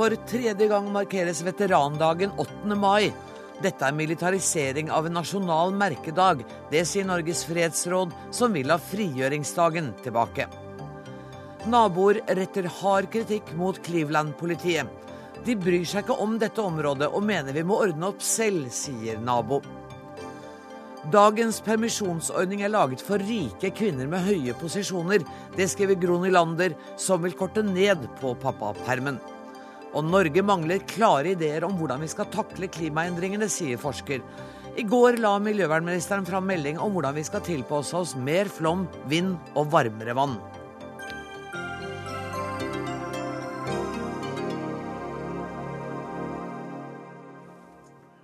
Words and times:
For 0.00 0.14
tredje 0.24 0.64
gang 0.64 0.86
markeres 0.88 1.42
veterandagen 1.44 2.30
8. 2.40 2.72
mai. 2.72 3.10
Dette 3.60 3.84
er 3.84 3.92
militarisering 3.92 4.88
av 4.88 5.04
en 5.04 5.12
nasjonal 5.18 5.74
merkedag. 5.76 6.38
Det 6.70 6.86
sier 6.88 7.04
Norges 7.04 7.42
fredsråd, 7.44 8.14
som 8.32 8.54
vil 8.56 8.72
ha 8.72 8.78
frigjøringsdagen 8.80 9.90
tilbake. 10.00 10.46
Naboer 11.68 12.22
retter 12.38 12.64
hard 12.78 13.10
kritikk 13.12 13.50
mot 13.58 13.76
Cleveland-politiet. 13.84 14.88
De 15.44 15.56
bryr 15.60 15.84
seg 15.84 16.06
ikke 16.06 16.16
om 16.24 16.38
dette 16.40 16.64
området 16.64 17.10
og 17.10 17.26
mener 17.28 17.52
vi 17.52 17.66
må 17.68 17.82
ordne 17.84 18.08
opp 18.08 18.24
selv, 18.24 18.70
sier 18.72 19.20
nabo. 19.20 19.58
Dagens 21.12 21.58
permisjonsordning 21.66 22.64
er 22.64 22.72
laget 22.72 23.04
for 23.04 23.20
rike 23.20 23.68
kvinner 23.76 24.08
med 24.08 24.24
høye 24.24 24.56
posisjoner. 24.64 25.28
Det 25.60 25.68
skriver 25.74 26.00
Gro 26.00 26.16
Nylander, 26.24 26.72
som 26.96 27.20
vil 27.20 27.36
korte 27.36 27.66
ned 27.68 28.08
på 28.22 28.32
pappapermen. 28.40 29.20
Og 29.90 30.06
Norge 30.06 30.42
mangler 30.46 30.84
klare 30.90 31.32
ideer 31.34 31.66
om 31.66 31.74
hvordan 31.78 32.04
vi 32.04 32.10
skal 32.12 32.28
takle 32.30 32.68
klimaendringene, 32.70 33.48
sier 33.50 33.80
forsker. 33.80 34.22
I 34.78 34.84
går 34.86 35.18
la 35.18 35.34
miljøvernministeren 35.42 36.26
fram 36.28 36.46
melding 36.46 36.78
om 36.78 36.94
hvordan 36.94 37.16
vi 37.18 37.26
skal 37.26 37.42
tilpasse 37.42 37.96
oss 37.98 38.14
mer 38.14 38.48
flom, 38.50 38.86
vind 39.10 39.34
og 39.58 39.72
varmere 39.74 40.14
vann. 40.14 40.38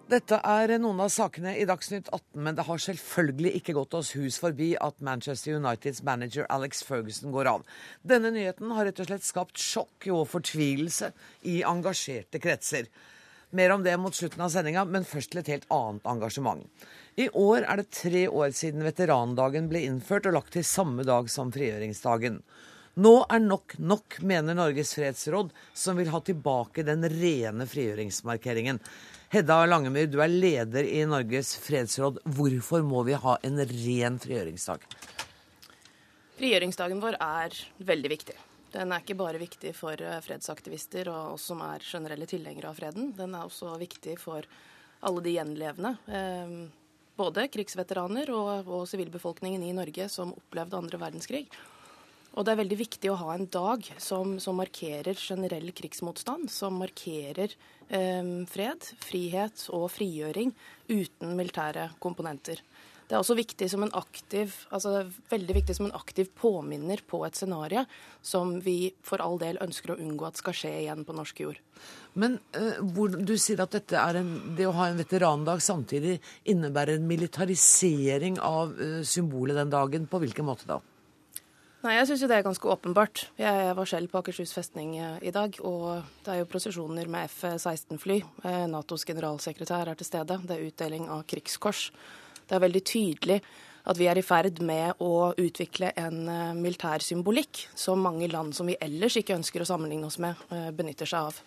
Dette 0.07 0.37
er 0.47 0.71
noen 0.79 1.01
av 1.03 1.09
sakene 1.11 1.57
i 1.59 1.65
Dagsnytt 1.67 2.07
18, 2.13 2.39
men 2.39 2.55
det 2.55 2.63
har 2.69 2.79
selvfølgelig 2.79 3.51
ikke 3.59 3.73
gått 3.75 3.95
oss 3.99 4.13
hus 4.15 4.37
forbi 4.39 4.69
at 4.79 5.01
Manchester 5.03 5.57
Uniteds 5.59 6.05
manager 6.07 6.47
Alex 6.55 6.85
Ferguson 6.87 7.33
går 7.35 7.51
av. 7.51 7.65
Denne 8.07 8.31
nyheten 8.31 8.71
har 8.77 8.87
rett 8.87 9.03
og 9.03 9.09
slett 9.09 9.27
skapt 9.27 9.59
sjokk 9.59 10.07
og 10.15 10.29
fortvilelse 10.31 11.11
i 11.51 11.57
engasjerte 11.67 12.39
kretser. 12.39 12.87
Mer 13.51 13.75
om 13.75 13.83
det 13.83 13.97
mot 13.99 14.15
slutten 14.15 14.47
av 14.47 14.55
sendinga, 14.55 14.87
men 14.87 15.09
først 15.11 15.35
til 15.35 15.43
et 15.43 15.51
helt 15.57 15.67
annet 15.75 16.07
engasjement. 16.15 16.63
I 17.19 17.27
år 17.35 17.67
er 17.67 17.83
det 17.83 17.91
tre 17.99 18.29
år 18.31 18.55
siden 18.55 18.87
veterandagen 18.87 19.67
ble 19.73 19.83
innført 19.89 20.31
og 20.31 20.39
lagt 20.39 20.55
til 20.55 20.67
samme 20.71 21.03
dag 21.09 21.27
som 21.35 21.51
frigjøringsdagen. 21.51 22.45
Nå 22.97 23.11
er 23.29 23.43
nok 23.45 23.75
nok, 23.77 24.15
mener 24.25 24.57
Norges 24.57 24.95
fredsråd, 24.97 25.51
som 25.77 25.99
vil 26.01 26.09
ha 26.09 26.21
tilbake 26.25 26.81
den 26.81 27.05
rene 27.13 27.67
frigjøringsmarkeringen. 27.69 28.79
Hedda 29.35 29.59
Langemyr, 29.69 30.07
du 30.09 30.17
er 30.25 30.33
leder 30.33 30.89
i 30.89 31.03
Norges 31.05 31.51
fredsråd. 31.61 32.23
Hvorfor 32.39 32.81
må 32.89 33.03
vi 33.05 33.19
ha 33.21 33.35
en 33.45 33.61
ren 33.61 34.17
frigjøringsdag? 34.23 34.89
Frigjøringsdagen 36.39 37.05
vår 37.05 37.21
er 37.21 37.61
veldig 37.93 38.15
viktig. 38.15 38.39
Den 38.73 38.97
er 38.97 39.05
ikke 39.05 39.19
bare 39.21 39.45
viktig 39.45 39.75
for 39.77 40.01
eh, 40.01 40.17
fredsaktivister 40.25 41.13
og 41.13 41.37
oss 41.37 41.51
som 41.53 41.61
er 41.69 41.85
generelle 41.85 42.25
tilhengere 42.33 42.73
av 42.73 42.81
freden. 42.81 43.13
Den 43.21 43.37
er 43.37 43.45
også 43.45 43.77
viktig 43.77 44.17
for 44.25 44.49
alle 45.05 45.29
de 45.29 45.37
gjenlevende. 45.37 45.99
Eh, 46.09 46.59
både 47.21 47.51
krigsveteraner 47.53 48.33
og, 48.33 48.73
og 48.73 48.89
sivilbefolkningen 48.89 49.69
i 49.69 49.77
Norge 49.77 50.09
som 50.09 50.33
opplevde 50.33 50.81
andre 50.81 51.05
verdenskrig. 51.09 51.47
Og 52.37 52.45
det 52.45 52.53
er 52.53 52.61
veldig 52.61 52.77
viktig 52.83 53.11
å 53.11 53.21
ha 53.23 53.35
en 53.35 53.47
dag 53.49 53.87
som, 54.03 54.37
som 54.43 54.59
markerer 54.61 55.17
generell 55.17 55.71
krigsmotstand, 55.77 56.51
som 56.53 56.77
markerer 56.83 57.55
eh, 57.89 58.35
fred, 58.53 58.91
frihet 59.01 59.69
og 59.73 59.89
frigjøring 59.95 60.53
uten 60.93 61.33
militære 61.39 61.95
komponenter. 62.03 62.61
Det 63.07 63.15
er 63.15 63.23
også 63.23 63.37
viktig 63.39 63.69
som 63.71 63.85
en 63.87 63.93
aktiv, 63.95 64.51
altså 64.75 65.05
veldig 65.31 65.55
viktig 65.61 65.77
som 65.79 65.87
en 65.87 65.95
aktiv 65.95 66.27
påminner 66.35 66.99
på 67.07 67.21
et 67.23 67.39
scenario 67.39 67.85
som 68.19 68.57
vi 68.65 68.91
for 69.07 69.23
all 69.23 69.39
del 69.39 69.61
ønsker 69.63 69.95
å 69.95 69.99
unngå 70.03 70.27
at 70.27 70.41
skal 70.41 70.57
skje 70.59 70.73
igjen 70.81 71.05
på 71.07 71.15
norsk 71.15 71.43
jord. 71.45 71.61
Men 72.19 72.41
eh, 72.59 72.83
hvor, 72.83 73.15
du 73.15 73.37
sier 73.39 73.63
at 73.63 73.79
en, 73.79 74.35
det 74.59 74.67
å 74.67 74.75
ha 74.75 74.91
en 74.91 74.99
veterandag 74.99 75.63
samtidig 75.63 76.19
innebærer 76.51 76.99
en 76.99 77.07
militarisering 77.07 78.41
av 78.43 78.75
eh, 78.75 79.01
symbolet 79.07 79.63
den 79.63 79.71
dagen. 79.71 80.11
På 80.11 80.19
hvilken 80.23 80.51
måte 80.51 80.67
da? 80.67 80.81
Nei, 81.87 82.01
Jeg 82.01 82.09
syns 82.09 82.23
jo 82.25 82.27
det 82.27 82.35
er 82.41 82.43
ganske 82.43 82.67
åpenbart. 82.67 83.21
Jeg 83.39 83.75
var 83.79 83.87
selv 83.87 84.11
på 84.11 84.19
Akershus 84.19 84.51
festning 84.57 84.97
eh, 84.99 85.21
i 85.29 85.31
dag, 85.31 85.55
og 85.63 86.03
det 86.27 86.33
er 86.33 86.41
jo 86.41 86.49
prosesjoner 86.51 87.07
med 87.07 87.29
F-16-fly. 87.31 88.17
Eh, 88.43 88.65
Natos 88.73 89.05
generalsekretær 89.07 89.93
er 89.93 90.01
til 90.01 90.09
stede. 90.09 90.41
Det 90.43 90.57
er 90.57 90.65
utdeling 90.67 91.07
av 91.15 91.23
krigskors. 91.31 91.93
Det 92.43 92.59
er 92.59 92.65
veldig 92.65 92.83
tydelig 92.91 93.39
at 93.87 94.01
vi 94.01 94.11
er 94.11 94.19
i 94.19 94.27
ferd 94.27 94.59
med 94.67 94.99
å 94.99 95.31
utvikle 95.39 95.93
en 96.03 96.27
eh, 96.27 96.59
militær 96.59 97.07
symbolikk 97.07 97.69
som 97.79 98.03
mange 98.03 98.27
land 98.35 98.57
som 98.59 98.67
vi 98.67 98.75
ellers 98.83 99.21
ikke 99.23 99.39
ønsker 99.39 99.63
å 99.63 99.71
sammenligne 99.71 100.11
oss 100.11 100.19
med, 100.19 100.43
benytter 100.75 101.07
seg 101.07 101.31
av. 101.31 101.39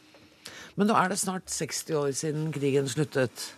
Men 0.80 0.88
nå 0.88 0.96
er 0.96 1.12
det 1.12 1.20
snart 1.20 1.52
60 1.52 2.00
år 2.00 2.16
siden 2.16 2.52
krigen 2.56 2.88
sluttet. 2.88 3.50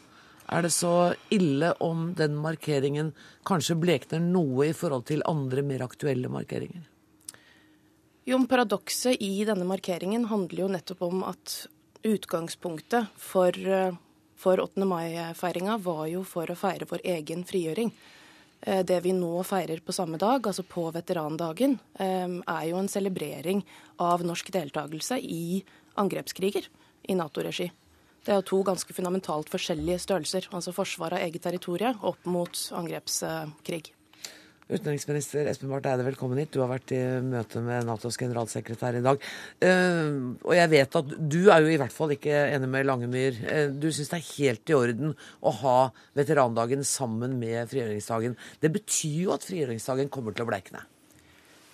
Er 0.50 0.66
det 0.66 0.74
så 0.74 1.13
ille 1.29 1.74
om 1.84 2.13
den 2.18 2.38
markeringen 2.41 3.12
kanskje 3.47 3.78
blekner 3.79 4.24
noe 4.24 4.69
i 4.69 4.78
forhold 4.78 5.06
til 5.12 5.24
andre 5.29 5.63
mer 5.66 5.85
aktuelle 5.85 6.31
markeringer? 6.31 6.88
Jo, 8.25 8.38
Paradokset 8.46 9.22
i 9.22 9.44
denne 9.47 9.66
markeringen 9.66 10.28
handler 10.29 10.66
jo 10.66 10.72
nettopp 10.72 11.02
om 11.07 11.24
at 11.25 11.66
utgangspunktet 12.06 13.09
for, 13.18 13.57
for 14.38 14.62
8. 14.62 14.85
mai-feiringa 14.85 15.78
var 15.81 16.06
jo 16.12 16.22
for 16.28 16.50
å 16.50 16.58
feire 16.58 16.90
vår 16.90 17.06
egen 17.18 17.46
frigjøring. 17.47 17.94
Eh, 18.62 18.84
det 18.85 19.00
vi 19.02 19.13
nå 19.18 19.41
feirer 19.47 19.81
på 19.81 19.94
samme 19.96 20.19
dag, 20.22 20.46
altså 20.46 20.63
på 20.63 20.85
veterandagen, 20.94 21.79
eh, 21.97 22.29
er 22.29 22.66
jo 22.69 22.78
en 22.78 22.91
celebrering 22.91 23.63
av 23.97 24.22
norsk 24.25 24.52
deltakelse 24.53 25.18
i 25.18 25.63
angrepskriger 25.97 26.68
i 27.09 27.18
Nato-regi. 27.18 27.72
Det 28.22 28.30
er 28.30 28.38
jo 28.38 28.50
to 28.52 28.59
ganske 28.68 28.94
fundamentalt 28.94 29.50
forskjellige 29.50 30.04
størrelser. 30.04 30.46
Altså 30.54 30.74
forsvar 30.76 31.16
av 31.18 31.24
eget 31.26 31.42
territorium 31.42 31.98
opp 32.06 32.28
mot 32.30 32.68
angrepskrig. 32.78 33.90
Utenriksminister 34.72 35.50
Espen 35.52 35.72
Barth 35.72 35.90
Eide, 35.90 36.06
velkommen 36.06 36.40
hit. 36.40 36.54
Du 36.54 36.62
har 36.62 36.70
vært 36.72 36.94
i 36.96 37.00
møte 37.26 37.59
med 37.66 37.90
Natos 37.90 38.16
generalsekretær 38.22 39.00
i 39.00 39.04
dag. 39.04 39.26
Uh, 39.59 40.38
og 40.46 40.54
jeg 40.56 40.72
vet 40.72 40.96
at 41.02 41.12
du 41.18 41.42
er 41.52 41.66
jo 41.66 41.74
i 41.74 41.80
hvert 41.82 41.96
fall 41.96 42.14
ikke 42.16 42.38
enig 42.54 42.70
med 42.72 42.88
Langemyr. 42.88 43.42
Uh, 43.42 43.66
du 43.74 43.90
syns 43.90 44.14
det 44.14 44.22
er 44.22 44.30
helt 44.30 44.72
i 44.72 44.78
orden 44.78 45.18
å 45.42 45.56
ha 45.64 45.76
veterandagen 46.16 46.88
sammen 46.88 47.36
med 47.42 47.74
frigjøringsdagen. 47.74 48.38
Det 48.64 48.72
betyr 48.78 49.20
jo 49.26 49.36
at 49.36 49.50
frigjøringsdagen 49.50 50.14
kommer 50.14 50.38
til 50.38 50.46
å 50.46 50.52
bleikne. 50.53 50.86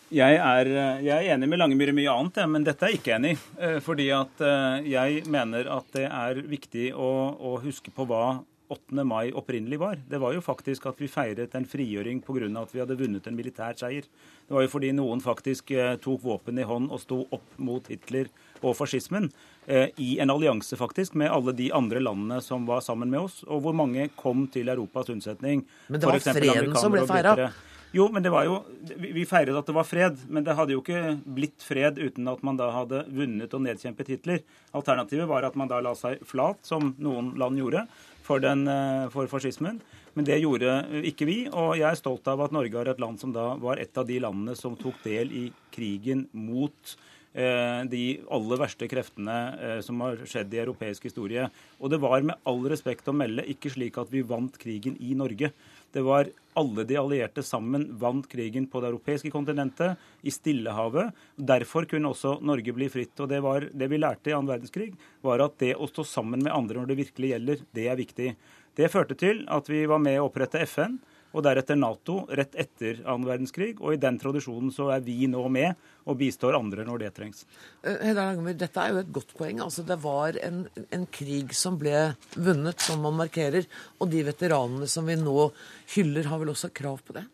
Jeg 0.07 0.37
er, 0.39 0.69
jeg 1.03 1.11
er, 1.11 1.33
enig 1.33 1.49
med 1.51 1.59
Langemyr 1.59 1.89
i 1.91 1.95
mye 1.97 2.11
annet, 2.13 2.37
men 2.47 2.63
dette 2.63 2.85
er 2.85 2.93
jeg 2.93 3.01
ikke 3.01 3.15
enig 3.17 3.33
i. 3.33 3.39
Eh, 3.59 3.79
fordi 3.83 4.05
at 4.15 4.39
eh, 4.45 4.85
jeg 4.87 5.25
mener 5.27 5.67
at 5.73 5.89
det 5.97 6.05
er 6.07 6.39
viktig 6.47 6.93
å, 6.95 7.09
å, 7.35 7.57
huske 7.59 7.91
på 7.91 8.05
hva 8.07 8.37
8. 8.71 9.03
mai 9.03 9.33
opprinnelig 9.35 9.81
var. 9.81 9.99
Det 10.07 10.21
var 10.23 10.31
jo 10.35 10.43
faktisk 10.43 10.87
at 10.87 11.03
vi 11.03 11.11
feiret 11.11 11.59
en 11.59 11.67
frigjøring 11.67 12.21
pga. 12.23 12.47
at 12.61 12.71
vi 12.71 12.79
hadde 12.79 12.99
vunnet 12.99 13.27
en 13.27 13.35
militær 13.35 13.75
seier. 13.75 14.07
Det 14.47 14.55
var 14.55 14.63
jo 14.63 14.71
fordi 14.71 14.93
noen 14.95 15.19
faktisk 15.19 15.75
eh, 15.75 15.97
tok 15.99 16.23
våpen 16.23 16.59
i 16.59 16.67
hånd 16.67 16.87
og 16.87 17.03
sto 17.03 17.25
opp 17.27 17.59
mot 17.59 17.91
Hitler 17.91 18.31
og 18.61 18.77
fascismen. 18.79 19.31
I 19.67 20.13
en 20.23 20.31
allianse 20.31 20.77
faktisk 20.79 21.17
med 21.19 21.27
alle 21.27 21.51
de 21.51 21.67
andre 21.75 21.99
landene 21.99 22.39
som 22.39 22.63
var 22.63 22.79
sammen 22.79 23.11
med 23.11 23.25
oss, 23.27 23.41
og 23.43 23.65
hvor 23.65 23.75
mange 23.75 24.07
kom 24.15 24.45
til 24.47 24.71
Europas 24.71 25.11
unnsetning. 25.11 25.65
Men 25.91 25.99
det 25.99 26.07
var 26.07 26.23
freden 26.23 26.77
som 26.79 26.95
ble 26.95 27.03
feira? 27.03 27.51
Jo, 27.95 28.09
men 28.11 28.23
det 28.23 28.31
var 28.33 28.43
jo 28.43 28.57
Vi 28.99 29.23
feiret 29.27 29.55
at 29.55 29.67
det 29.69 29.75
var 29.75 29.87
fred, 29.87 30.19
men 30.27 30.43
det 30.43 30.55
hadde 30.57 30.75
jo 30.75 30.81
ikke 30.83 31.15
blitt 31.23 31.63
fred 31.63 31.99
uten 32.01 32.27
at 32.27 32.43
man 32.45 32.59
da 32.59 32.67
hadde 32.75 33.05
vunnet 33.07 33.53
og 33.55 33.63
nedkjempet 33.63 34.11
Hitler. 34.11 34.43
Alternativet 34.75 35.29
var 35.29 35.47
at 35.47 35.55
man 35.59 35.71
da 35.71 35.79
la 35.83 35.93
seg 35.97 36.19
flat, 36.27 36.59
som 36.67 36.93
noen 36.99 37.31
land 37.39 37.59
gjorde, 37.61 37.85
for, 38.27 38.43
den, 38.43 38.67
eh, 38.67 39.07
for 39.13 39.29
fascismen. 39.31 39.79
Men 40.17 40.25
det 40.27 40.39
gjorde 40.41 40.71
ikke 41.05 41.27
vi, 41.29 41.37
og 41.47 41.77
jeg 41.77 41.87
er 41.91 41.99
stolt 41.99 42.27
av 42.27 42.41
at 42.43 42.55
Norge 42.55 42.79
er 42.81 42.89
et 42.91 43.01
land 43.01 43.21
som 43.21 43.31
da 43.35 43.51
var 43.61 43.79
et 43.79 43.97
av 43.97 44.07
de 44.07 44.17
landene 44.23 44.57
som 44.57 44.75
tok 44.79 44.97
del 45.05 45.29
i 45.29 45.43
krigen 45.73 46.25
mot 46.33 46.95
eh, 47.37 47.83
de 47.85 48.03
aller 48.33 48.61
verste 48.63 48.89
kreftene 48.89 49.37
eh, 49.61 49.79
som 49.85 50.01
har 50.01 50.17
skjedd 50.25 50.55
i 50.57 50.63
europeisk 50.63 51.05
historie. 51.05 51.45
Og 51.77 51.93
det 51.93 52.01
var 52.01 52.25
med 52.25 52.41
all 52.49 52.65
respekt 52.71 53.07
å 53.07 53.15
melde 53.15 53.45
ikke 53.53 53.71
slik 53.73 54.01
at 54.01 54.09
vi 54.13 54.25
vant 54.25 54.57
krigen 54.57 54.97
i 54.99 55.13
Norge. 55.17 55.53
Det 55.95 56.03
var 56.05 56.29
alle 56.57 56.83
de 56.89 56.97
allierte 56.97 57.43
sammen 57.45 57.85
vant 58.01 58.25
krigen 58.29 58.65
på 58.67 58.81
det 58.81 58.89
europeiske 58.89 59.31
kontinentet, 59.33 59.97
i 60.25 60.33
Stillehavet. 60.33 61.13
Derfor 61.35 61.85
kunne 61.89 62.09
også 62.11 62.37
Norge 62.41 62.73
bli 62.73 62.89
fritt. 62.89 63.13
og 63.19 63.29
Det, 63.29 63.41
var, 63.45 63.67
det 63.71 63.89
vi 63.91 63.99
lærte 64.01 64.31
i 64.31 64.35
annen 64.35 64.49
verdenskrig, 64.49 64.91
var 65.21 65.43
at 65.45 65.59
det 65.61 65.75
å 65.77 65.89
stå 65.89 66.05
sammen 66.07 66.43
med 66.43 66.53
andre 66.55 66.81
når 66.81 66.91
det 66.91 67.01
virkelig 67.03 67.33
gjelder, 67.33 67.61
det 67.77 67.85
er 67.87 68.01
viktig. 68.01 68.31
Det 68.77 68.89
førte 68.93 69.17
til 69.17 69.45
at 69.53 69.69
vi 69.69 69.85
var 69.89 70.01
med 70.01 70.19
å 70.21 70.27
opprette 70.27 70.61
FN 70.65 70.97
og 71.35 71.43
deretter 71.45 71.77
Nato 71.77 72.21
rett 72.33 72.55
etter 72.57 73.01
annen 73.03 73.27
verdenskrig. 73.27 73.75
Og 73.81 73.95
i 73.95 74.01
den 74.01 74.19
tradisjonen 74.21 74.71
så 74.73 74.89
er 74.95 75.03
vi 75.05 75.27
nå 75.29 75.43
med 75.53 75.75
og 76.07 76.17
bistår 76.19 76.55
andre 76.57 76.85
når 76.87 77.03
det 77.03 77.13
trengs. 77.17 77.43
Eh, 77.83 77.99
Hedda 78.09 78.29
Langemyr, 78.29 78.57
dette 78.57 78.83
er 78.83 78.93
jo 78.93 79.01
et 79.03 79.13
godt 79.19 79.33
poeng. 79.37 79.61
Altså, 79.63 79.83
det 79.87 79.99
var 80.03 80.39
en, 80.43 80.65
en, 80.87 81.07
krig 81.11 81.53
som 81.57 81.79
ble 81.79 82.13
vunnet, 82.35 82.79
som 82.83 83.03
man 83.03 83.17
markerer. 83.19 83.67
Og 83.99 84.11
de 84.13 84.23
veteranene 84.27 84.87
som 84.91 85.07
vi 85.07 85.17
nå 85.19 85.49
hyller, 85.95 86.31
har 86.31 86.41
vel 86.41 86.53
også 86.53 86.71
krav 86.75 87.03
på 87.05 87.17
det? 87.19 87.27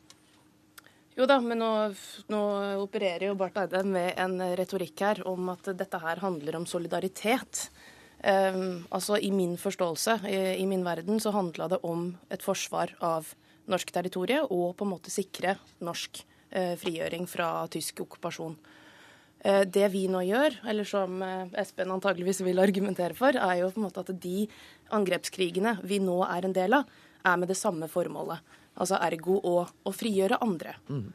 Jo 1.13 1.27
da, 1.29 1.37
men 1.45 1.59
nå, 1.61 1.71
nå, 2.33 2.43
opererer 2.81 3.27
jo 3.27 3.37
Barth 3.37 3.61
Eide 3.61 3.83
med 3.85 4.15
en 4.17 4.39
retorikk 4.57 5.03
her 5.05 5.21
om 5.29 5.51
at 5.53 5.69
dette 5.77 5.99
her 6.01 6.23
handler 6.23 6.57
om 6.57 6.65
solidaritet. 6.65 7.67
Um, 8.23 8.87
altså 8.89 9.19
I 9.21 9.29
min 9.35 9.53
forståelse, 9.59 10.23
i, 10.25 10.37
i 10.63 10.65
min 10.65 10.85
verden, 10.85 11.19
så 11.21 11.35
handla 11.35 11.67
det 11.69 11.83
om 11.85 12.07
et 12.33 12.41
forsvar 12.41 12.95
av 13.03 13.29
norsk 13.71 13.91
territorium 13.95 14.49
og 14.51 14.75
på 14.77 14.85
en 14.85 14.93
måte 14.95 15.13
sikre 15.13 15.57
norsk 15.83 16.23
uh, 16.55 16.73
frigjøring 16.79 17.27
fra 17.29 17.67
tysk 17.71 18.03
okkupasjon. 18.05 18.57
Uh, 19.43 19.63
det 19.67 19.89
vi 19.93 20.05
nå 20.11 20.23
gjør, 20.27 20.59
eller 20.71 20.87
som 20.87 21.21
uh, 21.23 21.47
Espen 21.59 21.91
antageligvis 21.93 22.43
vil 22.45 22.61
argumentere 22.63 23.17
for, 23.17 23.35
er 23.35 23.61
jo 23.61 23.71
på 23.73 23.81
en 23.81 23.87
måte 23.87 24.03
at 24.03 24.13
de 24.23 24.45
angrepskrigene 24.95 25.77
vi 25.87 26.01
nå 26.03 26.21
er 26.27 26.47
en 26.47 26.55
del 26.55 26.79
av, 26.79 26.91
er 27.23 27.39
med 27.39 27.51
det 27.51 27.59
samme 27.59 27.87
formålet. 27.91 28.43
Altså 28.73 28.97
ergo 29.05 29.37
å, 29.45 29.57
å 29.63 29.91
frigjøre 29.93 30.41
andre. 30.43 30.75
Mm. 30.89 31.11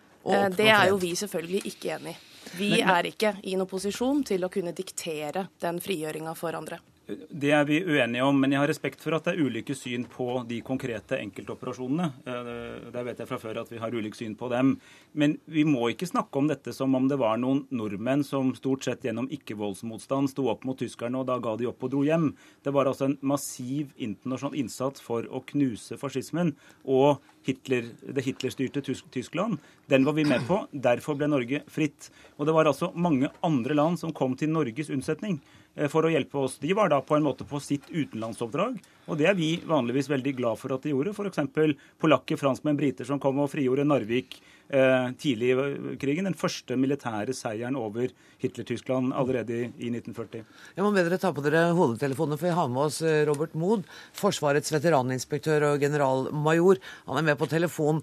Det 0.54 0.66
er 0.68 0.90
jo 0.90 0.98
vi 1.00 1.14
selvfølgelig 1.16 1.62
ikke 1.70 1.94
enig 1.96 2.12
i. 2.12 2.18
Vi 2.56 2.68
er 2.80 3.08
ikke 3.08 3.34
i 3.44 3.56
noen 3.56 3.68
posisjon 3.68 4.22
til 4.26 4.44
å 4.44 4.50
kunne 4.52 4.74
diktere 4.76 5.46
den 5.60 5.80
frigjøringa 5.84 6.34
for 6.38 6.56
andre. 6.56 6.78
Det 7.08 7.50
er 7.56 7.62
vi 7.64 7.78
uenige 7.80 8.24
om, 8.26 8.36
men 8.36 8.52
jeg 8.52 8.60
har 8.60 8.68
respekt 8.68 9.00
for 9.00 9.16
at 9.16 9.24
det 9.24 9.32
er 9.32 9.46
ulike 9.48 9.72
syn 9.72 10.02
på 10.12 10.42
de 10.48 10.58
konkrete 10.60 11.16
enkeltoperasjonene. 11.16 12.08
Eh, 12.28 12.88
der 12.92 13.06
vet 13.06 13.22
jeg 13.22 13.30
fra 13.30 13.38
før 13.40 13.62
at 13.62 13.70
vi 13.72 13.80
har 13.80 13.94
ulikt 13.96 14.18
syn 14.18 14.34
på 14.36 14.50
dem. 14.52 14.74
Men 15.16 15.38
vi 15.48 15.64
må 15.64 15.86
ikke 15.88 16.10
snakke 16.10 16.36
om 16.36 16.50
dette 16.50 16.74
som 16.76 16.92
om 16.98 17.06
det 17.08 17.16
var 17.20 17.40
noen 17.40 17.62
nordmenn 17.72 18.26
som 18.28 18.50
stort 18.58 18.84
sett 18.84 19.06
gjennom 19.08 19.30
ikke-voldsmotstand 19.32 20.28
sto 20.34 20.50
opp 20.52 20.66
mot 20.68 20.76
tyskerne, 20.76 21.16
og 21.22 21.30
da 21.30 21.38
ga 21.40 21.54
de 21.56 21.70
opp 21.70 21.86
og 21.88 21.94
dro 21.94 22.02
hjem. 22.04 22.34
Det 22.66 22.74
var 22.76 22.90
altså 22.90 23.08
en 23.08 23.16
massiv 23.24 23.94
internasjonal 23.96 24.58
innsats 24.60 25.00
for 25.00 25.24
å 25.32 25.40
knuse 25.48 25.96
fascismen 25.96 26.52
og 26.84 27.24
Hitler, 27.48 27.86
det 28.04 28.26
Hitler-styrte 28.26 28.82
Tyskland. 28.84 29.56
Den 29.88 30.04
var 30.04 30.12
vi 30.18 30.26
med 30.28 30.44
på. 30.44 30.60
Derfor 30.76 31.16
ble 31.16 31.30
Norge 31.32 31.62
fritt. 31.72 32.10
Og 32.36 32.44
det 32.44 32.52
var 32.52 32.68
altså 32.68 32.90
mange 32.92 33.32
andre 33.40 33.78
land 33.78 33.96
som 33.96 34.12
kom 34.12 34.36
til 34.36 34.52
Norges 34.52 34.92
unnsetning. 34.92 35.40
Eh, 35.78 35.86
for 35.90 36.06
å 36.06 36.10
hjelpe 36.10 36.40
oss. 36.42 36.58
De 36.58 36.72
var 36.74 36.90
da 36.90 37.00
på 37.04 37.16
en 37.16 37.26
måte 37.26 37.46
på 37.48 37.60
sitt 37.62 37.86
utenlandsoppdrag, 37.92 38.78
og 39.08 39.18
det 39.18 39.28
er 39.30 39.36
vi 39.38 39.52
vanligvis 39.66 40.10
veldig 40.10 40.34
glad 40.40 40.58
for 40.60 40.74
at 40.74 40.84
de 40.84 40.92
gjorde. 40.92 41.14
F.eks. 41.14 41.76
polakker, 42.02 42.40
franskmenn, 42.40 42.78
briter 42.78 43.06
som 43.08 43.20
kom 43.22 43.38
og 43.44 43.50
frigjorde 43.52 43.86
Narvik 43.86 44.40
eh, 44.68 45.12
tidlig 45.20 45.52
i 45.54 45.94
krigen. 46.02 46.28
Den 46.28 46.38
første 46.38 46.76
militære 46.76 47.36
seieren 47.36 47.78
over 47.78 48.10
Hitler-Tyskland 48.42 49.14
allerede 49.16 49.54
i, 49.54 49.70
i 49.78 49.92
1940. 49.94 50.44
Jeg 50.74 50.86
må 50.86 50.92
bedre 50.96 51.20
ta 51.22 51.32
på 51.34 51.46
dere 51.46 51.68
hodetelefonene, 51.78 52.40
for 52.40 52.50
vi 52.50 52.58
har 52.58 52.74
med 52.74 52.84
oss 52.88 53.00
eh, 53.06 53.22
Robert 53.30 53.54
Mood, 53.58 53.86
Forsvarets 54.18 54.74
veteraninspektør 54.74 55.70
og 55.72 55.86
generalmajor. 55.86 56.82
Han 57.08 57.22
er 57.22 57.30
med 57.30 57.40
på 57.40 57.50
telefon. 57.50 58.02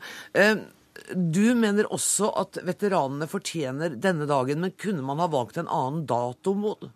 Du 1.11 1.47
mener 1.59 1.89
også 1.91 2.29
at 2.39 2.57
veteranene 2.63 3.27
fortjener 3.27 3.97
denne 3.99 4.23
dagen, 4.29 4.61
men 4.63 4.77
kunne 4.79 5.03
man 5.03 5.19
ha 5.19 5.27
valgt 5.27 5.59
en 5.59 5.67
annen 5.67 6.05
dato? 6.07 6.55
Mood? 6.55 6.87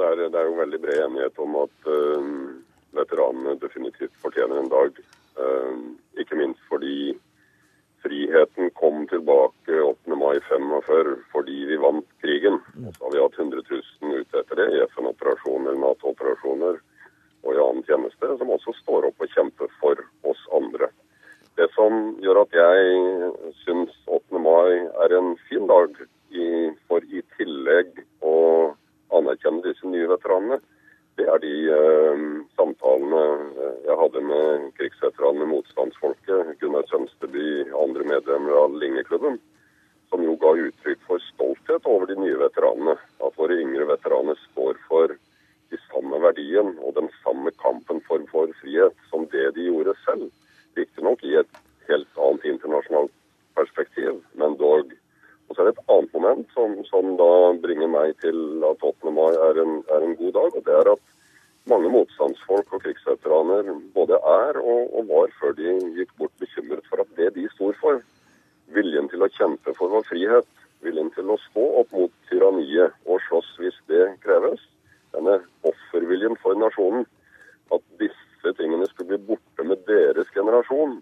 det 0.00 0.08
er, 0.08 0.30
det 0.32 0.38
er, 0.38 0.44
jo 0.44 0.48
veldig 0.60 0.80
bred 0.82 1.02
enighet 1.06 1.40
om 1.42 1.56
at 1.62 1.88
uh, 1.88 2.30
veteranene 2.96 3.56
definitivt 3.62 4.14
fortjener 4.22 4.60
en 4.60 4.70
dag. 4.72 5.00
Uh, 5.40 5.74
ikke 6.20 6.38
minst 6.38 6.62
fordi 6.70 7.14
friheten 8.02 8.70
kom 8.78 9.06
tilbake 9.08 9.82
8. 9.82 10.16
mai 10.16 10.40
45 10.48 11.10
fordi 11.32 11.64
vi 11.68 11.80
vant 11.80 12.06
krigen. 12.22 12.60
Så 12.96 13.04
har 13.04 13.12
vi 13.12 13.22
hatt 13.22 13.38
100 13.38 13.62
000 13.70 14.20
ute 14.22 14.40
etter 14.40 14.62
det 14.62 14.68
i 14.72 14.80
FN-operasjoner, 14.88 15.76
Nato-operasjoner 15.82 16.80
og 17.40 17.52
i 17.54 17.60
annen 17.60 17.84
tjeneste, 17.88 18.32
som 18.38 18.52
også 18.52 18.74
står 18.80 19.08
opp 19.08 19.22
og 19.24 19.36
kjemper 19.36 19.70
for 19.80 20.00
oss 20.28 20.40
andre. 20.56 20.90
Det 21.56 21.68
som 21.74 22.14
gjør 22.24 22.42
at 22.44 22.56
jeg 22.56 23.30
syns 23.64 23.92
8. 24.06 24.40
mai 24.40 24.80
er 25.04 25.16
en 25.16 25.34
fin 25.48 25.66
dag, 25.68 25.96
i, 26.30 26.70
for 26.86 27.02
i 27.10 27.24
tillegg 27.36 27.96
å 28.22 28.36
anerkjenne 29.16 29.64
disse 29.64 29.88
nye 29.88 30.08
veteranene, 30.10 30.60
det 31.20 31.26
er 31.28 31.40
de 31.42 31.54
eh, 31.68 32.20
samtalene 32.56 33.22
eh, 33.60 33.78
jeg 33.84 33.96
hadde 34.00 34.20
med 34.24 34.68
krigsveteranene, 34.78 35.48
motstandsfolket, 35.50 36.54
Gunnar 36.62 36.86
Sønsteby, 36.88 37.48
andre 37.76 38.06
medlemmer 38.08 38.56
av 38.62 38.76
Lingeklubben, 38.80 39.36
som 40.08 40.24
jo 40.24 40.36
ga 40.40 40.54
uttrykk 40.68 41.02
for 41.08 41.22
stolthet 41.26 41.88
over 41.90 42.08
de 42.08 42.16
nye 42.22 42.38
veteranene. 42.40 42.96
At 43.26 43.36
våre 43.36 43.58
yngre 43.60 43.90
veteraner 43.90 44.38
står 44.46 44.80
for 44.86 45.12
de 45.70 45.82
samme 45.90 46.22
verdien 46.24 46.72
og 46.80 46.96
den 46.96 47.10
samme 47.20 47.52
kampen 47.60 48.00
for 48.08 48.24
vår 48.32 48.54
frihet 48.62 49.04
som 49.10 49.28
det 49.34 49.50
de 49.58 49.68
gjorde 49.68 49.94
selv. 50.06 50.30
Riktignok 50.78 51.22
i 51.26 51.36
et 51.42 51.62
helt 51.90 52.24
annet 52.24 52.48
internasjonalt 52.54 53.14
perspektiv, 53.58 54.22
men 54.40 54.56
dog 54.58 54.96
og 55.50 55.56
så 55.56 55.64
er 55.64 55.66
det 55.66 55.78
et 55.80 55.88
annet 55.90 56.12
moment 56.14 56.52
som, 56.54 56.74
som 56.86 57.16
da 57.18 57.30
bringer 57.58 57.88
meg 57.90 58.12
til 58.22 58.36
at 58.68 58.84
8. 58.86 59.10
mai 59.10 59.32
er 59.34 59.58
en, 59.58 59.80
er 59.90 60.04
en, 60.06 60.14
god 60.20 60.36
dag. 60.36 60.54
og 60.54 60.62
det 60.68 60.76
er 60.78 60.90
at 60.92 61.02
mange 61.72 61.90
motstandsfolk 61.90 62.70
og 62.76 62.84
krigsveteraner 62.84 63.72
både 63.96 64.20
er 64.34 64.60
og, 64.62 64.94
og 64.94 65.10
var 65.10 65.34
før 65.40 65.56
de 65.58 65.74
gikk 65.98 66.14
bort 66.22 66.34
bekymret 66.38 66.86
for 66.86 67.02
at 67.02 67.10
det 67.18 67.32
de 67.34 67.48
sto 67.56 67.72
for, 67.82 67.98
viljen 68.78 69.10
til 69.10 69.26
å 69.26 69.32
kjempe 69.34 69.74
for 69.74 69.90
vår 69.90 70.06
frihet, 70.12 70.46
viljen 70.86 71.10
til 71.18 71.34
å 71.34 71.40
stå 71.50 71.66
opp 71.82 71.98
mot 71.98 72.14
tyranniet 72.30 72.94
og 73.10 73.18
slåss 73.26 73.50
hvis 73.58 73.82
det 73.90 74.06
kreves, 74.22 74.62
denne 75.10 75.40
offerviljen 75.66 76.38
for 76.38 76.54
nasjonen, 76.62 77.02
at 77.74 77.82
disse 77.98 78.54
tingene 78.62 78.86
skulle 78.86 79.16
bli 79.16 79.34
borte 79.34 79.66
med 79.66 79.82
deres 79.90 80.30
generasjon, 80.30 81.00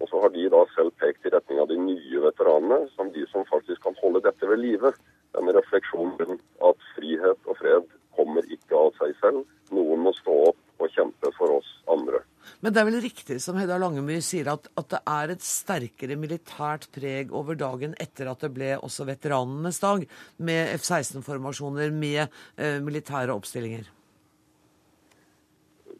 og 0.00 0.08
så 0.08 0.20
har 0.22 0.32
de 0.32 0.48
da 0.52 0.60
selv 0.74 0.92
pekt 1.00 1.26
i 1.28 1.32
retning 1.34 1.60
av 1.60 1.68
de 1.68 1.76
nye 1.76 2.22
veteranene 2.24 2.86
som 2.94 3.10
de 3.12 3.26
som 3.32 3.44
faktisk 3.48 3.82
kan 3.84 3.96
holde 4.00 4.22
dette 4.24 4.48
ved 4.48 4.62
live. 4.62 4.92
Denne 5.36 5.52
refleksjonen 5.54 6.38
at 6.68 6.86
frihet 6.94 7.50
og 7.50 7.58
fred 7.60 7.90
kommer 8.16 8.46
ikke 8.48 8.78
av 8.80 8.96
seg 8.96 9.12
selv. 9.20 9.44
Noen 9.76 10.06
må 10.06 10.14
stå 10.16 10.36
opp 10.48 10.80
og 10.80 10.96
kjempe 10.96 11.32
for 11.36 11.58
oss 11.58 11.68
andre. 11.92 12.22
Men 12.70 12.76
det 12.76 12.82
er 12.84 12.86
vel 12.86 13.02
riktig 13.02 13.36
som 13.42 13.56
Hedda 13.58 13.80
Langemy 13.82 14.20
sier, 14.22 14.46
at, 14.52 14.68
at, 14.78 14.92
det 14.92 14.98
er 15.10 15.30
et 15.32 15.42
sterkere 15.42 16.14
militært 16.14 16.84
preg 16.94 17.32
over 17.34 17.56
dagen 17.58 17.96
etter 17.98 18.28
at 18.30 18.44
det 18.44 18.50
ble 18.54 18.68
også 18.78 19.08
veteranenes 19.08 19.80
dag, 19.82 20.04
med 20.38 20.76
F-16-formasjoner, 20.76 21.90
med 21.90 22.20
eh, 22.22 22.76
militære 22.78 23.34
oppstillinger? 23.34 23.88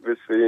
Hvis 0.05 0.23
vi 0.31 0.39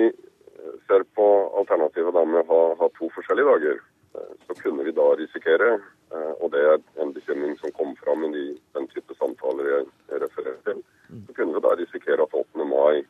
ser 0.88 1.04
på 1.12 1.26
alternativet 1.60 2.16
da 2.16 2.24
med 2.24 2.40
å 2.46 2.48
ha, 2.54 2.62
ha, 2.80 2.90
to 2.96 3.10
forskjellige 3.18 3.50
dager, 3.50 3.82
eh, 4.16 4.30
så 4.48 4.56
kunne 4.62 4.86
vi 4.88 4.94
da 4.96 5.10
risikere, 5.20 5.74
eh, 6.16 6.32
og 6.38 6.54
det 6.56 6.64
er 6.70 6.80
en 7.04 7.12
bekymring 7.18 7.60
som 7.60 7.76
kom 7.76 7.92
fram 8.00 8.24
i 8.30 8.32
de, 8.38 8.46
den 8.80 8.88
type 8.96 9.20
samtaler 9.20 9.74
jeg, 9.74 9.92
jeg 10.14 10.24
refererer 10.24 10.64
til, 10.70 10.80
så 11.28 11.36
kunne 11.36 11.60
vi 11.60 11.66
da 11.68 11.76
risikere 11.84 12.30
at 12.30 12.40
8. 12.46 12.70
mai 12.72 13.04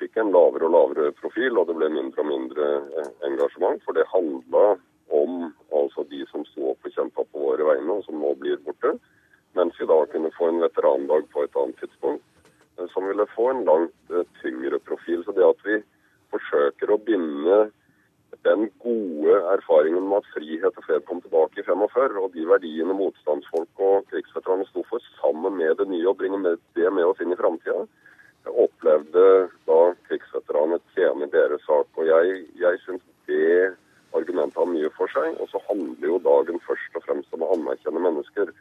fikk 0.00 0.18
en 0.20 0.32
lavere 0.34 0.68
og 0.68 0.74
lavere 0.74 1.14
profil, 1.20 1.56
og 1.58 1.68
det 1.68 1.76
ble 1.78 1.88
mindre 1.92 2.22
og 2.22 2.30
mindre 2.30 2.68
eh, 3.00 3.10
engasjement. 3.28 3.82
For 3.84 3.96
det 3.96 4.08
handla 4.12 4.76
om 5.16 5.50
altså 5.74 6.04
de 6.10 6.24
som 6.30 6.44
sto 6.50 6.72
opp 6.72 6.88
og 6.88 6.96
kjempa 6.96 7.24
på 7.24 7.44
våre 7.46 7.68
vegne, 7.70 7.98
og 7.98 8.04
som 8.06 8.20
nå 8.20 8.34
blir 8.40 8.60
borte. 8.66 8.96
Mens 9.56 9.78
vi 9.80 9.88
da 9.88 9.98
kunne 10.12 10.34
få 10.36 10.50
en 10.50 10.62
veterandag 10.64 11.28
på 11.32 11.46
et 11.46 11.56
annet 11.56 11.78
tidspunkt, 11.80 12.24
som 12.92 13.06
ville 13.08 13.24
få 13.32 13.48
en 13.52 13.64
langt 13.64 14.16
tyngre 14.42 14.78
profil. 14.84 15.22
Så 15.24 15.32
det 15.32 15.46
at 15.46 15.62
vi 15.64 15.78
forsøker 16.34 16.92
å 16.92 17.00
binde 17.00 17.60
den 18.44 18.66
gode 18.82 19.38
erfaringen 19.54 20.04
med 20.10 20.20
at 20.20 20.28
frihet 20.34 20.76
og 20.76 20.84
fred 20.84 21.06
kom 21.08 21.22
tilbake 21.24 21.62
i 21.62 21.64
45, 21.64 22.18
og 22.20 22.34
de 22.34 22.44
verdiene 22.46 22.94
motstandsfolk 22.98 23.80
og 23.80 24.10
krigsveteraner 24.10 24.68
sto 24.68 24.84
for, 24.90 25.00
sammen 25.22 25.56
med 25.56 25.78
det 25.80 25.88
nye, 25.88 26.04
og 26.10 26.18
bringe 26.20 26.42
det 26.76 26.92
med 26.92 27.06
oss 27.06 27.22
inn 27.24 27.32
i 27.32 27.38
framtida. 27.40 27.86
Jeg 28.46 28.54
opplevde 28.62 29.22
da 29.66 29.78
krigsveteraner 30.06 30.82
tjener 30.94 31.30
deres 31.32 31.64
sak. 31.66 31.88
Og 31.98 32.06
jeg, 32.06 32.44
jeg 32.54 32.78
syns 32.84 33.02
det 33.26 33.72
argumentet 34.14 34.60
har 34.60 34.68
mye 34.70 34.90
for 35.06 35.14
seg. 35.14 35.38
Og 35.40 35.50
så 35.52 35.62
handler 35.70 36.10
jo 36.10 36.22
dagen 36.26 36.62
først 36.66 36.98
og 36.98 37.06
fremst 37.06 37.34
om 37.36 37.46
å 37.46 37.52
anerkjenne 37.56 38.02
mennesker. 38.02 38.52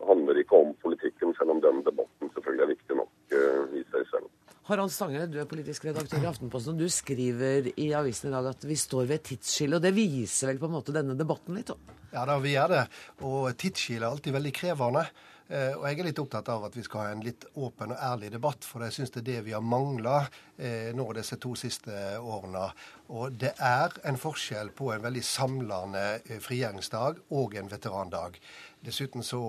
Det 0.00 0.08
handler 0.08 0.40
ikke 0.40 0.60
om 0.64 0.74
politikken, 0.82 1.34
selv 1.36 1.54
om 1.54 1.62
den 1.64 1.82
debatten 1.84 2.32
selvfølgelig 2.34 2.66
er 2.66 2.72
viktig 2.74 3.00
nok 3.02 3.34
uh, 3.36 3.64
i 3.76 3.84
seg 3.92 4.06
selv. 4.08 4.30
Harald 4.70 4.92
Stange, 4.94 5.24
du 5.26 5.40
er 5.42 5.48
politisk 5.50 5.88
redaktør 5.88 6.22
i 6.22 6.28
Aftenposten. 6.30 6.76
og 6.76 6.84
Du 6.84 6.92
skriver 6.92 7.72
i 7.74 7.90
avisen 7.96 8.30
i 8.30 8.34
dag 8.36 8.52
at 8.52 8.64
vi 8.64 8.76
står 8.78 9.08
ved 9.08 9.18
et 9.18 9.26
tidsskille. 9.32 9.76
og 9.76 9.82
Det 9.82 9.92
viser 9.96 10.52
vel 10.52 10.60
på 10.62 10.70
en 10.70 10.76
måte 10.76 10.94
denne 10.94 11.18
debatten 11.18 11.58
litt? 11.58 11.74
Ja 12.14 12.22
da, 12.26 12.38
vi 12.42 12.54
gjør 12.54 12.76
det. 12.76 12.84
Og 13.26 13.50
tidsskille 13.58 14.06
er 14.06 14.14
alltid 14.14 14.36
veldig 14.38 14.54
krevende. 14.54 15.04
Eh, 15.50 15.72
og 15.74 15.82
jeg 15.88 15.98
er 15.98 16.06
litt 16.06 16.20
opptatt 16.22 16.46
av 16.54 16.68
at 16.68 16.76
vi 16.78 16.84
skal 16.86 17.02
ha 17.02 17.10
en 17.10 17.24
litt 17.26 17.42
åpen 17.58 17.90
og 17.90 18.02
ærlig 18.06 18.28
debatt, 18.30 18.62
for 18.62 18.84
jeg 18.86 18.94
syns 18.94 19.10
det 19.16 19.24
er 19.24 19.28
det 19.32 19.40
vi 19.48 19.54
har 19.56 19.64
mangla 19.66 20.20
eh, 20.54 20.92
nå 20.94 21.08
disse 21.18 21.40
to 21.42 21.56
siste 21.58 21.90
årene. 22.22 22.68
Og 23.10 23.34
det 23.42 23.52
er 23.58 23.94
en 24.06 24.18
forskjell 24.20 24.70
på 24.78 24.92
en 24.94 25.02
veldig 25.02 25.22
samlende 25.26 26.04
frigjøringsdag 26.44 27.24
og 27.34 27.56
en 27.58 27.70
veterandag. 27.72 28.38
Dessuten 28.80 29.24
så 29.26 29.42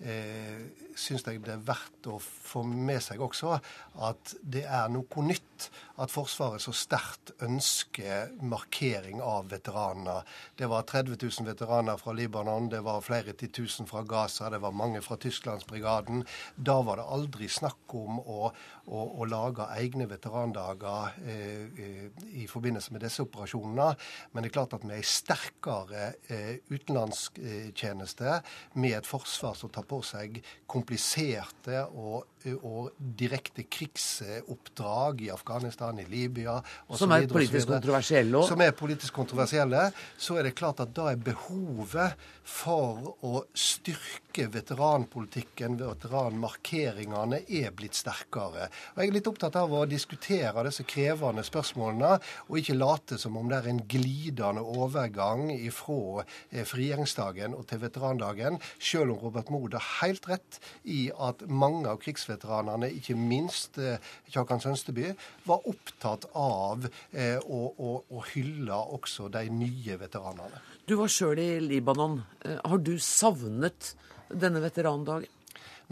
eh, 0.00 0.62
syns 0.96 1.26
jeg 1.26 1.42
det 1.44 1.52
er 1.52 1.64
verdt 1.66 2.08
å 2.08 2.16
få 2.22 2.62
med 2.64 3.02
seg 3.04 3.20
også 3.20 3.58
at 4.06 4.32
det 4.40 4.62
er 4.64 4.88
noe 4.92 5.24
nytt 5.26 5.66
at 6.00 6.12
Forsvaret 6.12 6.64
så 6.64 6.72
sterkt 6.74 7.34
ønsker 7.44 8.32
markering 8.40 9.20
av 9.22 9.50
veteranene. 9.52 10.22
Det 10.56 10.70
var 10.72 10.86
30 10.88 11.18
000 11.20 11.50
veteraner 11.52 12.00
fra 12.00 12.14
Libanon, 12.16 12.70
det 12.72 12.80
var 12.86 13.04
flere 13.04 13.36
titusen 13.36 13.88
fra 13.90 14.02
Gaza, 14.08 14.48
det 14.50 14.62
var 14.64 14.72
mange 14.72 15.02
fra 15.04 15.18
Tysklandsbrigaden. 15.20 16.24
Da 16.56 16.80
var 16.86 16.98
det 16.98 17.10
aldri 17.18 17.50
snakk 17.52 17.96
om 17.98 18.22
å, 18.24 18.50
å, 18.86 19.02
og 19.20 19.28
lage 19.30 19.66
egne 19.78 20.08
veterandager 20.10 21.18
eh, 21.22 21.66
eh 21.78 22.08
i 22.42 22.46
forbindelse 22.50 22.92
med 22.94 23.04
disse 23.04 23.22
operasjonene. 23.22 23.92
Men 24.32 24.42
det 24.42 24.50
er 24.50 24.56
klart 24.56 24.74
at 24.76 24.84
med 24.88 24.98
ei 24.98 25.06
sterkere 25.06 26.12
eh, 26.32 26.58
utenlandstjeneste, 26.72 28.38
med 28.74 28.96
et 28.98 29.08
forsvar 29.08 29.54
som 29.58 29.70
tar 29.70 29.86
på 29.88 30.00
seg 30.06 30.40
kompliserte 30.66 31.84
og, 31.92 32.31
og 32.62 32.92
direkte 32.98 33.64
krigsoppdrag 33.70 35.22
i 35.26 35.30
Afghanistan, 35.34 35.98
i 35.98 36.06
Libya 36.10 36.58
osv. 36.88 37.02
Som 37.04 37.14
er 37.16 37.26
politisk 37.30 37.70
kontroversielle 37.70 38.38
òg? 38.40 38.48
Som 38.48 38.64
er 38.64 38.76
politisk 38.76 39.16
kontroversielle. 39.16 39.88
Så 40.18 40.38
er 40.38 40.48
det 40.48 40.56
klart 40.58 40.82
at 40.84 40.94
da 40.96 41.10
er 41.12 41.20
behovet 41.22 42.18
for 42.42 43.14
å 43.22 43.44
styrke 43.54 44.48
veteranpolitikken, 44.50 45.76
veteranmarkeringene, 45.78 47.42
er 47.46 47.70
blitt 47.76 47.98
sterkere. 47.98 48.68
Og 48.94 49.02
Jeg 49.02 49.10
er 49.10 49.16
litt 49.16 49.28
opptatt 49.30 49.56
av 49.60 49.72
å 49.72 49.84
diskutere 49.86 50.64
disse 50.66 50.86
krevende 50.88 51.44
spørsmålene, 51.46 52.16
og 52.48 52.58
ikke 52.58 52.78
late 52.78 53.18
som 53.20 53.36
om 53.38 53.50
det 53.50 53.60
er 53.60 53.70
en 53.70 53.82
glidende 53.86 54.64
overgang 54.64 55.50
fra 55.74 56.24
eh, 56.50 56.64
frigjøringsdagen 56.66 57.54
og 57.56 57.66
til 57.70 57.82
veterandagen, 57.84 58.58
selv 58.80 59.14
om 59.14 59.22
Robert 59.26 59.52
Moe 59.52 59.70
har 59.72 59.88
helt 60.02 60.26
rett 60.28 60.58
i 60.82 61.06
at 61.14 61.44
mange 61.46 61.86
av 61.90 62.00
krigsveteranene, 62.02 62.31
ikke 62.36 63.16
minst 63.18 63.78
eh, 63.78 63.98
Kjakan 64.30 64.60
Sønsteby, 64.60 65.12
var 65.44 65.66
opptatt 65.68 66.28
av 66.34 66.86
eh, 67.12 67.38
å, 67.38 67.60
å, 67.76 67.92
å 68.08 68.24
hylle 68.32 68.74
også 68.96 69.28
de 69.32 69.46
nye 69.50 69.98
veteranene. 70.00 70.62
Du 70.86 70.96
var 70.98 71.12
sjøl 71.12 71.38
i 71.38 71.60
Libanon. 71.60 72.22
Eh, 72.44 72.58
har 72.64 72.78
du 72.78 72.96
savnet 72.98 73.94
denne 74.28 74.62
veterandagen? 74.64 75.30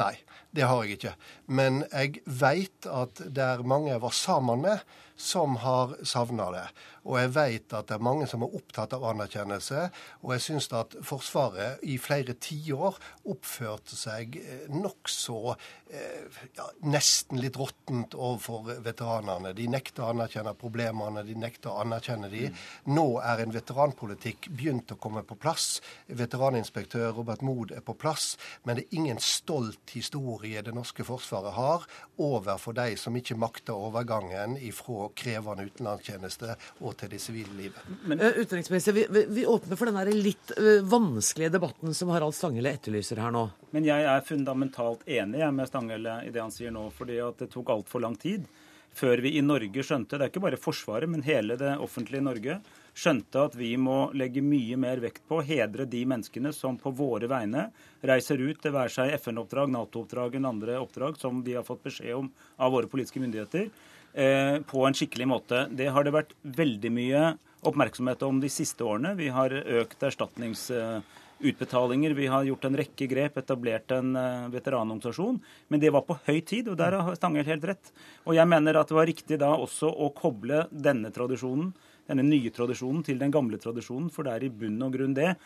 Nei, 0.01 0.15
det 0.55 0.65
har 0.65 0.85
jeg 0.85 0.97
ikke. 0.97 1.15
Men 1.53 1.83
jeg 1.91 2.23
veit 2.25 2.87
at 2.89 3.21
det 3.21 3.45
er 3.45 3.67
mange 3.67 3.93
jeg 3.93 4.03
var 4.03 4.15
sammen 4.17 4.63
med, 4.65 4.85
som 5.21 5.57
har 5.61 5.97
savna 6.07 6.49
det. 6.55 6.67
Og 7.09 7.17
jeg 7.17 7.31
vet 7.33 7.75
at 7.77 7.89
det 7.89 7.97
er 7.97 8.05
mange 8.05 8.27
som 8.29 8.43
er 8.45 8.55
opptatt 8.57 8.93
av 8.97 9.05
anerkjennelse. 9.13 9.87
Og 10.25 10.35
jeg 10.35 10.45
syns 10.45 10.69
at 10.77 10.97
Forsvaret 11.07 11.81
i 11.89 11.97
flere 12.01 12.35
tiår 12.41 12.99
oppførte 13.33 13.97
seg 13.97 14.37
eh, 14.41 14.67
nokså 14.73 15.55
eh, 15.55 16.41
ja, 16.57 16.67
nesten 16.93 17.41
litt 17.41 17.57
råttent 17.61 18.17
overfor 18.17 18.83
veteranene. 18.85 19.55
De 19.57 19.69
nekter 19.71 20.05
å 20.05 20.11
anerkjenne 20.13 20.55
problemene, 20.61 21.25
de 21.25 21.37
nekter 21.41 21.73
å 21.73 21.81
anerkjenne 21.85 22.31
de. 22.33 22.47
Nå 22.93 23.07
er 23.25 23.45
en 23.45 23.55
veteranpolitikk 23.55 24.51
begynt 24.53 24.93
å 24.93 25.01
komme 25.01 25.25
på 25.27 25.39
plass. 25.41 25.81
Veteraninspektør 26.07 27.15
Robert 27.17 27.45
Mood 27.47 27.73
er 27.77 27.85
på 27.85 27.97
plass. 27.97 28.35
Men 28.65 28.77
det 28.77 28.87
er 28.89 29.01
ingen 29.01 29.23
stolt 29.25 29.97
historie 29.97 30.65
det 30.65 30.77
norske 30.77 31.05
forsvaret 31.07 31.57
har 31.57 31.89
overfor 32.21 32.77
de 32.77 32.93
som 33.01 33.17
ikke 33.17 33.39
makter 33.41 33.77
overgangen 33.77 34.59
ifra 34.61 35.10
krevende 35.17 35.67
utenlandstjeneste 35.69 36.57
og 36.81 36.97
til 37.01 37.13
det 37.13 37.21
sivile 37.23 37.55
livet. 37.59 37.91
Men, 38.05 38.23
uh, 38.23 38.41
utenriksminister, 38.41 38.97
vi, 38.97 39.07
vi, 39.11 39.25
vi, 39.41 39.47
åpner 39.47 39.81
for 39.81 39.91
den 39.91 40.23
litt 40.23 40.55
uh, 40.59 40.81
vanskelige 40.87 41.55
debatten 41.57 41.95
som 41.97 42.13
Harald 42.15 42.37
Stanghelle 42.37 42.75
etterlyser 42.79 43.23
her 43.23 43.35
nå. 43.35 43.47
Men 43.75 43.87
jeg 43.87 44.09
er 44.09 44.27
fundamentalt 44.27 45.07
enig 45.09 45.47
med 45.55 45.71
Stanghelle 45.71 46.21
i 46.27 46.35
det 46.35 46.43
han 46.43 46.55
sier 46.55 46.75
nå, 46.75 46.89
fordi 46.97 47.21
at 47.25 47.45
det 47.45 47.53
tok 47.55 47.73
altfor 47.77 48.05
lang 48.07 48.19
tid 48.21 48.49
før 48.95 49.23
vi 49.23 49.37
i 49.39 49.43
Norge 49.43 49.85
skjønte, 49.87 50.19
det 50.19 50.27
er 50.27 50.33
ikke 50.33 50.43
bare 50.43 50.61
Forsvaret, 50.61 51.11
men 51.11 51.23
hele 51.23 51.57
det 51.61 51.77
offentlige 51.83 52.25
Norge, 52.25 52.57
skjønte 53.01 53.45
at 53.47 53.55
vi 53.57 53.71
må 53.79 54.11
legge 54.19 54.43
mye 54.43 54.77
mer 54.81 55.01
vekt 55.03 55.23
på 55.29 55.39
å 55.39 55.45
hedre 55.47 55.87
de 55.89 56.01
menneskene 56.11 56.51
som 56.53 56.79
på 56.79 56.91
våre 56.99 57.29
vegne 57.31 57.69
reiser 58.07 58.43
ut, 58.43 58.59
det 58.63 58.75
være 58.75 58.93
seg 58.93 59.15
FN-oppdrag, 59.21 59.71
Nato-oppdrag 59.71 60.35
eller 60.35 60.51
andre 60.51 60.81
oppdrag 60.83 61.21
som 61.21 61.45
de 61.47 61.55
har 61.61 61.67
fått 61.67 61.85
beskjed 61.87 62.17
om 62.19 62.33
av 62.59 62.75
våre 62.75 62.91
politiske 62.91 63.23
myndigheter, 63.23 63.71
Eh, 63.71 63.90
på 64.11 64.81
en 64.87 64.97
skikkelig 64.97 65.27
måte. 65.31 65.59
Det 65.71 65.87
har 65.95 66.03
det 66.03 66.13
vært 66.15 66.33
veldig 66.43 66.91
mye 66.91 67.21
oppmerksomhet 67.67 68.23
om 68.23 68.41
de 68.41 68.49
siste 68.53 68.85
årene. 68.85 69.15
Vi 69.19 69.29
har 69.33 69.53
økt 69.53 70.03
erstatningsutbetalinger, 70.09 72.11
vi 72.17 72.27
har 72.33 72.45
gjort 72.49 72.65
en 72.69 72.79
rekke 72.81 73.07
grep, 73.11 73.37
etablert 73.41 73.93
en 73.97 74.17
eh, 74.17 74.49
veteranorganisasjon. 74.55 75.41
Men 75.69 75.83
det 75.83 75.93
var 75.95 76.03
på 76.09 76.19
høy 76.27 76.41
tid, 76.41 76.69
og 76.73 76.77
der 76.81 76.93
har 76.97 77.19
Stangel 77.19 77.49
helt 77.49 77.67
rett. 77.69 77.93
Og 78.27 78.33
jeg 78.39 78.47
mener 78.49 78.73
at 78.81 78.89
det 78.89 78.99
var 78.99 79.11
riktig 79.11 79.37
da 79.43 79.51
også 79.57 79.89
å 79.91 80.11
koble 80.17 80.59
denne 80.71 81.11
tradisjonen, 81.15 81.73
denne 82.11 82.25
nye 82.27 82.51
tradisjonen, 82.55 83.03
til 83.07 83.19
den 83.21 83.35
gamle 83.35 83.59
tradisjonen, 83.61 84.11
for 84.11 84.23
det 84.27 84.33
er 84.35 84.43
i 84.49 84.57
bunn 84.63 84.87
og 84.87 84.93
grunn 84.97 85.19
det 85.19 85.31
Eh, 85.35 85.39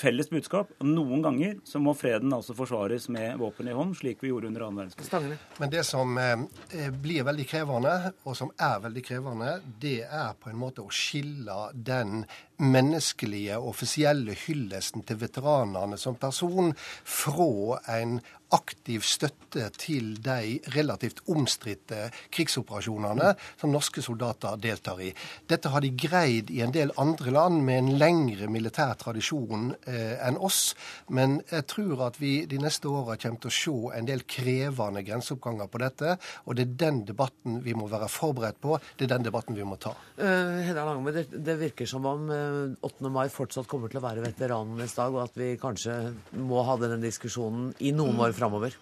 felles 0.00 0.28
budskap. 0.30 0.72
Noen 0.84 1.22
ganger 1.24 1.54
så 1.64 1.80
må 1.82 1.94
freden 1.96 2.34
altså 2.36 2.54
forsvares 2.56 3.08
med 3.12 3.38
våpen 3.40 3.70
i 3.70 3.76
hånd, 3.76 3.94
slik 3.96 4.20
vi 4.24 4.30
gjorde 4.30 4.50
under 4.50 4.66
annen 4.66 4.82
verdenskrig. 4.82 5.38
Men 5.62 5.72
det 5.72 5.84
som 5.88 6.18
eh, 6.20 6.90
blir 6.92 7.24
veldig 7.26 7.46
krevende, 7.48 7.94
og 8.26 8.36
som 8.36 8.52
er 8.60 8.82
veldig 8.84 9.04
krevende, 9.06 9.56
det 9.80 10.02
er 10.04 10.36
på 10.40 10.52
en 10.52 10.60
måte 10.60 10.84
å 10.84 10.92
skille 10.92 11.56
den 11.72 12.26
menneskelige, 12.62 13.58
offisielle 13.58 14.36
hyllesten 14.46 15.04
til 15.06 15.20
veteranene 15.20 15.98
som 16.00 16.16
person 16.20 16.72
fra 17.04 17.80
en 17.98 18.18
aktiv 18.54 19.02
støtte 19.02 19.64
til 19.74 20.12
de 20.22 20.60
relativt 20.76 21.24
omstridte 21.32 22.12
krigsoperasjonene 22.30 23.32
som 23.58 23.72
norske 23.74 24.04
soldater 24.04 24.54
deltar 24.62 25.00
i. 25.02 25.08
Dette 25.50 25.72
har 25.72 25.82
de 25.82 25.90
greid 25.90 26.52
i 26.54 26.60
en 26.62 26.74
del 26.74 26.92
andre 27.02 27.32
land 27.34 27.58
med 27.66 27.80
en 27.80 27.90
lengre 27.98 28.46
militær 28.46 28.94
tradisjon 29.00 29.72
eh, 29.90 30.14
enn 30.22 30.38
oss. 30.38 30.76
Men 31.10 31.40
jeg 31.50 31.66
tror 31.72 32.04
at 32.06 32.20
vi 32.22 32.46
de 32.46 32.60
neste 32.62 32.86
åra 32.86 33.18
kommer 33.18 33.42
til 33.42 33.50
å 33.50 33.56
se 33.56 33.98
en 33.98 34.06
del 34.06 34.22
krevende 34.30 35.02
grenseoppganger 35.06 35.72
på 35.72 35.82
dette. 35.82 36.14
Og 36.46 36.54
det 36.54 36.68
er 36.68 36.78
den 36.86 37.02
debatten 37.10 37.58
vi 37.66 37.74
må 37.74 37.90
være 37.90 38.10
forberedt 38.12 38.62
på. 38.62 38.78
Det 38.94 39.08
er 39.08 39.16
den 39.16 39.26
debatten 39.26 39.58
vi 39.58 39.66
må 39.66 39.80
ta. 39.82 39.96
Uh, 40.20 40.62
Hedda 40.62 40.86
Langme, 40.86 41.10
det, 41.16 41.26
det 41.34 41.58
virker 41.58 41.90
som 41.90 42.06
om 42.06 42.30
uh 42.30 42.45
8. 42.80 43.08
mai 43.12 43.26
fortsatt 43.32 43.68
kommer 43.70 43.92
til 43.92 44.00
å 44.00 44.04
være 44.04 44.24
veteranenes 44.24 44.94
dag, 44.98 45.14
og 45.14 45.24
at 45.26 45.38
vi 45.38 45.54
kanskje 45.60 45.96
må 46.38 46.62
ha 46.66 46.76
denne 46.80 47.00
diskusjonen 47.02 47.72
i 47.84 47.92
noen 47.96 48.20
år 48.26 48.36
framover? 48.36 48.76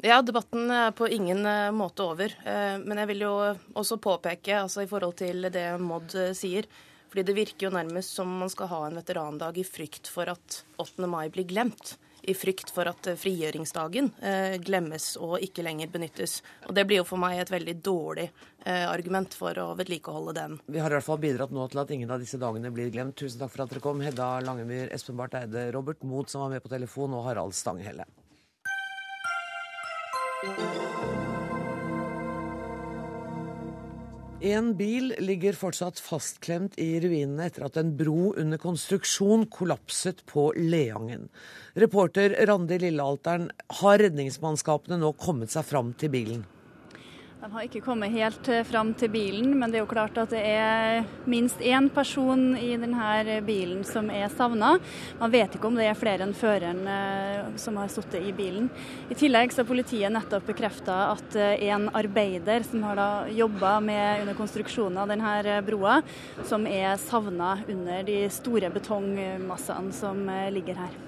Ja, 0.00 0.22
debatten 0.24 0.70
er 0.72 0.94
på 0.96 1.08
ingen 1.12 1.44
eh, 1.44 1.70
måte 1.76 2.06
over. 2.08 2.32
Eh, 2.48 2.76
men 2.80 3.02
jeg 3.02 3.10
vil 3.12 3.26
jo 3.26 3.34
også 3.76 4.00
påpeke, 4.00 4.62
altså 4.62 4.84
i 4.84 4.88
forhold 4.88 5.18
til 5.20 5.50
det 5.52 5.66
Maud 5.82 6.14
eh, 6.16 6.32
sier, 6.36 6.68
fordi 7.10 7.26
det 7.28 7.36
virker 7.36 7.68
jo 7.68 7.74
nærmest 7.74 8.16
som 8.16 8.30
man 8.40 8.52
skal 8.52 8.70
ha 8.70 8.84
en 8.86 8.96
veterandag 8.96 9.58
i 9.60 9.66
frykt 9.66 10.08
for 10.08 10.30
at 10.32 10.62
8. 10.80 11.04
mai 11.10 11.26
blir 11.34 11.48
glemt 11.50 11.98
i 12.22 12.34
frykt 12.34 12.70
for 12.74 12.88
at 12.90 13.10
frigjøringsdagen 13.20 14.10
eh, 14.22 14.56
glemmes 14.62 15.12
og 15.20 15.38
ikke 15.44 15.64
lenger 15.66 15.90
benyttes. 15.92 16.40
Og 16.68 16.74
Det 16.76 16.86
blir 16.88 17.02
jo 17.02 17.08
for 17.08 17.20
meg 17.20 17.40
et 17.40 17.52
veldig 17.52 17.76
dårlig 17.84 18.28
eh, 18.28 18.86
argument 18.88 19.34
for 19.36 19.56
å 19.62 19.68
vedlikeholde 19.78 20.36
den. 20.36 20.58
Vi 20.66 20.82
har 20.82 20.92
i 20.92 20.98
hvert 20.98 21.08
fall 21.08 21.22
bidratt 21.22 21.54
nå 21.54 21.68
til 21.72 21.82
at 21.84 21.94
ingen 21.96 22.10
av 22.10 22.22
disse 22.22 22.40
dagene 22.40 22.72
blir 22.74 22.92
glemt. 22.92 23.16
Tusen 23.20 23.40
takk 23.42 23.54
for 23.54 23.64
at 23.64 23.74
dere 23.74 23.84
kom, 23.84 24.02
Hedda 24.04 24.32
Langemyr, 24.46 24.90
Espen 24.94 25.18
Barth 25.20 25.38
Eide, 25.40 25.70
Robert 25.76 26.02
Moth 26.06 26.32
som 26.32 26.46
var 26.46 26.56
med 26.56 26.64
på 26.64 26.72
telefon, 26.72 27.16
og 27.16 27.26
Harald 27.28 27.56
Stanghelle. 27.56 28.08
En 34.40 34.70
bil 34.72 35.10
ligger 35.20 35.52
fortsatt 35.52 35.98
fastklemt 36.00 36.78
i 36.80 36.94
ruinene 37.04 37.44
etter 37.50 37.66
at 37.66 37.74
en 37.76 37.90
bro 37.96 38.30
under 38.40 38.56
konstruksjon 38.62 39.44
kollapset 39.52 40.22
på 40.24 40.46
Leangen. 40.56 41.26
Reporter 41.76 42.32
Randi 42.48 42.78
Lillealteren, 42.80 43.50
har 43.82 44.00
redningsmannskapene 44.00 44.96
nå 45.02 45.12
kommet 45.20 45.52
seg 45.52 45.68
fram 45.68 45.92
til 45.92 46.14
bilen? 46.16 46.46
De 47.40 47.48
har 47.48 47.64
ikke 47.64 47.80
kommet 47.80 48.12
helt 48.12 48.48
eh, 48.52 48.66
fram 48.68 48.90
til 49.00 49.08
bilen, 49.14 49.54
men 49.56 49.72
det 49.72 49.78
er 49.78 49.80
jo 49.86 49.88
klart 49.88 50.18
at 50.20 50.28
det 50.34 50.42
er 50.44 51.06
minst 51.24 51.62
én 51.64 51.86
person 51.88 52.50
i 52.52 52.74
denne 52.76 53.38
bilen 53.46 53.78
som 53.88 54.10
er 54.12 54.26
savna. 54.28 54.74
Man 55.16 55.30
vet 55.32 55.54
ikke 55.56 55.70
om 55.70 55.78
det 55.78 55.86
er 55.88 55.96
flere 55.96 56.26
enn 56.26 56.34
føreren 56.36 56.82
eh, 56.84 57.46
som 57.56 57.78
har 57.80 57.88
sittet 57.88 58.26
i 58.28 58.34
bilen. 58.36 58.66
I 59.08 59.16
tillegg 59.16 59.54
så 59.54 59.62
har 59.62 59.70
politiet 59.70 60.12
nettopp 60.12 60.50
bekrefta 60.50 60.98
at 61.14 61.38
eh, 61.40 61.64
en 61.72 61.86
arbeider 61.96 62.66
som 62.68 62.84
har 62.90 63.30
jobba 63.32 63.78
under 63.80 64.36
konstruksjonen 64.36 65.00
av 65.00 65.08
denne 65.08 65.62
broa, 65.64 66.02
som 66.44 66.66
er 66.68 66.98
savna 67.00 67.54
under 67.64 68.04
de 68.04 68.18
store 68.36 68.68
betongmassene 68.74 69.96
som 69.96 70.20
ligger 70.52 70.76
her. 70.82 71.00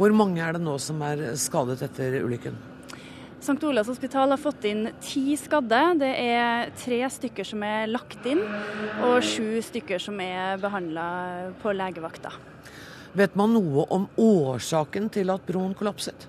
Hvor 0.00 0.16
mange 0.16 0.40
er 0.40 0.56
det 0.56 0.64
nå 0.64 0.78
som 0.80 1.04
er 1.04 1.26
skadet 1.36 1.84
etter 1.84 2.16
ulykken? 2.24 2.56
St. 3.46 3.62
Olavs 3.62 3.86
hospital 3.92 4.32
har 4.34 4.40
fått 4.42 4.64
inn 4.66 4.88
ti 4.98 5.36
skadde. 5.38 5.78
Det 6.00 6.08
er 6.18 6.72
tre 6.80 6.96
stykker 7.14 7.46
som 7.46 7.62
er 7.62 7.86
lagt 7.86 8.24
inn, 8.26 8.40
og 9.06 9.20
sju 9.22 9.60
stykker 9.62 10.02
som 10.02 10.18
er 10.18 10.58
behandla 10.58 11.04
på 11.62 11.74
legevakta. 11.76 12.32
Vet 13.14 13.36
man 13.38 13.54
noe 13.54 13.86
om 13.94 14.08
årsaken 14.18 15.06
til 15.14 15.30
at 15.30 15.46
broen 15.46 15.76
kollapset? 15.78 16.26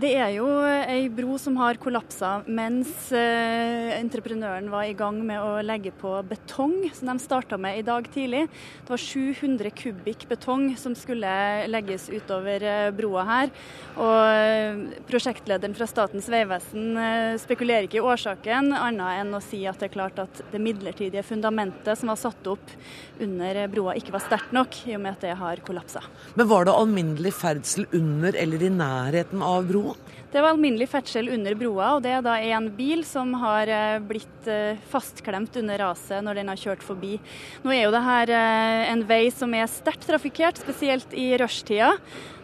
Det 0.00 0.10
er 0.16 0.30
jo 0.32 0.46
ei 0.64 1.10
bro 1.12 1.34
som 1.40 1.58
har 1.60 1.76
kollapsa 1.80 2.38
mens 2.48 3.10
eh, 3.12 3.90
entreprenøren 3.98 4.70
var 4.72 4.86
i 4.88 4.94
gang 4.96 5.18
med 5.26 5.42
å 5.42 5.58
legge 5.66 5.90
på 5.92 6.14
betong, 6.24 6.86
som 6.96 7.10
de 7.10 7.20
starta 7.20 7.58
med 7.60 7.76
i 7.76 7.84
dag 7.84 8.06
tidlig. 8.14 8.46
Det 8.86 8.94
var 8.94 9.02
700 9.02 9.72
kubikk 9.76 10.24
betong 10.30 10.70
som 10.80 10.94
skulle 10.96 11.32
legges 11.68 12.06
utover 12.08 12.64
eh, 12.64 12.86
broa 12.96 13.26
her. 13.28 13.52
Og 14.00 14.14
eh, 14.30 14.80
prosjektlederen 15.10 15.76
fra 15.76 15.90
Statens 15.90 16.30
vegvesen 16.32 16.96
eh, 16.96 17.36
spekulerer 17.42 17.90
ikke 17.90 18.00
i 18.00 18.06
årsaken, 18.14 18.72
annet 18.78 19.20
enn 19.20 19.36
å 19.36 19.42
si 19.44 19.66
at 19.68 19.82
det 19.82 19.90
er 19.90 19.96
klart 19.98 20.22
at 20.22 20.42
det 20.54 20.62
midlertidige 20.64 21.26
fundamentet 21.28 22.00
som 22.00 22.14
var 22.14 22.22
satt 22.22 22.48
opp 22.48 22.72
under 23.20 23.66
broa 23.68 23.98
ikke 24.00 24.16
var 24.16 24.24
sterkt 24.24 24.56
nok, 24.56 24.80
i 24.88 24.96
og 24.96 25.04
med 25.04 25.18
at 25.18 25.28
det 25.28 25.36
har 25.42 25.60
kollapsa. 25.66 26.06
Men 26.40 26.48
var 26.48 26.70
det 26.70 26.78
alminnelig 26.78 27.36
ferdsel 27.36 27.90
under 27.92 28.38
eller 28.38 28.64
i 28.64 28.72
nærheten 28.80 29.44
av 29.44 29.68
broen? 29.68 29.89
Det 30.30 30.38
var 30.38 30.52
alminnelig 30.52 30.86
ferdsel 30.92 31.26
under 31.34 31.56
broa, 31.58 31.88
og 31.96 32.04
det 32.04 32.12
er 32.14 32.20
da 32.22 32.36
en 32.54 32.68
bil 32.76 33.00
som 33.06 33.32
har 33.40 33.70
eh, 33.70 33.96
blitt 33.98 34.46
eh, 34.46 34.78
fastklemt 34.92 35.56
under 35.58 35.80
raset 35.82 36.22
når 36.22 36.38
den 36.38 36.52
har 36.52 36.60
kjørt 36.60 36.84
forbi. 36.86 37.16
Nå 37.64 37.72
er 37.74 37.82
jo 37.82 37.94
det 37.94 38.02
her 38.04 38.32
eh, 38.36 38.82
en 38.92 39.02
vei 39.08 39.24
som 39.34 39.56
er 39.58 39.66
sterkt 39.70 40.06
trafikkert, 40.06 40.60
spesielt 40.62 41.16
i 41.18 41.32
rushtida. 41.40 41.96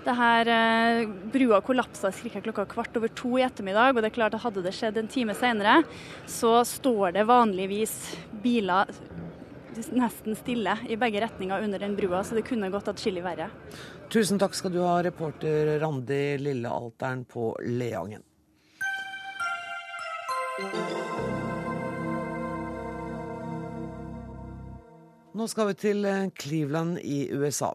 Det 0.07 0.15
her 0.15 0.49
Brua 1.35 1.59
kollapsa 1.67 2.13
ca. 2.15 2.43
klokka 2.43 2.67
kvart 2.71 2.99
over 2.99 3.11
to 3.11 3.33
i 3.39 3.47
ettermiddag, 3.47 3.95
og 3.95 4.03
det 4.03 4.11
er 4.11 4.19
klart 4.19 4.35
at 4.39 4.45
hadde 4.45 4.63
det 4.67 4.75
skjedd 4.75 4.99
en 5.01 5.11
time 5.11 5.35
senere, 5.35 5.81
så 6.31 6.61
står 6.67 7.17
det 7.17 7.27
vanligvis 7.27 7.97
biler 8.43 8.91
nesten 9.93 10.37
stille 10.39 10.77
i 10.89 10.97
begge 10.97 11.21
retninger 11.21 11.63
under 11.63 11.83
den 11.83 11.97
brua, 11.97 12.23
så 12.25 12.37
det 12.37 12.47
kunne 12.47 12.71
gått 12.73 12.89
atskillig 12.89 13.25
verre. 13.25 13.51
Tusen 14.07 14.39
takk 14.39 14.55
skal 14.55 14.71
du 14.71 14.79
ha, 14.85 15.01
reporter 15.03 15.81
Randi 15.83 16.39
Lillealteren 16.39 17.25
på 17.27 17.51
Leangen. 17.67 18.23
Nå 25.37 25.45
skal 25.51 25.69
vi 25.69 25.75
til 25.77 26.07
eh, 26.09 26.31
Cleveland 26.39 27.01
i 27.03 27.27
USA. 27.35 27.73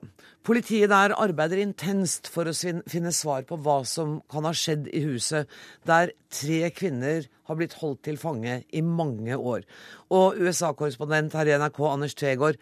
Politiet 0.48 0.90
der 0.90 1.14
arbeider 1.14 1.60
intenst 1.62 2.32
for 2.32 2.50
å 2.50 2.56
finne 2.56 3.12
svar 3.14 3.44
på 3.46 3.60
hva 3.62 3.82
som 3.86 4.16
kan 4.32 4.48
ha 4.48 4.54
skjedd 4.56 4.88
i 4.90 5.04
huset 5.04 5.52
der 5.86 6.16
tre 6.34 6.72
kvinner 6.74 7.28
har 7.52 7.60
blitt 7.60 7.76
holdt 7.84 8.02
til 8.08 8.18
fange 8.18 8.64
i 8.66 8.82
mange 8.82 9.38
år. 9.38 9.68
Og 10.10 10.40
USA-korrespondent 10.42 11.36
her 11.38 11.52
i 11.52 11.60
NRK, 11.60 11.84
Anders 11.92 12.18
Tvegård, 12.18 12.58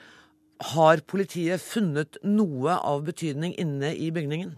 har 0.60 1.02
politiet 1.08 1.62
funnet 1.64 2.18
noe 2.24 2.76
av 2.76 3.06
betydning 3.08 3.56
inne 3.60 3.94
i 3.96 4.10
bygningen? 4.12 4.58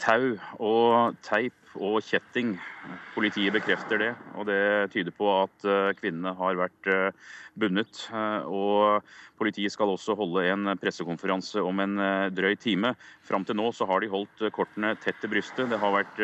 Tau 0.00 0.36
og 0.60 1.16
teip 1.24 1.76
og 1.76 2.00
kjetting. 2.04 2.56
Politiet 3.16 3.54
bekrefter 3.54 4.00
det, 4.00 4.10
og 4.36 4.44
det 4.50 4.92
tyder 4.92 5.14
på 5.16 5.28
at 5.32 5.64
eh, 5.64 5.94
kvinnene 5.96 6.34
har 6.36 6.58
vært 6.58 6.88
eh, 6.92 7.30
bundet. 7.56 8.02
Eh, 8.12 8.44
og 8.44 9.06
politiet 9.40 9.72
skal 9.72 9.88
også 9.88 10.12
holde 10.16 10.42
en 10.50 10.74
pressekonferanse 10.80 11.62
om 11.64 11.80
en 11.80 11.96
drøy 12.36 12.54
time. 12.60 12.94
Fram 13.24 13.44
til 13.48 13.56
nå 13.56 13.70
så 13.76 13.88
har 13.88 14.00
de 14.00 14.10
holdt 14.12 14.44
kortene 14.56 14.94
tett 15.00 15.16
til 15.20 15.32
brystet. 15.32 15.68
Det 15.68 15.80
har 15.80 15.92
vært 15.92 16.20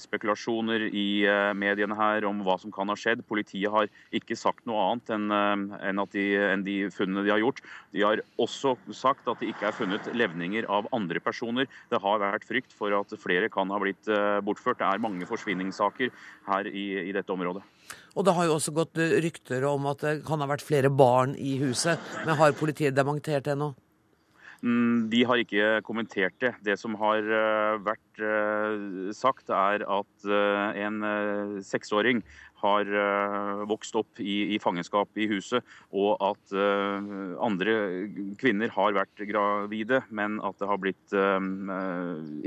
spekulasjoner 0.00 0.86
i 0.88 1.26
mediene 1.52 1.98
her 1.98 2.24
om 2.24 2.40
hva 2.46 2.56
som 2.62 2.72
kan 2.72 2.88
ha 2.88 2.96
skjedd. 2.96 3.26
Politiet 3.28 3.68
har 3.74 3.90
ikke 4.16 4.38
sagt 4.40 4.64
noe 4.64 4.86
annet 4.86 5.12
enn, 5.12 6.00
de, 6.14 6.24
enn 6.46 6.64
de 6.64 6.78
funnene 6.96 7.26
de 7.26 7.34
har 7.34 7.44
gjort. 7.44 7.60
De 7.92 8.06
har 8.06 8.24
også 8.40 8.72
sagt 8.88 9.28
at 9.28 9.44
det 9.44 9.52
ikke 9.52 9.68
er 9.68 9.76
funnet 9.76 10.08
levninger 10.16 10.64
av 10.72 10.88
andre 10.96 11.20
personer. 11.20 11.68
Det 11.92 12.00
har 12.00 12.24
vært 12.24 12.48
frykt 12.48 12.72
for 12.72 12.96
at 12.96 13.12
flere 13.20 13.52
kan 13.52 13.68
ha 13.68 13.82
blitt 13.84 14.08
bortført. 14.48 14.80
Det 14.80 14.88
er 14.88 15.04
mange 15.04 15.28
forsvinningssaker 15.28 15.95
her 15.98 16.68
i, 16.70 16.86
i 17.08 17.14
dette 17.16 17.32
området. 17.32 17.64
Og 18.16 18.24
det 18.26 18.34
har 18.36 18.48
jo 18.48 18.56
også 18.56 18.74
gått 18.76 18.98
rykter 19.24 19.66
om 19.68 19.88
at 19.90 20.04
det 20.04 20.14
kan 20.26 20.40
ha 20.42 20.48
vært 20.50 20.64
flere 20.64 20.90
barn 20.90 21.36
i 21.36 21.58
huset. 21.60 22.00
Men 22.24 22.38
har 22.40 22.56
politiet 22.58 22.96
dementert 22.96 23.46
det 23.48 23.58
nå? 23.60 23.74
Mm, 24.64 25.08
de 25.12 25.20
har 25.28 25.40
ikke 25.40 25.82
kommentert 25.84 26.36
det. 26.40 26.54
Det 26.64 26.76
som 26.80 26.96
har 27.00 27.20
eh, 27.20 27.76
vært 27.84 28.22
eh, 28.24 29.12
sagt, 29.16 29.52
er 29.52 29.84
at 29.84 30.26
eh, 30.26 30.80
en 30.86 31.60
seksåring 31.64 32.24
har 32.56 32.88
vokst 33.68 33.94
opp 34.00 34.18
i, 34.18 34.56
i, 34.56 34.58
fangenskap 34.58 35.12
i 35.20 35.26
huset, 35.28 35.60
og 35.92 36.16
at 36.24 36.54
andre 37.44 37.74
kvinner 38.40 38.72
har 38.72 38.96
vært 38.96 39.20
gravide, 39.28 40.00
men 40.08 40.40
at 40.40 40.56
det 40.56 40.70
har 40.70 40.80
blitt 40.80 41.12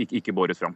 ikke, 0.01 0.17
ikke 0.17 0.33
båret 0.33 0.57
fram. 0.57 0.73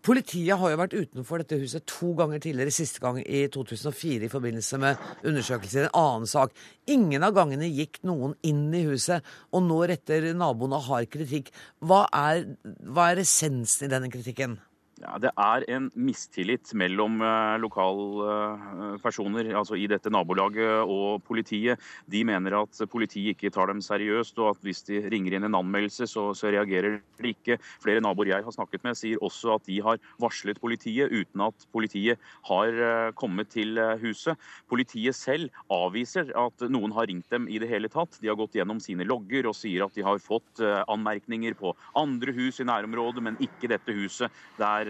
Politiet 0.00 0.56
har 0.56 0.70
jo 0.72 0.78
vært 0.80 0.94
utenfor 0.96 1.42
dette 1.42 1.58
huset 1.60 1.84
to 1.84 2.14
ganger 2.16 2.40
tidligere, 2.40 2.72
siste 2.72 3.02
gang 3.02 3.18
i 3.20 3.42
2004 3.52 4.24
i 4.24 4.30
forbindelse 4.32 4.78
med 4.80 5.02
undersøkelser 5.28 5.82
i 5.82 5.88
en 5.90 5.98
annen 6.00 6.30
sak. 6.30 6.54
Ingen 6.88 7.26
av 7.26 7.34
gangene 7.36 7.68
gikk 7.68 8.00
noen 8.08 8.32
inn 8.46 8.70
i 8.72 8.86
huset, 8.86 9.26
og 9.52 9.66
nå 9.66 9.82
retter 9.90 10.30
naboene 10.32 10.80
hard 10.88 11.12
kritikk. 11.12 11.52
Hva 11.84 12.06
er, 12.16 12.46
hva 12.88 13.10
er 13.10 13.20
essensen 13.26 13.90
i 13.90 13.92
denne 13.92 14.08
kritikken? 14.12 14.56
Ja, 15.00 15.16
Det 15.16 15.30
er 15.32 15.64
en 15.72 15.86
mistillit 15.96 16.74
mellom 16.76 17.22
uh, 17.24 17.56
lokalpersoner 17.62 19.48
uh, 19.48 19.58
altså 19.62 19.78
i 19.80 19.86
dette 19.88 20.10
nabolaget 20.12 20.84
og 20.84 21.22
politiet. 21.24 21.80
De 22.10 22.20
mener 22.28 22.58
at 22.58 22.82
politiet 22.92 23.32
ikke 23.32 23.52
tar 23.54 23.72
dem 23.72 23.80
seriøst, 23.80 24.36
og 24.44 24.50
at 24.52 24.66
hvis 24.66 24.84
de 24.90 25.00
ringer 25.08 25.38
inn 25.38 25.48
en 25.48 25.56
anmeldelse, 25.56 26.04
så, 26.10 26.26
så 26.36 26.52
reagerer 26.52 26.98
de 27.00 27.32
ikke. 27.32 27.56
Flere 27.80 28.02
naboer 28.04 28.34
jeg 28.34 28.44
har 28.44 28.56
snakket 28.56 28.84
med, 28.84 28.98
sier 29.00 29.22
også 29.24 29.54
at 29.56 29.64
de 29.70 29.78
har 29.86 30.02
varslet 30.20 30.60
politiet 30.60 31.08
uten 31.08 31.46
at 31.48 31.66
politiet 31.72 32.20
har 32.50 32.68
uh, 32.76 33.08
kommet 33.16 33.48
til 33.56 33.80
huset. 34.04 34.36
Politiet 34.68 35.16
selv 35.16 35.48
avviser 35.72 36.28
at 36.36 36.66
noen 36.68 36.92
har 36.92 37.08
ringt 37.08 37.32
dem 37.32 37.48
i 37.48 37.62
det 37.62 37.70
hele 37.72 37.88
tatt. 37.88 38.20
De 38.20 38.28
har 38.28 38.36
gått 38.36 38.60
gjennom 38.60 38.84
sine 38.84 39.08
logger 39.08 39.48
og 39.48 39.56
sier 39.56 39.86
at 39.86 39.96
de 39.96 40.04
har 40.04 40.20
fått 40.20 40.60
anmerkninger 40.60 41.54
på 41.56 41.72
andre 41.96 42.34
hus 42.36 42.60
i 42.60 42.68
nærområdet, 42.68 43.24
men 43.24 43.40
ikke 43.40 43.70
dette 43.72 43.96
huset. 43.96 44.28
der 44.60 44.89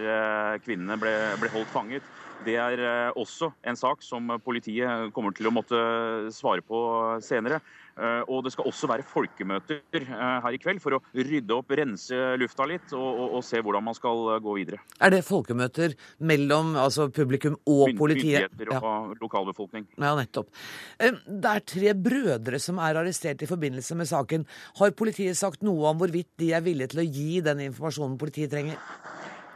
kvinnene 0.65 0.97
ble, 1.01 1.13
ble 1.41 1.53
holdt 1.53 1.71
fanget. 1.73 2.11
Det 2.41 2.57
er 2.57 2.81
eh, 2.81 3.19
også 3.19 3.51
en 3.67 3.77
sak 3.77 4.01
som 4.05 4.33
politiet 4.41 5.11
kommer 5.15 5.35
til 5.37 5.49
å 5.49 5.53
måtte 5.53 5.77
svare 6.33 6.63
på 6.65 6.79
senere. 7.21 7.61
Eh, 7.91 8.21
og 8.31 8.45
det 8.45 8.53
skal 8.55 8.69
også 8.69 8.87
være 8.89 9.05
folkemøter 9.05 10.07
her 10.07 10.55
i 10.55 10.59
kveld 10.61 10.81
for 10.81 10.95
å 10.97 11.01
rydde 11.13 11.53
opp, 11.53 11.73
rense 11.77 12.17
lufta 12.39 12.65
litt 12.69 12.95
og, 12.95 13.03
og, 13.09 13.35
og 13.37 13.45
se 13.45 13.61
hvordan 13.61 13.85
man 13.85 13.97
skal 13.97 14.39
gå 14.41 14.55
videre. 14.57 14.81
Er 15.03 15.13
det 15.13 15.21
folkemøter 15.27 15.93
mellom 16.31 16.73
altså 16.81 17.09
publikum 17.13 17.59
og 17.59 17.93
politiet? 17.99 18.47
Myndigheter 18.55 18.73
og 18.79 18.89
ja. 18.89 19.21
lokalbefolkning. 19.21 19.89
Ja, 19.99 20.15
nettopp. 20.17 20.49
Det 20.97 21.53
er 21.53 21.65
tre 21.75 21.95
brødre 22.09 22.61
som 22.63 22.81
er 22.81 23.03
arrestert 23.03 23.43
i 23.45 23.49
forbindelse 23.49 23.97
med 23.99 24.09
saken. 24.09 24.47
Har 24.81 24.97
politiet 24.97 25.37
sagt 25.37 25.65
noe 25.67 25.91
om 25.91 26.01
hvorvidt 26.01 26.31
de 26.41 26.53
er 26.55 26.65
villige 26.65 26.95
til 26.95 27.03
å 27.03 27.09
gi 27.11 27.41
den 27.45 27.67
informasjonen 27.69 28.17
politiet 28.21 28.55
trenger? 28.55 28.79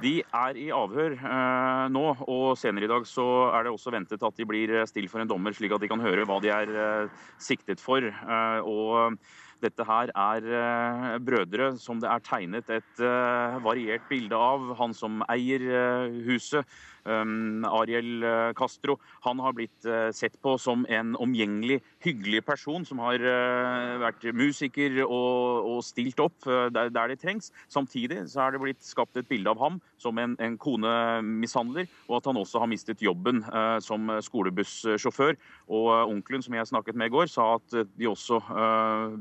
De 0.04 0.20
er 0.20 0.58
i 0.60 0.66
avhør 0.76 1.14
eh, 1.16 1.86
nå, 1.94 2.04
og 2.28 2.58
senere 2.60 2.88
i 2.88 2.92
dag 2.92 3.06
så 3.08 3.26
er 3.56 3.64
det 3.66 3.72
også 3.72 3.94
ventet 3.96 4.26
at 4.28 4.36
de 4.36 4.48
blir 4.48 4.74
stilt 4.90 5.12
for 5.12 5.24
en 5.24 5.30
dommer, 5.30 5.56
slik 5.56 5.72
at 5.72 5.84
de 5.84 5.90
kan 5.92 6.04
høre 6.04 6.26
hva 6.28 6.42
de 6.44 6.52
er 6.52 6.72
eh, 6.76 7.24
siktet 7.40 7.80
for. 7.80 8.04
Eh, 8.04 8.60
og 8.68 9.16
dette 9.64 9.86
her 9.88 10.12
er 10.12 10.50
eh, 10.60 11.14
brødre 11.24 11.72
som 11.80 12.02
det 12.04 12.10
er 12.12 12.26
tegnet 12.28 12.74
et 12.76 13.00
eh, 13.00 13.56
variert 13.64 14.04
bilde 14.10 14.36
av. 14.36 14.74
Han 14.82 14.96
som 14.98 15.24
eier 15.32 15.64
eh, 15.64 16.20
huset, 16.28 16.68
Ariel 17.06 18.24
uh, 18.24 18.54
Castro 18.58 18.98
han 19.26 19.40
har 19.44 19.54
blitt 19.58 19.88
uh, 19.88 20.10
sett 20.16 20.38
på 20.42 20.56
som 20.62 20.86
en 20.90 21.14
omgjengelig, 21.22 21.80
hyggelig 22.04 22.42
person 22.48 22.86
som 22.88 23.02
har 23.04 23.22
uh, 23.22 23.98
vært 24.02 24.26
musiker 24.36 25.02
og, 25.06 25.70
og 25.70 25.84
stilt 25.86 26.20
opp 26.24 26.46
der, 26.46 26.90
der, 26.94 27.12
det 27.12 27.20
trengs. 27.22 27.52
Samtidig 27.72 28.24
så 28.32 28.46
er 28.46 28.56
det 28.56 28.64
blitt 28.64 28.86
skapt 28.86 29.18
et 29.20 29.30
bilde 29.30 29.52
av 29.52 29.62
ham 29.62 29.80
som 30.02 30.18
en, 30.22 30.36
en 30.42 30.58
konemishandler, 30.62 31.90
og 32.10 32.20
at 32.20 32.30
han 32.30 32.40
også 32.42 32.62
har 32.62 32.70
mistet 32.70 33.04
jobben 33.04 33.44
som 33.82 34.10
skolebussjåfør. 34.22 35.38
Og 35.74 35.92
onkelen 36.12 36.44
som 36.46 36.58
jeg 36.58 36.70
snakket 36.70 37.00
med 37.00 37.10
i 37.10 37.16
går, 37.16 37.30
sa 37.32 37.56
at 37.58 37.78
de 37.96 38.10
også 38.10 38.42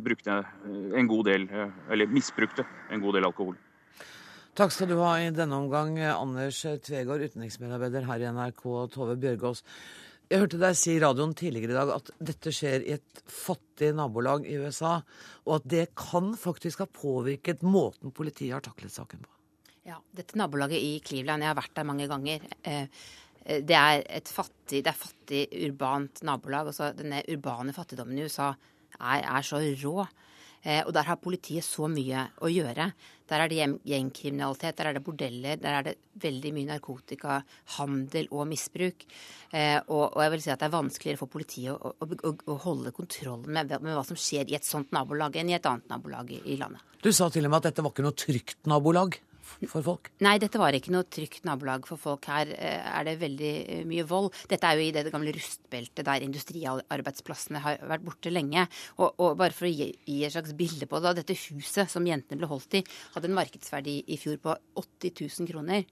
brukte 0.04 0.42
en 0.98 1.10
god 1.10 1.30
del, 1.30 1.48
eller 1.90 2.12
misbrukte 2.12 2.66
en 2.92 3.04
god 3.04 3.18
del 3.20 3.30
alkohol. 3.30 3.56
Takk 4.54 4.70
skal 4.70 4.86
du 4.86 5.00
ha 5.00 5.16
i 5.18 5.32
denne 5.34 5.56
omgang, 5.58 5.96
Anders 5.98 6.60
Tvegård, 6.86 7.24
utenriksmedarbeider 7.26 8.04
her 8.06 8.22
i 8.22 8.28
NRK, 8.30 8.60
Tove 8.94 9.16
Bjørgaas. 9.18 9.64
Jeg 10.30 10.44
hørte 10.44 10.60
deg 10.62 10.76
si 10.78 10.92
i 10.94 11.00
radioen 11.02 11.32
tidligere 11.34 11.74
i 11.74 11.78
dag 11.80 11.90
at 11.96 12.12
dette 12.30 12.52
skjer 12.54 12.84
i 12.86 12.92
et 12.94 13.22
fattig 13.26 13.88
nabolag 13.98 14.46
i 14.46 14.54
USA, 14.62 14.92
og 15.42 15.56
at 15.56 15.66
det 15.72 15.88
kan 15.98 16.30
faktisk 16.38 16.84
ha 16.84 16.86
påvirket 16.86 17.64
måten 17.66 18.14
politiet 18.14 18.54
har 18.54 18.62
taklet 18.62 18.94
saken 18.94 19.24
på. 19.26 19.32
Ja, 19.90 19.98
dette 20.14 20.38
nabolaget 20.38 20.78
i 20.78 20.92
Cleveland, 21.02 21.42
jeg 21.42 21.50
har 21.50 21.58
vært 21.58 21.74
der 21.74 21.88
mange 21.90 22.06
ganger. 22.14 22.46
Eh, 22.62 22.86
det 23.58 23.80
er 23.80 24.04
et 24.06 24.30
fattig, 24.30 24.84
det 24.84 24.92
er 24.92 25.00
fattig 25.02 25.42
urbant 25.66 26.22
nabolag. 26.22 26.70
Altså, 26.70 26.92
denne 26.94 27.24
urbane 27.26 27.74
fattigdommen 27.74 28.22
i 28.22 28.30
USA 28.30 28.52
er, 29.00 29.26
er 29.26 29.42
så 29.42 29.58
rå. 29.82 30.06
Eh, 30.64 30.80
og 30.86 30.94
der 30.96 31.10
har 31.10 31.20
politiet 31.20 31.66
så 31.66 31.90
mye 31.90 32.28
å 32.38 32.48
gjøre. 32.48 32.88
Der 33.30 33.40
er 33.40 33.48
det 33.48 33.66
gjengkriminalitet, 33.88 34.76
der 34.76 34.90
er 34.90 34.96
det 34.98 35.04
bordeller, 35.04 35.56
der 35.60 35.78
er 35.78 35.86
det 35.86 35.94
veldig 36.20 36.52
mye 36.52 36.68
narkotika, 36.68 37.38
handel 37.78 38.28
og 38.30 38.46
misbruk. 38.50 39.06
Og, 39.54 40.18
jeg 40.20 40.32
vil 40.34 40.42
si 40.44 40.52
at 40.52 40.60
det 40.60 40.68
er 40.68 40.74
vanskeligere 40.74 41.20
for 41.22 41.32
politiet 41.32 41.72
å, 41.72 41.94
å, 42.04 42.32
å 42.52 42.56
holde 42.66 42.92
kontrollen 42.92 43.48
med, 43.48 43.72
med, 43.78 43.94
hva 43.96 44.04
som 44.04 44.18
skjer 44.18 44.50
i 44.52 44.58
et 44.58 44.68
sånt 44.68 44.92
nabolag 44.92 45.38
enn 45.40 45.52
i 45.52 45.56
et 45.56 45.68
annet 45.70 45.88
nabolag 45.88 46.34
i, 46.36 46.42
i 46.52 46.58
landet. 46.60 46.84
Du 47.00 47.12
sa 47.16 47.30
til 47.32 47.48
og 47.48 47.54
med 47.54 47.62
at 47.62 47.70
dette 47.70 47.84
var 47.84 47.94
ikke 47.94 48.04
noe 48.04 48.18
trygt 48.18 48.68
nabolag 48.68 49.16
for 49.70 49.84
folk? 49.84 50.10
Nei, 50.24 50.36
dette 50.42 50.60
var 50.60 50.76
ikke 50.76 50.92
noe 50.94 51.06
trygt 51.08 51.46
nabolag 51.48 51.86
for 51.88 52.00
folk. 52.00 52.28
Her 52.30 52.50
eh, 52.54 52.80
er 52.80 53.08
det 53.08 53.16
veldig 53.22 53.52
eh, 53.62 53.82
mye 53.88 54.06
vold. 54.08 54.30
Dette 54.50 54.68
er 54.68 54.78
jo 54.78 54.86
i 54.86 54.94
det 54.94 55.12
gamle 55.14 55.34
rustbeltet 55.34 56.06
der 56.06 56.26
industriarbeidsplassene 56.26 57.62
har 57.64 57.82
vært 57.90 58.06
borte 58.06 58.32
lenge. 58.32 58.66
Og, 58.98 59.18
og 59.18 59.36
bare 59.40 59.56
for 59.56 59.68
å 59.68 59.72
gi, 59.72 59.90
gi, 60.06 60.22
et 60.26 60.34
slags 60.34 60.56
bilde 60.58 60.88
på 60.90 61.02
det, 61.04 61.16
dette 61.20 61.38
huset 61.46 61.90
som 61.90 62.06
jentene 62.08 62.40
ble 62.40 62.50
holdt 62.50 62.80
i, 62.80 62.84
hadde 63.14 63.30
en 63.30 63.38
markedsverdi 63.38 64.00
i 64.08 64.18
fjor 64.20 64.40
på 64.42 64.56
80 64.80 65.16
000 65.20 65.52
kroner. 65.52 65.86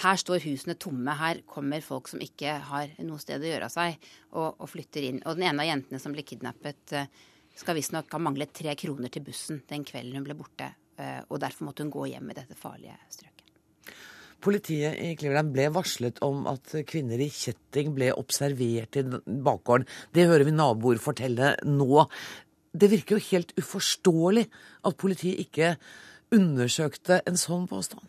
Her 0.00 0.16
står 0.16 0.40
husene 0.46 0.78
tomme. 0.80 1.12
Her 1.18 1.42
kommer 1.48 1.84
folk 1.84 2.08
som 2.08 2.22
ikke 2.24 2.56
har 2.70 2.94
noe 3.04 3.20
sted 3.20 3.42
å 3.42 3.50
gjøre 3.50 3.68
av 3.68 3.74
seg, 3.74 3.98
og, 4.32 4.62
og 4.62 4.70
flytter 4.72 5.08
inn. 5.08 5.20
Og 5.26 5.36
den 5.36 5.50
ene 5.50 5.64
av 5.66 5.68
jentene 5.68 6.00
som 6.00 6.14
ble 6.16 6.24
kidnappet, 6.26 6.96
eh, 6.96 7.28
skal 7.52 7.76
visstnok 7.76 8.08
ha 8.14 8.20
manglet 8.22 8.54
tre 8.56 8.72
kroner 8.80 9.12
til 9.12 9.26
bussen 9.26 9.60
den 9.68 9.84
kvelden 9.84 10.16
hun 10.16 10.24
ble 10.24 10.38
borte. 10.38 10.70
Eh, 11.02 11.20
og 11.28 11.40
derfor 11.42 11.68
måtte 11.68 11.84
hun 11.84 11.92
gå 11.92 12.08
hjem 12.12 12.30
i 12.30 12.36
dette 12.38 12.56
farlige 12.58 12.96
strøket. 13.10 13.42
Politiet 14.42 14.98
i 14.98 15.12
Cleveland 15.18 15.52
ble 15.54 15.68
varslet 15.70 16.16
om 16.26 16.46
at 16.50 16.72
kvinner 16.90 17.20
i 17.22 17.28
kjetting 17.30 17.92
ble 17.94 18.10
observert 18.16 18.98
i 18.98 19.04
bakgården. 19.06 19.86
Det 20.10 20.26
hører 20.26 20.48
vi 20.48 20.54
naboer 20.56 20.98
fortelle 21.02 21.52
nå. 21.62 22.06
Det 22.74 22.90
virker 22.90 23.18
jo 23.18 23.28
helt 23.28 23.54
uforståelig 23.60 24.48
at 24.88 24.98
politiet 24.98 25.44
ikke 25.44 25.76
undersøkte 26.34 27.20
en 27.28 27.38
sånn 27.38 27.68
påstand. 27.70 28.02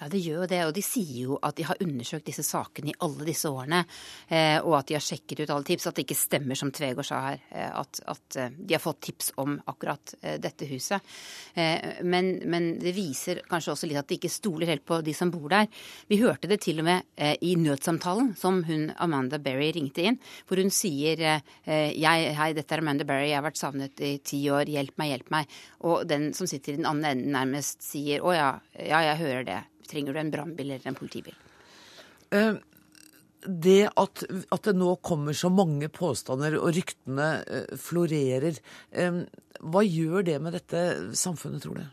Ja, 0.00 0.08
det 0.12 0.20
gjør 0.20 0.42
jo 0.44 0.48
det. 0.50 0.60
Og 0.68 0.74
de 0.76 0.84
sier 0.84 1.28
jo 1.28 1.38
at 1.44 1.56
de 1.58 1.66
har 1.68 1.80
undersøkt 1.82 2.28
disse 2.28 2.44
sakene 2.46 2.92
i 2.92 2.96
alle 3.04 3.26
disse 3.28 3.50
årene. 3.50 3.82
Eh, 4.28 4.58
og 4.60 4.78
at 4.80 4.90
de 4.90 4.96
har 4.98 5.04
sjekket 5.04 5.44
ut 5.44 5.52
alle 5.54 5.66
tips. 5.68 5.88
At 5.88 5.98
det 5.98 6.06
ikke 6.06 6.18
stemmer 6.18 6.58
som 6.58 6.72
Tvegård 6.74 7.08
sa 7.08 7.20
her, 7.28 7.42
eh, 7.50 7.70
at, 7.70 8.00
at, 8.12 8.38
eh, 8.40 8.56
de 8.56 8.76
har 8.76 8.82
fått 8.82 9.02
tips 9.08 9.32
om 9.42 9.56
akkurat 9.66 10.14
dette 10.42 10.66
huset. 10.68 11.02
Men, 11.56 12.28
men, 12.50 12.66
det 12.80 12.92
viser 12.96 13.40
kanskje 13.48 13.72
også 13.72 13.88
litt 13.88 13.98
at 14.00 14.08
de 14.10 14.16
ikke 14.18 14.30
stoler 14.32 14.70
helt 14.70 14.84
på 14.86 14.98
de 15.04 15.14
som 15.16 15.30
bor 15.32 15.48
der. 15.52 15.68
Vi 16.10 16.18
hørte 16.20 16.48
det 16.50 16.58
til 16.64 16.80
og 16.82 16.86
med 16.88 17.06
i 17.44 17.54
nødsamtalen 17.58 18.32
som 18.38 18.62
hun 18.66 18.88
Amanda 19.02 19.38
Berry 19.42 19.70
ringte 19.74 20.04
inn, 20.08 20.18
hvor 20.48 20.60
hun 20.60 20.72
sier 20.74 21.22
hei, 21.66 22.50
dette 22.56 22.76
er 22.76 22.82
Amanda 22.82 23.06
Berry, 23.08 23.30
jeg 23.30 23.38
har 23.38 23.46
vært 23.46 23.60
savnet 23.60 24.02
i 24.04 24.16
ti 24.24 24.42
år, 24.52 24.68
hjelp 24.72 24.96
meg, 25.00 25.12
hjelp 25.14 25.32
meg. 25.34 25.56
Og 25.88 26.06
den 26.08 26.30
som 26.36 26.50
sitter 26.50 26.74
i 26.74 26.80
den 26.80 26.88
andre 26.88 27.14
enden 27.14 27.34
nærmest 27.36 27.84
sier 27.86 28.24
å 28.24 28.34
ja, 28.34 28.50
ja, 28.76 29.02
jeg 29.10 29.22
hører 29.22 29.48
det 29.48 29.62
trenger 29.88 30.16
du 30.16 30.22
en 30.22 30.32
brannbil 30.32 30.72
eller 30.72 30.88
en 30.90 30.98
politibil. 30.98 31.36
Uh, 32.34 32.56
det 33.46 33.84
at, 33.92 34.24
at, 34.26 34.62
det 34.66 34.74
nå 34.74 34.96
kommer 35.06 35.36
så 35.36 35.50
mange 35.52 35.88
påstander 35.92 36.56
og 36.58 36.72
ryktene 36.74 37.28
uh, 37.46 37.76
florerer, 37.78 38.58
uh, 38.96 39.22
hva 39.62 39.84
gjør 39.86 40.26
det 40.26 40.40
med 40.42 40.56
dette 40.58 40.82
samfunnet, 41.16 41.62
tror 41.64 41.80
du? 41.80 41.86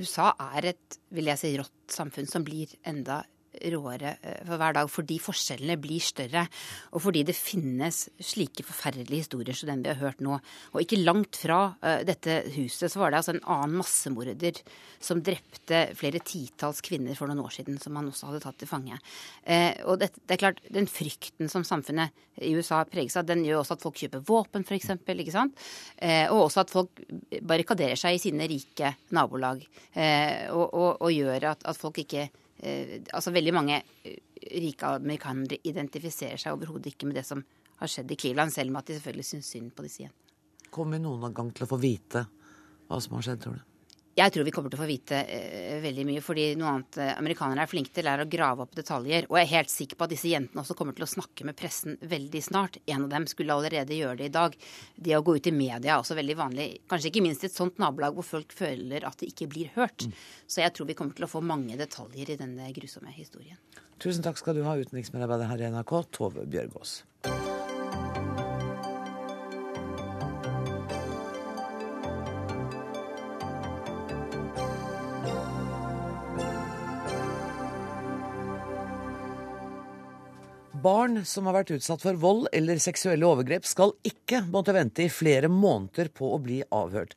USA 0.00 0.30
er 0.54 0.70
et 0.70 1.00
vil 1.12 1.28
jeg 1.32 1.40
si, 1.40 1.52
rått 1.58 1.92
samfunn 1.92 2.28
som 2.30 2.46
blir 2.46 2.70
enda 2.86 3.24
råere 3.58 4.14
eh, 4.22 4.42
for 4.46 4.60
hver 4.60 4.76
dag 4.76 4.90
fordi 4.90 5.18
forskjellene 5.22 5.76
blir 5.80 6.02
større. 6.04 6.46
Og 6.94 7.02
fordi 7.04 7.24
det 7.26 7.36
finnes 7.36 8.02
slike 8.22 8.64
forferdelige 8.66 9.24
historier 9.24 9.56
som 9.56 9.70
den 9.72 9.84
vi 9.84 9.92
har 9.92 10.00
hørt 10.00 10.22
nå. 10.24 10.38
Og 10.74 10.82
ikke 10.82 11.00
langt 11.02 11.38
fra 11.40 11.60
uh, 11.82 12.00
dette 12.06 12.40
huset 12.54 12.92
så 12.92 13.00
var 13.00 13.12
det 13.12 13.20
altså 13.20 13.34
en 13.34 13.44
annen 13.50 13.78
massemorder 13.80 14.60
som 15.02 15.22
drepte 15.24 15.82
flere 15.98 16.22
titalls 16.24 16.82
kvinner 16.84 17.16
for 17.18 17.30
noen 17.30 17.42
år 17.44 17.54
siden, 17.54 17.78
som 17.82 17.96
han 17.98 18.10
også 18.10 18.30
hadde 18.30 18.42
tatt 18.44 18.58
til 18.60 18.70
fange. 18.70 18.98
Uh, 19.44 19.74
og 19.90 20.00
det, 20.02 20.12
det, 20.22 20.36
er 20.36 20.42
klart, 20.44 20.62
den 20.72 20.88
frykten 20.90 21.50
som 21.52 21.66
samfunnet 21.66 22.14
i 22.40 22.52
USA 22.56 22.82
preges 22.88 23.18
av, 23.20 23.26
den 23.28 23.44
gjør 23.44 23.62
også 23.62 23.76
at 23.76 23.84
folk 23.84 23.98
kjøper 24.00 24.24
våpen, 24.26 24.64
f.eks. 24.64 24.94
Ikke 25.10 25.34
sant? 25.34 25.58
Og 26.32 26.46
også 26.46 26.62
at 26.62 26.70
folk 26.72 27.02
barrikaderer 27.44 27.98
seg 28.00 28.16
i 28.16 28.20
sine 28.22 28.46
rike 28.48 28.94
nabolag. 29.12 29.60
Og, 30.54 30.62
og, 30.64 30.88
og, 30.94 31.10
gjør 31.12 31.50
at, 31.50 31.66
at 31.68 31.76
folk 31.76 32.00
ikke 32.00 32.30
Eh, 32.30 32.49
altså 32.60 33.32
Veldig 33.32 33.54
mange 33.56 33.80
eh, 34.04 34.18
rike 34.60 34.92
amerikanere 34.98 35.60
identifiserer 35.68 36.40
seg 36.40 36.56
overhodet 36.56 36.92
ikke 36.92 37.08
med 37.08 37.20
det 37.20 37.26
som 37.28 37.42
har 37.80 37.88
skjedd 37.88 38.12
i 38.12 38.18
Cleveland, 38.20 38.52
selv 38.52 38.72
om 38.72 38.80
at 38.80 38.90
de 38.90 38.98
selvfølgelig 38.98 39.28
syns 39.30 39.50
synd 39.54 39.72
på 39.76 39.86
disse 39.86 40.02
jentene. 40.04 40.68
Kommer 40.70 40.98
vi 40.98 41.04
noen 41.06 41.34
gang 41.34 41.50
til 41.56 41.64
å 41.66 41.70
få 41.70 41.80
vite 41.80 42.26
hva 42.90 42.98
som 43.00 43.16
har 43.16 43.26
skjedd, 43.26 43.42
tror 43.44 43.56
du? 43.56 43.69
Jeg 44.18 44.32
tror 44.34 44.44
vi 44.44 44.52
kommer 44.52 44.72
til 44.72 44.78
å 44.78 44.82
få 44.82 44.88
vite 44.90 45.20
uh, 45.22 45.76
veldig 45.84 46.04
mye. 46.08 46.22
fordi 46.24 46.46
noe 46.58 46.72
annet 46.74 46.98
uh, 46.98 47.10
amerikanere 47.20 47.64
er 47.64 47.70
flinke 47.70 47.92
til, 47.94 48.08
er 48.10 48.24
å 48.24 48.28
grave 48.30 48.64
opp 48.66 48.74
detaljer. 48.76 49.28
Og 49.30 49.38
jeg 49.38 49.46
er 49.46 49.52
helt 49.54 49.72
sikker 49.72 49.98
på 49.98 50.06
at 50.06 50.14
disse 50.14 50.32
jentene 50.32 50.64
også 50.64 50.76
kommer 50.78 50.96
til 50.96 51.06
å 51.06 51.10
snakke 51.10 51.46
med 51.48 51.58
pressen 51.58 51.96
veldig 52.02 52.42
snart. 52.44 52.80
En 52.90 53.06
av 53.06 53.12
dem 53.14 53.28
skulle 53.30 53.54
allerede 53.54 53.96
gjøre 53.96 54.18
det 54.20 54.30
i 54.30 54.34
dag. 54.34 54.56
Det 54.96 55.16
å 55.16 55.22
gå 55.26 55.36
ut 55.38 55.50
i 55.50 55.54
media 55.54 55.94
er 55.94 56.02
også 56.02 56.18
veldig 56.18 56.38
vanlig. 56.40 56.68
Kanskje 56.90 57.12
ikke 57.12 57.24
minst 57.28 57.46
i 57.46 57.50
et 57.50 57.56
sånt 57.56 57.78
nabolag 57.82 58.18
hvor 58.18 58.26
folk 58.26 58.54
føler 58.56 59.06
at 59.08 59.22
de 59.22 59.30
ikke 59.30 59.50
blir 59.52 59.70
hørt. 59.78 60.08
Mm. 60.08 60.18
Så 60.50 60.64
jeg 60.64 60.74
tror 60.74 60.90
vi 60.90 60.98
kommer 60.98 61.16
til 61.16 61.28
å 61.28 61.30
få 61.30 61.44
mange 61.44 61.78
detaljer 61.80 62.34
i 62.34 62.40
denne 62.40 62.72
grusomme 62.76 63.14
historien. 63.14 63.60
Tusen 64.00 64.24
takk 64.24 64.40
skal 64.40 64.56
du 64.56 64.64
ha, 64.64 64.78
utenriksmedarbeider 64.80 65.50
her 65.50 65.60
i 65.60 65.70
NRK, 65.74 65.96
Tove 66.16 66.46
Bjørgaas. 66.48 67.02
Barn 80.80 81.18
som 81.28 81.44
har 81.48 81.58
vært 81.58 81.72
utsatt 81.74 82.00
for 82.00 82.16
vold 82.16 82.46
eller 82.56 82.78
seksuelle 82.80 83.26
overgrep, 83.26 83.66
skal 83.68 83.90
ikke 84.06 84.38
måtte 84.48 84.72
vente 84.72 85.04
i 85.04 85.12
flere 85.12 85.50
måneder 85.52 86.08
på 86.16 86.30
å 86.32 86.38
bli 86.40 86.60
avhørt. 86.72 87.12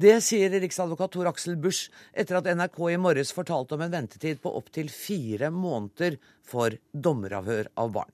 Det 0.00 0.16
sier 0.24 0.50
riksadvokat 0.50 1.12
Tor 1.14 1.28
Aksel 1.30 1.54
Busch 1.60 1.92
etter 2.10 2.40
at 2.40 2.48
NRK 2.50 2.80
i 2.90 2.98
morges 2.98 3.30
fortalte 3.36 3.76
om 3.76 3.84
en 3.84 3.92
ventetid 3.92 4.40
på 4.42 4.50
opptil 4.58 4.90
fire 4.90 5.52
måneder 5.54 6.16
for 6.42 6.74
dommeravhør 6.90 7.70
av 7.78 7.94
barn. 7.94 8.10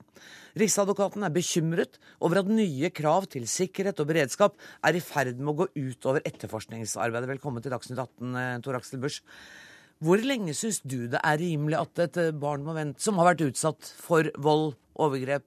Riksadvokaten 0.61 1.25
er 1.25 1.33
bekymret 1.33 1.97
over 2.19 2.43
at 2.43 2.53
nye 2.53 2.93
krav 2.93 3.31
til 3.33 3.49
sikkerhet 3.49 4.03
og 4.03 4.11
beredskap 4.11 4.61
er 4.85 4.99
i 4.99 5.05
ferd 5.05 5.41
med 5.41 5.55
å 5.55 5.59
gå 5.63 5.71
utover 5.79 6.27
etterforskningsarbeidet. 6.29 7.31
Velkommen 7.39 7.65
til 7.65 7.73
Dagsnytt 7.73 8.05
18, 8.05 8.37
eh, 8.37 8.55
Tor 8.67 8.83
Aksel 8.83 9.01
Busch. 9.01 9.23
Hvor 10.01 10.23
lenge 10.25 10.55
syns 10.57 10.79
du 10.81 11.03
det 11.13 11.19
er 11.21 11.37
rimelig 11.37 11.77
at 11.77 12.01
et 12.07 12.19
barn 12.41 12.63
må 12.65 12.73
vente, 12.73 13.03
som 13.05 13.19
har 13.21 13.35
vært 13.35 13.51
utsatt 13.51 13.91
for 14.01 14.31
vold 14.41 14.71
overgrep, 14.97 15.45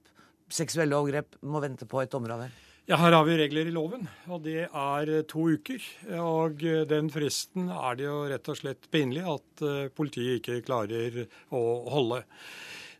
seksuelle 0.54 0.94
overgrep, 0.94 1.40
må 1.42 1.62
vente 1.64 1.88
på 1.90 2.04
et 2.04 2.14
område? 2.14 2.52
Ja, 2.86 3.00
Her 3.00 3.16
har 3.16 3.26
vi 3.26 3.38
regler 3.40 3.66
i 3.66 3.74
loven, 3.74 4.06
og 4.28 4.44
det 4.46 4.68
er 4.68 5.12
to 5.32 5.48
uker. 5.56 5.82
Og 6.20 6.62
den 6.90 7.10
fristen 7.10 7.72
er 7.72 7.98
det 7.98 8.06
jo 8.06 8.18
rett 8.30 8.52
og 8.52 8.60
slett 8.60 8.90
pinlig 8.94 9.24
at 9.24 9.64
eh, 9.64 9.88
politiet 9.96 10.42
ikke 10.42 10.62
klarer 10.68 11.24
å 11.50 11.64
holde. 11.96 12.22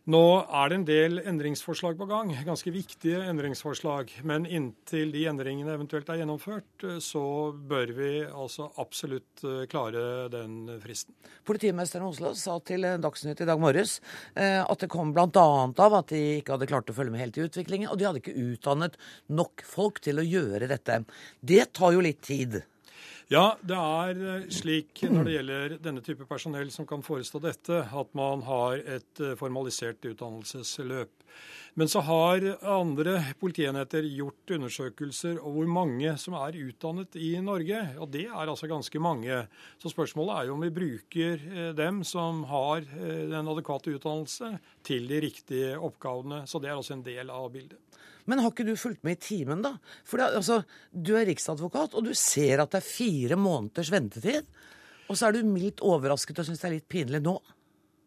Nå 0.04 0.20
er 0.52 0.68
det 0.68 0.76
en 0.76 0.82
del 0.84 1.20
endringsforslag 1.24 1.94
på 1.96 2.04
gang, 2.10 2.28
ganske 2.44 2.68
viktige 2.68 3.22
endringsforslag. 3.24 4.10
Men 4.28 4.44
inntil 4.44 5.14
de 5.14 5.22
endringene 5.30 5.72
eventuelt 5.72 6.10
er 6.12 6.18
gjennomført, 6.20 6.84
så 7.00 7.22
bør 7.56 7.92
vi 7.96 8.10
altså 8.26 8.66
absolutt 8.82 9.46
eh, 9.48 9.62
klare 9.72 10.26
den 10.28 10.74
fristen. 10.82 11.16
Politimesteren 11.48 12.04
Oslo 12.10 12.34
sa 12.36 12.58
til 12.68 12.84
Dagsnytt 13.00 13.40
i 13.40 13.48
dag 13.48 13.62
morges 13.62 13.96
eh, 14.36 14.60
at 14.60 14.84
det 14.84 14.90
kom 14.92 15.14
bl.a. 15.16 15.46
av 15.72 15.98
at 16.02 16.12
de 16.12 16.20
ikke 16.42 16.58
hadde 16.58 16.68
klart 16.68 16.92
å 16.92 16.98
følge 17.00 17.16
med 17.16 17.24
helt 17.24 17.40
i 17.40 17.48
utviklingen, 17.48 17.88
og 17.88 17.96
de 17.96 18.10
hadde 18.10 18.20
ikke 18.20 18.36
utdannet 18.36 19.00
nok 19.32 19.64
folk 19.64 20.04
til 20.04 20.20
å 20.20 20.28
gjøre 20.28 20.68
dette. 20.68 21.00
Det 21.40 21.70
tar 21.72 21.96
jo 21.96 22.04
litt 22.04 22.20
tid. 22.28 22.60
Ja, 23.32 23.54
det 23.64 23.76
er 23.80 24.18
eh, 24.20 24.48
slik 24.52 25.00
når 25.08 25.24
det 25.24 25.34
gjelder 25.38 25.74
denne 25.80 26.02
type 26.04 26.26
personell 26.28 26.68
som 26.72 26.84
kan 26.88 27.00
forestå 27.04 27.40
dette, 27.40 27.78
at 27.88 28.10
man 28.12 28.42
har 28.44 28.82
et 28.82 29.22
eh, 29.22 29.32
formalisert 29.40 30.04
utdannelsesløp. 30.04 31.24
Men 31.74 31.88
så 31.90 32.04
har 32.04 32.44
andre 32.68 33.16
politienheter 33.40 34.04
gjort 34.06 34.52
undersøkelser 34.58 35.40
over 35.40 35.64
hvor 35.64 35.72
mange 35.72 36.12
som 36.20 36.36
er 36.38 36.60
utdannet 36.60 37.16
i 37.16 37.32
Norge. 37.42 37.80
Og 37.96 38.12
det 38.12 38.26
er 38.28 38.44
altså 38.44 38.68
ganske 38.70 39.00
mange. 39.02 39.40
Så 39.82 39.90
spørsmålet 39.90 40.36
er 40.36 40.50
jo 40.50 40.58
om 40.58 40.68
vi 40.68 40.74
bruker 40.76 41.48
eh, 41.48 41.72
dem 41.80 42.04
som 42.04 42.44
har 42.52 42.84
den 42.84 43.50
adekvate 43.56 43.96
utdannelse, 43.96 44.58
til 44.84 45.08
de 45.08 45.24
riktige 45.24 45.72
oppgavene. 45.80 46.44
Så 46.44 46.60
det 46.60 46.70
er 46.70 46.76
også 46.76 46.98
en 46.98 47.08
del 47.08 47.32
av 47.32 47.48
bildet. 47.56 47.80
Men 48.30 48.40
har 48.40 48.52
ikke 48.52 48.66
du 48.66 48.74
fulgt 48.80 49.02
med 49.04 49.18
i 49.18 49.20
timen, 49.20 49.64
da? 49.64 49.74
For 50.08 50.20
det, 50.20 50.30
altså, 50.38 50.62
du 50.92 51.12
er 51.18 51.28
riksadvokat, 51.28 51.96
og 51.96 52.06
du 52.06 52.14
ser 52.16 52.62
at 52.62 52.72
det 52.72 52.80
er 52.80 52.86
fire 52.86 53.38
måneders 53.40 53.92
ventetid. 53.92 54.48
Og 55.10 55.18
så 55.18 55.28
er 55.28 55.36
du 55.36 55.48
mildt 55.48 55.82
overrasket 55.84 56.40
og 56.40 56.48
syns 56.48 56.62
det 56.62 56.70
er 56.70 56.76
litt 56.78 56.88
pinlig 56.90 57.20
nå. 57.24 57.36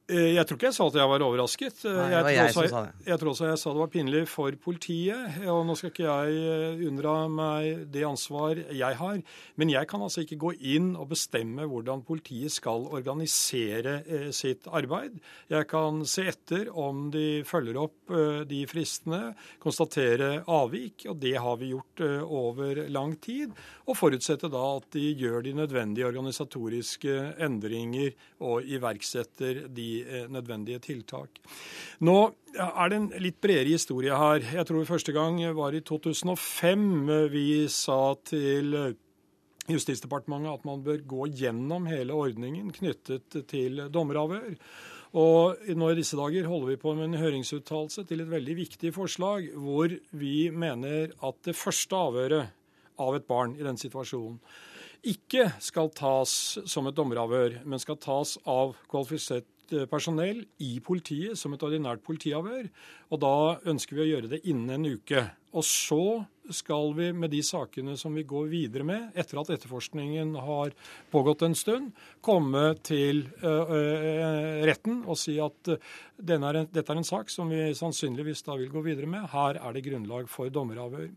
Eh, 0.07 0.37
jeg 0.37 0.47
tror 0.47 0.55
ikke 0.55 0.69
jeg 0.69 0.75
sa 0.77 0.85
at 0.87 0.95
jeg 0.95 1.09
var 1.11 1.23
overrasket. 1.25 1.81
Nei, 1.83 2.03
det 2.07 2.31
jeg, 2.31 2.51
tror 2.53 2.63
jeg 2.63 2.71
også, 2.71 2.81
det. 2.85 3.07
jeg 3.09 3.19
tror 3.19 3.31
også 3.33 3.47
jeg 3.49 3.59
sa 3.59 3.71
det 3.73 3.81
var 3.81 3.89
pinlig 3.91 4.21
for 4.31 4.55
politiet. 4.63 5.39
Og 5.51 5.65
nå 5.67 5.75
skal 5.75 5.91
ikke 5.91 6.05
jeg 6.05 6.37
eh, 6.47 6.83
unndra 6.87 7.15
meg 7.27 7.81
det 7.91 8.05
ansvar 8.07 8.61
jeg 8.71 8.99
har. 9.01 9.17
Men 9.59 9.73
jeg 9.73 9.89
kan 9.91 10.05
altså 10.05 10.23
ikke 10.23 10.39
gå 10.39 10.53
inn 10.75 10.93
og 10.95 11.09
bestemme 11.11 11.67
hvordan 11.67 12.05
politiet 12.07 12.55
skal 12.55 12.87
organisere 12.87 13.97
eh, 14.07 14.29
sitt 14.31 14.69
arbeid. 14.71 15.17
Jeg 15.51 15.67
kan 15.67 15.99
se 16.07 16.29
etter 16.31 16.71
om 16.71 17.09
de 17.11 17.43
følger 17.47 17.81
opp 17.83 18.15
eh, 18.15 18.45
de 18.47 18.61
fristene, 18.71 19.33
konstatere 19.59 20.45
avvik, 20.47 21.09
og 21.11 21.19
det 21.19 21.35
har 21.35 21.59
vi 21.59 21.73
gjort 21.73 22.05
eh, 22.07 22.23
over 22.23 22.85
lang 22.87 23.17
tid. 23.19 23.51
Og 23.91 23.99
forutsette 23.99 24.47
da 24.55 24.63
at 24.77 24.87
de 24.95 25.11
gjør 25.19 25.43
de 25.43 25.57
nødvendige 25.59 26.07
organisatoriske 26.07 27.19
endringer 27.43 28.15
og 28.39 28.63
iverksetter 28.63 29.65
de 29.67 29.87
eh, 29.96 29.96
nødvendige 30.31 30.81
tiltak. 30.83 31.39
Nå 32.05 32.17
er 32.57 32.91
det 32.91 32.99
en 32.99 33.10
litt 33.23 33.39
bredere 33.43 33.75
historie 33.75 34.15
her. 34.17 34.43
Jeg 34.60 34.67
tror 34.69 34.88
første 34.89 35.15
gang 35.15 35.39
var 35.57 35.75
i 35.75 35.83
2005 35.86 36.86
vi 37.33 37.49
sa 37.71 38.01
til 38.27 38.77
eh, 38.77 38.95
Justisdepartementet 39.67 40.62
at 40.62 40.63
man 40.63 40.79
bør 40.79 41.01
gå 41.03 41.25
gjennom 41.41 41.89
hele 41.91 42.15
ordningen 42.15 42.69
knyttet 42.71 43.36
til 43.51 43.81
dommeravhør. 43.91 44.53
Og 45.19 45.67
nå 45.75 45.89
i 45.91 45.97
disse 45.97 46.15
dager 46.19 46.47
holder 46.47 46.69
vi 46.71 46.77
på 46.79 46.93
med 46.95 47.10
en 47.10 47.19
høringsuttalelse 47.19 48.05
til 48.07 48.23
et 48.23 48.31
veldig 48.31 48.55
viktig 48.62 48.93
forslag, 48.95 49.49
hvor 49.60 49.91
vi 50.15 50.47
mener 50.55 51.12
at 51.12 51.41
det 51.43 51.57
første 51.60 51.99
avhøret 51.99 52.55
av 52.95 53.19
et 53.19 53.27
barn 53.27 53.57
i 53.60 53.67
den 53.67 53.79
situasjonen 53.79 54.39
ikke 55.07 55.51
skal 55.63 55.91
tas 55.95 56.31
som 56.67 56.88
et 56.89 56.95
dommeravhør, 56.97 57.62
men 57.69 57.81
skal 57.81 57.99
tas 58.01 58.36
av 58.49 58.75
kvalifisert 58.91 59.47
eh, 59.75 59.88
personell 59.89 60.43
i 60.63 60.77
politiet 60.84 61.38
som 61.39 61.53
et 61.56 61.63
ordinært 61.65 62.03
politiavhør. 62.06 62.69
Og 63.12 63.21
da 63.23 63.36
ønsker 63.67 63.97
vi 63.97 64.06
å 64.06 64.10
gjøre 64.12 64.32
det 64.32 64.41
innen 64.47 64.75
en 64.75 64.97
uke. 64.97 65.23
Og 65.58 65.65
så 65.65 66.03
skal 66.53 66.93
vi 66.95 67.10
med 67.15 67.34
de 67.34 67.41
sakene 67.43 67.97
som 67.99 68.15
vi 68.15 68.23
går 68.27 68.47
videre 68.51 68.86
med, 68.88 69.10
etter 69.19 69.41
at 69.41 69.51
etterforskningen 69.56 70.36
har 70.45 70.71
pågått 71.12 71.43
en 71.43 71.58
stund, 71.58 71.89
komme 72.23 72.69
til 72.88 73.25
uh, 73.41 73.67
uh, 73.67 74.63
retten 74.67 75.01
og 75.03 75.19
si 75.19 75.36
at 75.43 75.73
dette 76.15 76.86
er 76.86 76.95
en 76.95 77.10
sak 77.10 77.34
som 77.34 77.51
vi 77.51 77.73
sannsynligvis 77.75 78.45
da 78.47 78.56
vil 78.62 78.71
gå 78.71 78.86
videre 78.86 79.12
med. 79.12 79.27
Her 79.34 79.60
er 79.60 79.75
det 79.75 79.84
grunnlag 79.89 80.32
for 80.32 80.53
dommeravhør. 80.53 81.10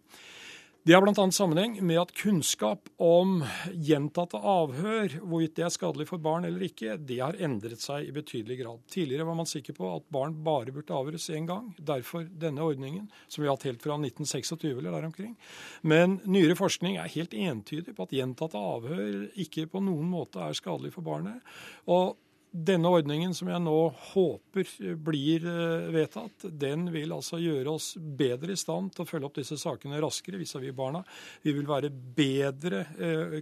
Det 0.82 0.94
har 0.94 1.02
bl.a. 1.02 1.30
sammenheng 1.30 1.74
med 1.84 1.98
at 2.00 2.12
kunnskap 2.16 2.86
om 2.96 3.42
gjentatte 3.68 4.38
avhør, 4.40 5.18
hvorvidt 5.20 5.58
det 5.58 5.66
er 5.66 5.74
skadelig 5.74 6.06
for 6.08 6.22
barn 6.24 6.46
eller 6.48 6.64
ikke, 6.64 6.94
det 6.96 7.18
har 7.20 7.36
endret 7.36 7.84
seg 7.84 8.06
i 8.08 8.14
betydelig 8.16 8.56
grad. 8.62 8.80
Tidligere 8.88 9.26
var 9.28 9.36
man 9.36 9.50
sikker 9.50 9.76
på 9.76 9.90
at 9.92 10.06
barn 10.08 10.38
bare 10.46 10.72
burde 10.72 10.96
avhøres 10.96 11.28
én 11.36 11.44
gang. 11.50 11.68
Derfor 11.76 12.24
denne 12.24 12.64
ordningen, 12.64 13.10
som 13.28 13.44
vi 13.44 13.50
har 13.50 13.58
hatt 13.58 13.68
helt 13.68 13.84
fra 13.84 13.98
1926 14.00 14.72
eller 14.78 14.96
der 14.96 15.10
omkring. 15.10 15.36
Men 15.84 16.16
nyere 16.24 16.56
forskning 16.56 16.96
er 16.96 17.12
helt 17.12 17.36
entydig 17.36 17.92
på 17.92 18.08
at 18.08 18.16
gjentatte 18.16 18.64
avhør 18.72 19.28
ikke 19.36 19.68
på 19.68 19.84
noen 19.84 20.08
måte 20.08 20.40
er 20.40 20.56
skadelig 20.56 20.94
for 20.96 21.04
barnet. 21.04 21.44
Og 21.92 22.16
denne 22.50 22.90
ordningen 22.90 23.32
som 23.36 23.48
jeg 23.50 23.62
nå 23.62 23.76
håper 24.10 24.70
blir 24.98 25.44
eh, 25.46 25.86
vedtatt, 25.94 26.48
den 26.58 26.88
vil 26.90 27.14
altså 27.14 27.38
gjøre 27.38 27.76
oss 27.76 27.92
bedre 27.96 28.54
i 28.54 28.58
stand 28.58 28.90
til 28.94 29.04
å 29.04 29.08
følge 29.08 29.28
opp 29.28 29.38
disse 29.38 29.58
sakene 29.60 30.00
raskere 30.02 30.40
vis-à-vis 30.40 30.74
barna. 30.74 31.02
Vi 31.44 31.54
vil 31.54 31.68
være 31.68 31.90
bedre 31.90 32.82
eh, 32.98 33.36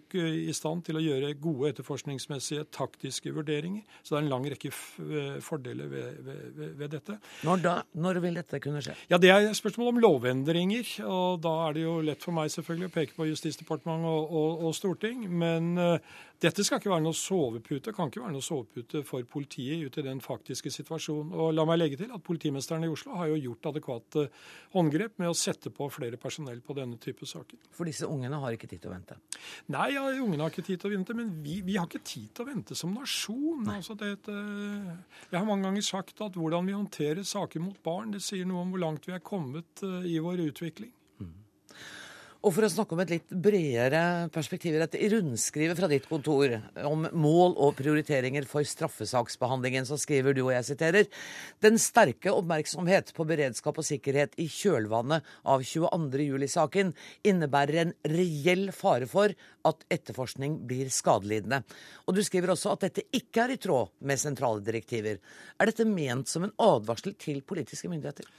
i 0.49 0.55
stand 0.57 0.85
til 0.87 1.01
å 1.01 1.05
gjøre 1.05 1.33
gode 1.40 1.73
etterforskningsmessige 1.73 2.68
taktiske 2.75 3.33
vurderinger. 3.33 3.87
Så 4.03 4.14
det 4.14 4.21
er 4.21 4.27
en 4.27 4.33
lang 4.35 4.49
rekke 4.53 4.73
eh, 4.73 5.40
fordeler 5.44 5.88
ved, 5.92 6.21
ved, 6.29 6.62
ved 6.83 6.94
dette. 6.99 7.18
Når, 7.49 7.64
da, 7.64 7.75
når 7.97 8.23
vil 8.27 8.40
dette 8.42 8.62
kunne 8.64 8.85
skje? 8.85 8.97
Ja, 9.09 9.16
Det 9.18 9.33
er 9.33 9.49
et 9.49 9.57
spørsmål 9.59 9.94
om 9.94 10.03
lovendringer. 10.05 10.94
og 11.09 11.40
Da 11.44 11.55
er 11.66 11.79
det 11.79 11.87
jo 11.87 11.99
lett 12.05 12.25
for 12.25 12.37
meg 12.37 12.53
selvfølgelig 12.53 12.92
å 12.92 12.97
peke 13.01 13.16
på 13.16 13.29
Justisdepartementet 13.33 14.12
og, 14.12 14.33
og, 14.42 14.66
og 14.68 14.77
storting. 14.77 15.25
Men 15.33 15.75
uh, 15.81 16.18
dette 16.38 16.62
skal 16.62 16.79
ikke 16.79 16.92
være 16.92 17.03
noe 17.03 17.16
sovepute, 17.18 17.92
kan 17.94 18.11
ikke 18.11 18.23
være 18.23 18.37
noe 18.37 18.44
sovepute 18.44 18.97
for 19.06 19.24
politiet 19.28 19.84
ut 19.84 19.98
i 20.00 20.04
den 20.06 20.20
faktiske 20.24 20.72
situasjonen. 20.72 21.32
Og 21.34 21.52
la 21.54 21.64
meg 21.68 21.80
legge 21.80 22.00
til 22.00 22.12
at 22.14 22.24
politimesteren 22.24 22.87
i 22.87 22.90
Oslo 22.92 23.16
har 23.18 23.30
jo 23.32 23.38
gjort 23.48 23.70
adekvate 23.72 24.26
håndgrep 24.74 25.18
med 25.22 25.32
å 25.32 25.37
sette 25.38 25.72
på 25.74 25.88
flere 25.92 26.20
personell 26.20 26.61
på 26.64 26.76
denne 26.78 26.98
type 27.02 27.26
saker. 27.28 27.61
For 27.74 27.88
disse 27.88 28.08
ungene 28.08 28.40
har 28.42 28.56
ikke 28.56 28.70
tid 28.70 28.82
til 28.84 28.92
å 28.92 28.96
vente? 28.96 29.18
Nei, 29.74 29.90
ja, 29.96 30.04
ungene 30.18 30.46
har 30.46 30.54
ikke 30.54 30.66
tid 30.66 30.82
til 30.82 30.90
å 30.90 30.94
vente, 30.96 31.16
men 31.18 31.32
vi, 31.44 31.61
vi 31.66 31.78
har 31.78 31.88
ikke 31.88 32.04
tid 32.04 32.28
til 32.34 32.46
å 32.46 32.50
vente 32.50 32.78
som 32.78 32.94
nasjon. 32.96 33.66
Altså, 33.72 33.96
det, 33.98 34.14
jeg 34.28 35.38
har 35.38 35.48
mange 35.48 35.68
ganger 35.68 35.87
sagt 35.87 36.22
at 36.24 36.38
hvordan 36.38 36.68
vi 36.68 36.76
håndterer 36.76 37.26
saker 37.26 37.64
mot 37.64 37.78
barn, 37.84 38.14
det 38.14 38.24
sier 38.24 38.48
noe 38.48 38.64
om 38.64 38.74
hvor 38.74 38.84
langt 38.84 39.08
vi 39.08 39.16
er 39.16 39.24
kommet 39.24 39.84
eh, 39.87 40.14
i 40.14 40.18
vår 40.22 40.48
utvikling. 40.48 40.92
Og 42.38 42.53
for 42.55 42.62
å 42.62 42.68
snakke 42.70 42.94
om 42.94 43.01
et 43.03 43.11
litt 43.11 43.33
bredere 43.44 44.01
perspektiv 44.31 44.77
i 44.77 44.79
dette, 44.79 44.98
i 45.03 45.09
rundskrivet 45.11 45.74
fra 45.74 45.88
ditt 45.90 46.05
kontor 46.07 46.53
om 46.87 47.09
mål 47.11 47.57
og 47.59 47.72
prioriteringer 47.81 48.44
for 48.46 48.62
straffesaksbehandlingen, 48.62 49.88
så 49.88 49.98
skriver 49.98 50.37
du, 50.37 50.44
og 50.44 50.53
jeg 50.55 50.68
siterer, 50.68 51.09
den 51.64 51.81
sterke 51.83 52.31
oppmerksomhet 52.31 53.11
på 53.16 53.27
beredskap 53.27 53.81
og 53.83 53.87
sikkerhet 53.88 54.38
i 54.38 54.46
kjølvannet 54.55 55.27
av 55.51 55.64
22. 55.66 56.29
juli-saken 56.29 56.92
innebærer 57.27 57.81
en 57.83 57.94
reell 58.14 58.68
fare 58.70 59.09
for 59.11 59.35
at 59.66 59.83
etterforskning 59.90 60.61
blir 60.70 60.92
skadelidende. 60.94 61.64
Og 62.07 62.14
du 62.14 62.22
skriver 62.22 62.55
også 62.55 62.77
at 62.77 62.87
dette 62.87 63.09
ikke 63.18 63.48
er 63.48 63.57
i 63.57 63.59
tråd 63.66 63.90
med 64.07 64.22
sentrale 64.22 64.62
direktiver. 64.62 65.18
Er 65.59 65.72
dette 65.72 65.88
ment 65.90 66.31
som 66.31 66.46
en 66.46 66.55
advarsel 66.55 67.18
til 67.18 67.42
politiske 67.42 67.90
myndigheter? 67.90 68.31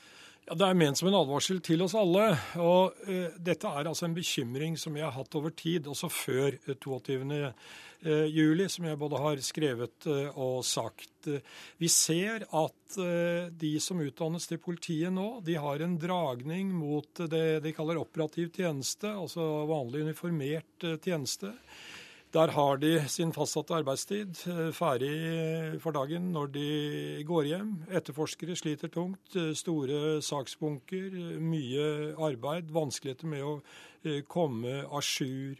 Ja, 0.49 0.55
Det 0.57 0.65
er 0.65 0.77
ment 0.81 0.97
som 0.97 1.05
en 1.11 1.13
advarsel 1.19 1.59
til 1.61 1.83
oss 1.85 1.93
alle. 1.93 2.31
og 2.57 2.95
uh, 3.05 3.35
Dette 3.37 3.69
er 3.69 3.85
altså 3.85 4.07
en 4.07 4.15
bekymring 4.17 4.79
som 4.81 4.95
jeg 4.97 5.05
har 5.05 5.13
hatt 5.13 5.35
over 5.37 5.53
tid, 5.53 5.85
også 5.85 6.09
før 6.09 6.57
22. 6.73 7.51
Uh, 7.99 8.25
juli, 8.25 8.65
som 8.71 8.87
jeg 8.87 8.97
både 8.97 9.19
har 9.21 9.43
skrevet 9.45 10.07
uh, 10.09 10.33
og 10.33 10.63
sagt. 10.65 11.29
Vi 11.77 11.89
ser 11.91 12.47
at 12.55 12.97
de 13.59 13.73
som 13.83 13.99
utdannes 14.01 14.47
til 14.49 14.57
politiet 14.63 15.11
nå, 15.13 15.43
de 15.45 15.59
har 15.59 15.83
en 15.83 15.97
dragning 15.99 16.71
mot 16.73 17.21
det 17.29 17.59
de 17.61 17.73
kaller 17.75 17.99
operativ 17.99 18.49
tjeneste, 18.55 19.11
altså 19.11 19.43
vanlig 19.69 20.07
uniformert 20.07 20.87
tjeneste. 21.03 21.51
Der 22.29 22.51
har 22.53 22.77
de 22.77 22.91
sin 23.09 23.31
fastsatte 23.33 23.73
arbeidstid 23.73 24.37
ferdig 24.77 25.79
for 25.81 25.95
dagen 25.97 26.27
når 26.29 26.51
de 26.53 27.23
går 27.25 27.47
hjem. 27.49 27.71
Etterforskere 27.89 28.53
sliter 28.55 28.91
tungt. 28.93 29.33
Store 29.57 30.21
saksbunker, 30.21 31.15
mye 31.41 31.87
arbeid. 32.21 32.69
Vanskeligheter 32.75 33.31
med 33.33 33.41
å 33.41 33.55
komme 34.29 34.83
a 34.85 35.01
jour. 35.01 35.57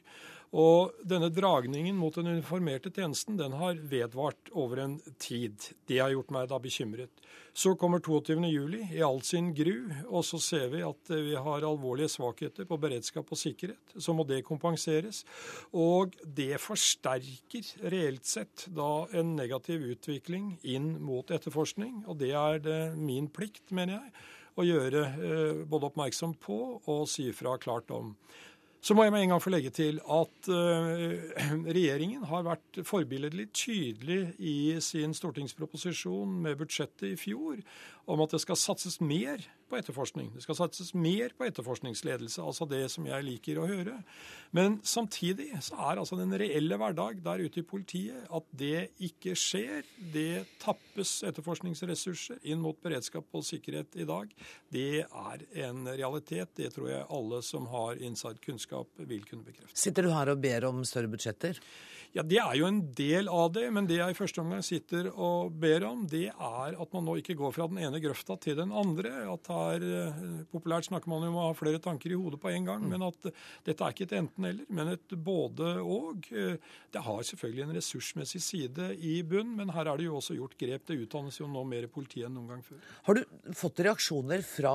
Og 0.49 0.95
denne 1.05 1.29
dragningen 1.29 1.97
mot 1.99 2.15
den 2.17 2.31
uniformerte 2.31 2.89
tjenesten 2.89 3.38
den 3.38 3.53
har 3.59 3.77
vedvart 3.91 4.49
over 4.57 4.81
en 4.81 4.95
tid. 5.21 5.62
Det 5.85 5.99
har 6.01 6.09
gjort 6.15 6.33
meg 6.33 6.47
da 6.49 6.57
bekymret. 6.62 7.21
Så 7.53 7.75
kommer 7.77 8.01
22.07 8.01 8.95
i 8.95 9.03
all 9.05 9.21
sin 9.25 9.51
gru, 9.53 9.91
og 10.07 10.25
så 10.25 10.39
ser 10.41 10.71
vi 10.73 10.81
at 10.85 11.12
vi 11.12 11.35
har 11.38 11.67
alvorlige 11.67 12.09
svakheter 12.15 12.65
på 12.65 12.79
beredskap 12.81 13.29
og 13.29 13.41
sikkerhet. 13.41 13.93
Så 13.93 14.15
må 14.17 14.25
det 14.25 14.41
kompenseres. 14.47 15.21
Og 15.69 16.17
det 16.23 16.57
forsterker 16.63 17.69
reelt 17.93 18.25
sett 18.25 18.65
da 18.73 19.05
en 19.13 19.35
negativ 19.38 19.85
utvikling 19.93 20.55
inn 20.63 20.95
mot 21.03 21.29
etterforskning. 21.29 22.05
Og 22.09 22.17
det 22.23 22.33
er 22.33 22.62
det 22.65 22.81
min 22.97 23.29
plikt, 23.29 23.67
mener 23.69 23.99
jeg, 23.99 24.13
å 24.59 24.65
gjøre 24.65 25.01
eh, 25.05 25.65
både 25.69 25.91
oppmerksom 25.91 26.33
på 26.41 26.59
og 26.89 27.05
si 27.12 27.29
fra 27.35 27.53
klart 27.62 27.93
om. 27.95 28.15
Så 28.80 28.96
må 28.96 29.04
jeg 29.04 29.12
med 29.12 29.26
en 29.26 29.34
gang 29.34 29.42
få 29.44 29.52
legge 29.52 29.72
til 29.76 29.98
at 30.00 30.48
uh, 30.48 31.15
regjeringen 31.76 32.24
har 32.30 32.46
vært 32.48 32.80
forbilledlig 32.88 33.50
tydelig 33.52 34.22
i 34.39 34.78
sin 34.84 35.13
stortingsproposisjon 35.18 36.38
med 36.46 36.56
budsjettet 36.62 37.10
i 37.12 37.18
fjor 37.20 37.60
om 38.10 38.22
at 38.24 38.34
det 38.34 38.41
skal 38.41 38.58
satses 38.58 38.98
mer 39.04 39.43
på 39.69 39.78
etterforskning. 39.78 40.32
Det 40.34 40.41
skal 40.41 40.58
satses 40.58 40.93
mer 40.98 41.34
på 41.38 41.45
etterforskningsledelse, 41.45 42.41
altså 42.41 42.65
det 42.69 42.82
som 42.89 43.06
jeg 43.06 43.26
liker 43.26 43.60
å 43.62 43.67
høre. 43.69 44.00
Men 44.56 44.80
samtidig 44.88 45.52
så 45.65 45.78
er 45.91 46.02
altså 46.02 46.17
den 46.17 46.34
reelle 46.41 46.80
hverdag 46.82 47.22
der 47.26 47.43
ute 47.45 47.62
i 47.62 47.67
politiet 47.69 48.26
at 48.34 48.48
det 48.58 48.89
ikke 49.06 49.36
skjer. 49.38 49.86
Det 50.13 50.45
tappes 50.63 51.19
etterforskningsressurser 51.30 52.41
inn 52.50 52.63
mot 52.63 52.80
beredskap 52.82 53.30
og 53.38 53.45
sikkerhet 53.45 54.00
i 54.02 54.08
dag. 54.10 54.34
Det 54.74 55.04
er 55.06 55.45
en 55.67 55.86
realitet. 55.91 56.56
Det 56.58 56.74
tror 56.74 56.89
jeg 56.89 57.06
alle 57.19 57.43
som 57.45 57.69
har 57.69 58.02
inside 58.02 58.41
kunnskap 58.45 59.06
vil 59.06 59.22
kunne 59.30 59.45
bekrefte. 59.45 59.78
Sitter 59.78 60.10
du 60.10 60.13
her 60.15 60.34
og 60.34 60.41
ber 60.41 60.65
om 60.72 60.82
større 60.88 61.12
budsjetter? 61.13 61.62
Ja, 62.17 62.24
Det 62.26 62.39
er 62.41 62.56
jo 62.58 62.65
en 62.65 62.80
del 62.98 63.28
av 63.30 63.52
det, 63.54 63.67
men 63.69 63.86
det 63.86 64.00
jeg 64.00 64.15
i 64.15 64.17
første 64.17 64.41
omgang 64.41 64.63
sitter 64.65 65.12
og 65.12 65.52
ber 65.62 65.84
om, 65.86 66.08
det 66.10 66.32
er 66.32 66.74
at 66.74 66.93
man 66.95 67.06
nå 67.06 67.19
ikke 67.19 67.36
går 67.38 67.54
fra 67.54 67.67
den 67.69 67.78
ene 67.86 68.00
grøfta 68.02 68.34
til 68.41 68.56
den 68.58 68.72
andre. 68.74 69.12
At 69.30 69.45
her, 69.54 69.86
eh, 69.86 70.17
Populært 70.50 70.88
snakker 70.89 71.12
man 71.12 71.22
jo 71.22 71.30
om 71.30 71.38
å 71.38 71.43
ha 71.45 71.54
flere 71.54 71.78
tanker 71.78 72.10
i 72.10 72.17
hodet 72.17 72.39
på 72.41 72.50
en 72.50 72.65
gang, 72.65 72.88
men 72.89 73.06
at 73.06 73.30
dette 73.67 73.86
er 73.86 73.93
ikke 73.93 74.08
et 74.08 74.15
enten-eller, 74.17 74.65
men 74.74 74.95
et 74.95 75.13
både-og. 75.13 76.32
Eh, 76.34 76.58
det 76.89 77.04
har 77.06 77.22
selvfølgelig 77.30 77.67
en 77.67 77.76
ressursmessig 77.78 78.41
side 78.41 78.89
i 78.98 79.22
bunn, 79.22 79.54
men 79.60 79.69
her 79.69 79.86
er 79.86 80.02
det 80.02 80.10
jo 80.10 80.17
også 80.17 80.39
gjort 80.39 80.58
grep. 80.58 80.88
Det 80.89 80.98
utdannes 81.06 81.38
jo 81.38 81.45
nå 81.45 81.62
mer 81.69 81.86
politi 81.93 82.26
enn 82.26 82.34
noen 82.34 82.56
gang 82.56 82.65
før. 82.65 82.82
Har 83.06 83.19
du 83.22 83.54
fått 83.54 83.84
reaksjoner 83.86 84.41
fra 84.41 84.74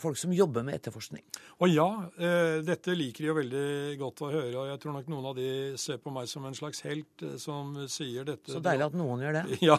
folk 0.00 0.16
som 0.16 0.32
jobber 0.32 0.64
med 0.64 0.80
etterforskning? 0.80 1.20
Å 1.60 1.68
ja, 1.68 1.90
eh, 2.16 2.64
dette 2.64 2.96
liker 2.96 3.26
de 3.26 3.28
jo 3.28 3.38
veldig 3.42 3.68
godt 4.00 4.24
å 4.24 4.32
høre. 4.32 4.56
og 4.56 4.72
Jeg 4.72 4.80
tror 4.80 4.96
nok 4.96 5.12
noen 5.12 5.30
av 5.34 5.36
de 5.36 5.76
ser 5.76 6.00
på 6.00 6.10
meg 6.10 6.26
som 6.32 6.48
en 6.48 6.54
slags 6.54 6.61
helt 6.84 7.22
eh, 7.22 7.36
som 7.40 7.74
sier 7.90 8.26
dette. 8.26 8.52
Så 8.52 8.60
deilig 8.62 8.86
at 8.88 8.96
noen 8.98 9.22
gjør 9.24 9.38
det. 9.40 9.44
Ja, 9.62 9.78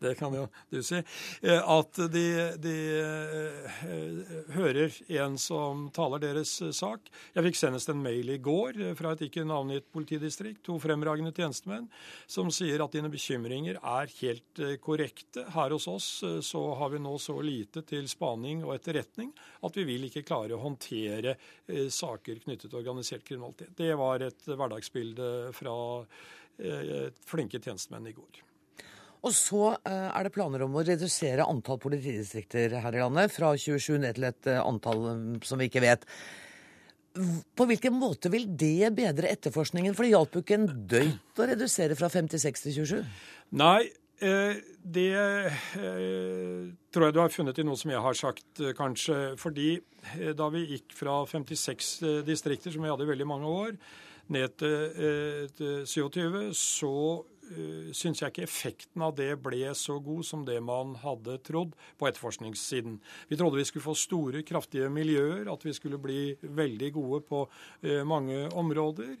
det 0.00 0.14
kan 0.18 0.34
jo 0.36 0.46
du 0.70 0.80
si. 0.86 1.00
Eh, 1.42 1.70
at 1.74 1.98
de, 2.12 2.24
de 2.62 2.74
uh, 3.02 4.34
hører 4.54 4.94
en 5.20 5.38
som 5.40 5.88
taler 5.94 6.22
deres 6.22 6.52
sak. 6.76 7.08
Jeg 7.34 7.46
fikk 7.48 7.58
senest 7.58 7.90
en 7.90 8.02
mail 8.02 8.30
i 8.34 8.38
går 8.42 8.78
fra 8.98 9.14
et 9.14 9.24
ikke 9.28 9.46
navngitt 9.48 9.88
politidistrikt, 9.94 10.62
to 10.66 10.78
fremragende 10.82 11.34
tjenestemenn, 11.34 11.88
som 12.30 12.50
sier 12.54 12.84
at 12.84 12.94
dine 12.94 13.10
bekymringer 13.12 13.80
er 13.80 14.12
helt 14.20 14.62
korrekte. 14.84 15.46
Her 15.54 15.74
hos 15.74 15.88
oss 15.90 16.08
så 16.44 16.62
har 16.78 16.92
vi 16.94 17.02
nå 17.02 17.16
så 17.22 17.36
lite 17.44 17.84
til 17.86 18.08
spaning 18.10 18.64
og 18.64 18.76
etterretning 18.76 19.32
at 19.64 19.76
vi 19.78 19.86
vil 19.88 20.06
ikke 20.08 20.24
klare 20.26 20.56
å 20.56 20.62
håndtere 20.62 21.36
saker 21.90 22.42
knyttet 22.44 22.70
til 22.70 22.80
organisert 22.80 23.24
kriminalitet. 23.26 23.74
Det 23.76 23.92
var 23.98 24.22
et 24.24 24.46
hverdagsbilde 24.46 25.30
fra 25.54 25.74
eh, 25.74 25.83
flinke 27.26 27.58
tjenestemenn 27.58 28.06
i 28.06 28.14
går. 28.14 28.44
Og 29.24 29.32
så 29.32 29.72
eh, 29.88 30.08
er 30.10 30.26
det 30.26 30.34
planer 30.34 30.66
om 30.66 30.76
å 30.76 30.84
redusere 30.84 31.46
antall 31.48 31.80
politidistrikter 31.80 32.76
her 32.84 32.96
i 32.96 33.00
landet, 33.00 33.32
fra 33.32 33.54
27 33.56 33.96
ned 34.02 34.18
til 34.18 34.28
et 34.28 34.50
eh, 34.52 34.60
antall 34.60 35.06
som 35.46 35.60
vi 35.60 35.70
ikke 35.70 35.84
vet. 35.84 36.04
På 37.54 37.66
hvilken 37.70 37.94
måte 37.96 38.28
vil 38.32 38.48
det 38.58 38.90
bedre 38.96 39.30
etterforskningen? 39.32 39.94
For 39.96 40.04
det 40.04 40.12
hjalp 40.12 40.34
jo 40.34 40.44
ikke 40.44 40.58
en 40.58 40.70
døyt 40.90 41.40
å 41.40 41.46
redusere 41.48 41.96
fra 41.96 42.10
56 42.10 42.64
til 42.66 42.80
27. 42.82 43.12
Nei, 43.54 43.86
det 44.18 45.12
tror 46.90 47.04
jeg 47.06 47.14
du 47.14 47.20
har 47.20 47.30
funnet 47.30 47.60
i 47.60 47.66
noe 47.66 47.78
som 47.78 47.92
jeg 47.92 48.02
har 48.02 48.18
sagt, 48.18 48.64
kanskje. 48.74 49.18
Fordi 49.38 49.76
da 50.34 50.48
vi 50.50 50.64
gikk 50.72 50.96
fra 50.98 51.20
56 51.30 51.92
distrikter, 52.26 52.74
som 52.74 52.82
vi 52.82 52.90
hadde 52.90 53.06
i 53.06 53.12
veldig 53.12 53.28
mange 53.30 53.52
år, 53.62 53.78
ned 54.32 54.56
til 54.60 55.84
27, 55.86 56.24
eh, 56.24 56.50
så 56.56 56.92
uh, 57.20 57.90
syns 57.96 58.22
jeg 58.22 58.32
ikke 58.32 58.46
effekten 58.46 59.04
av 59.04 59.14
det 59.18 59.32
ble 59.44 59.72
så 59.76 59.98
god 60.02 60.24
som 60.26 60.46
det 60.48 60.60
man 60.64 60.94
hadde 61.02 61.36
trodd 61.44 61.74
på 62.00 62.08
etterforskningssiden. 62.08 62.98
Vi 63.28 63.38
trodde 63.40 63.60
vi 63.60 63.66
skulle 63.68 63.88
få 63.88 63.96
store, 63.98 64.44
kraftige 64.46 64.88
miljøer, 64.92 65.50
at 65.52 65.66
vi 65.66 65.74
skulle 65.76 66.00
bli 66.00 66.34
veldig 66.40 66.90
gode 66.96 67.20
på 67.28 67.44
uh, 67.48 68.02
mange 68.08 68.46
områder. 68.52 69.16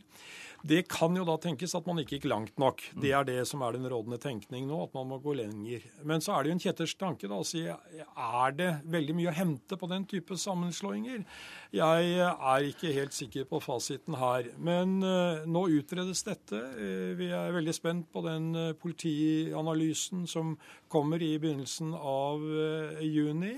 Det 0.64 0.86
kan 0.88 1.12
jo 1.12 1.26
da 1.28 1.34
tenkes 1.36 1.74
at 1.76 1.84
man 1.84 1.98
ikke 2.00 2.16
gikk 2.16 2.26
langt 2.30 2.54
nok. 2.60 2.80
Det 2.96 3.10
er 3.12 3.26
det 3.28 3.42
som 3.50 3.60
er 3.66 3.76
den 3.76 3.84
rådende 3.90 4.16
tenkning 4.20 4.64
nå, 4.64 4.78
at 4.86 4.94
man 4.96 5.10
må 5.10 5.18
gå 5.20 5.34
lenger. 5.36 5.84
Men 6.08 6.24
så 6.24 6.32
er 6.32 6.44
det 6.44 6.50
jo 6.50 6.54
en 6.56 6.62
kjettersk 6.64 7.00
tanke 7.02 7.28
da, 7.28 7.36
å 7.36 7.44
si 7.44 7.66
er 7.68 8.56
det 8.56 8.70
veldig 8.94 9.16
mye 9.18 9.28
å 9.28 9.36
hente 9.36 9.76
på 9.76 9.90
den 9.92 10.06
type 10.08 10.38
sammenslåinger? 10.40 11.26
Jeg 11.76 12.14
er 12.22 12.68
ikke 12.70 12.94
helt 12.96 13.12
sikker 13.16 13.44
på 13.50 13.60
fasiten 13.60 14.16
her. 14.16 14.48
Men 14.56 14.96
uh, 15.04 15.44
nå 15.44 15.66
utredes 15.76 16.24
dette. 16.24 16.62
Uh, 16.78 17.12
vi 17.18 17.28
er 17.28 17.52
veldig 17.52 17.76
spent 17.76 18.08
på 18.14 18.24
den 18.24 18.48
uh, 18.56 18.72
politianalysen 18.80 20.24
som 20.30 20.56
kommer 20.88 21.20
i 21.20 21.34
begynnelsen 21.42 21.92
av 21.98 22.40
juni. 23.02 23.54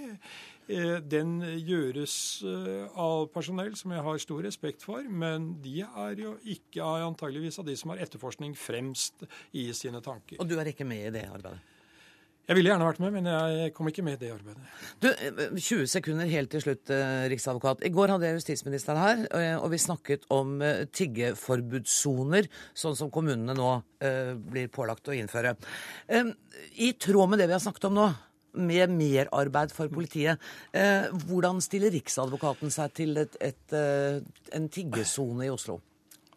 Eh, 0.66 0.96
den 0.98 1.38
gjøres 1.62 2.16
eh, 2.42 2.88
av 2.98 3.28
personell 3.30 3.76
som 3.78 3.92
jeg 3.94 4.02
har 4.02 4.18
stor 4.22 4.42
respekt 4.46 4.82
for, 4.82 5.06
men 5.06 5.52
de 5.62 5.78
er 5.86 6.18
jo 6.18 6.34
ikke 6.42 6.82
antageligvis 7.06 7.60
av 7.62 7.68
de 7.68 7.76
som 7.78 7.94
har 7.94 8.02
etterforskning 8.02 8.56
fremst 8.58 9.22
i 9.54 9.68
sine 9.76 10.02
tanker. 10.02 10.40
Og 10.42 10.50
du 10.50 10.56
er 10.58 10.72
ikke 10.72 10.88
med 10.88 11.06
i 11.06 11.14
det 11.14 11.28
arbeidet? 11.30 11.62
Jeg 12.46 12.54
ville 12.54 12.70
gjerne 12.70 12.86
vært 12.86 13.00
med, 13.02 13.14
men 13.14 13.26
jeg 13.26 13.70
kom 13.74 13.88
ikke 13.90 14.04
med 14.06 14.18
i 14.18 14.20
det 14.20 14.28
arbeidet. 14.34 14.66
Du, 15.02 15.08
20 15.54 15.54
eh, 15.54 15.86
sekunder 15.90 16.30
helt 16.30 16.50
til 16.54 16.62
slutt, 16.62 16.90
Riksadvokat. 17.30 17.86
I 17.86 17.94
går 17.94 18.14
hadde 18.14 18.28
jeg 18.28 18.38
justisministeren 18.40 19.02
her, 19.02 19.24
og 19.62 19.70
vi 19.70 19.82
snakket 19.82 20.26
om 20.34 20.60
tiggeforbudssoner, 20.94 22.46
sånn 22.74 22.98
som 22.98 23.10
kommunene 23.14 23.54
nå 23.54 23.72
blir 24.50 24.70
pålagt 24.70 25.10
å 25.10 25.14
innføre. 25.14 25.56
I 26.78 26.94
tråd 27.02 27.34
med 27.34 27.42
det 27.42 27.50
vi 27.50 27.58
har 27.58 27.66
snakket 27.66 27.90
om 27.90 27.98
nå, 27.98 28.06
med 28.56 28.92
merarbeid 28.92 29.74
for 29.76 29.92
politiet. 29.92 30.42
Eh, 30.72 31.08
hvordan 31.28 31.60
stiller 31.64 31.94
Riksadvokaten 31.94 32.72
seg 32.74 32.94
til 32.96 33.16
et, 33.22 33.36
et, 33.40 33.76
eh, 33.76 34.20
en 34.56 34.68
tiggesone 34.72 35.46
i 35.46 35.52
Oslo? 35.52 35.80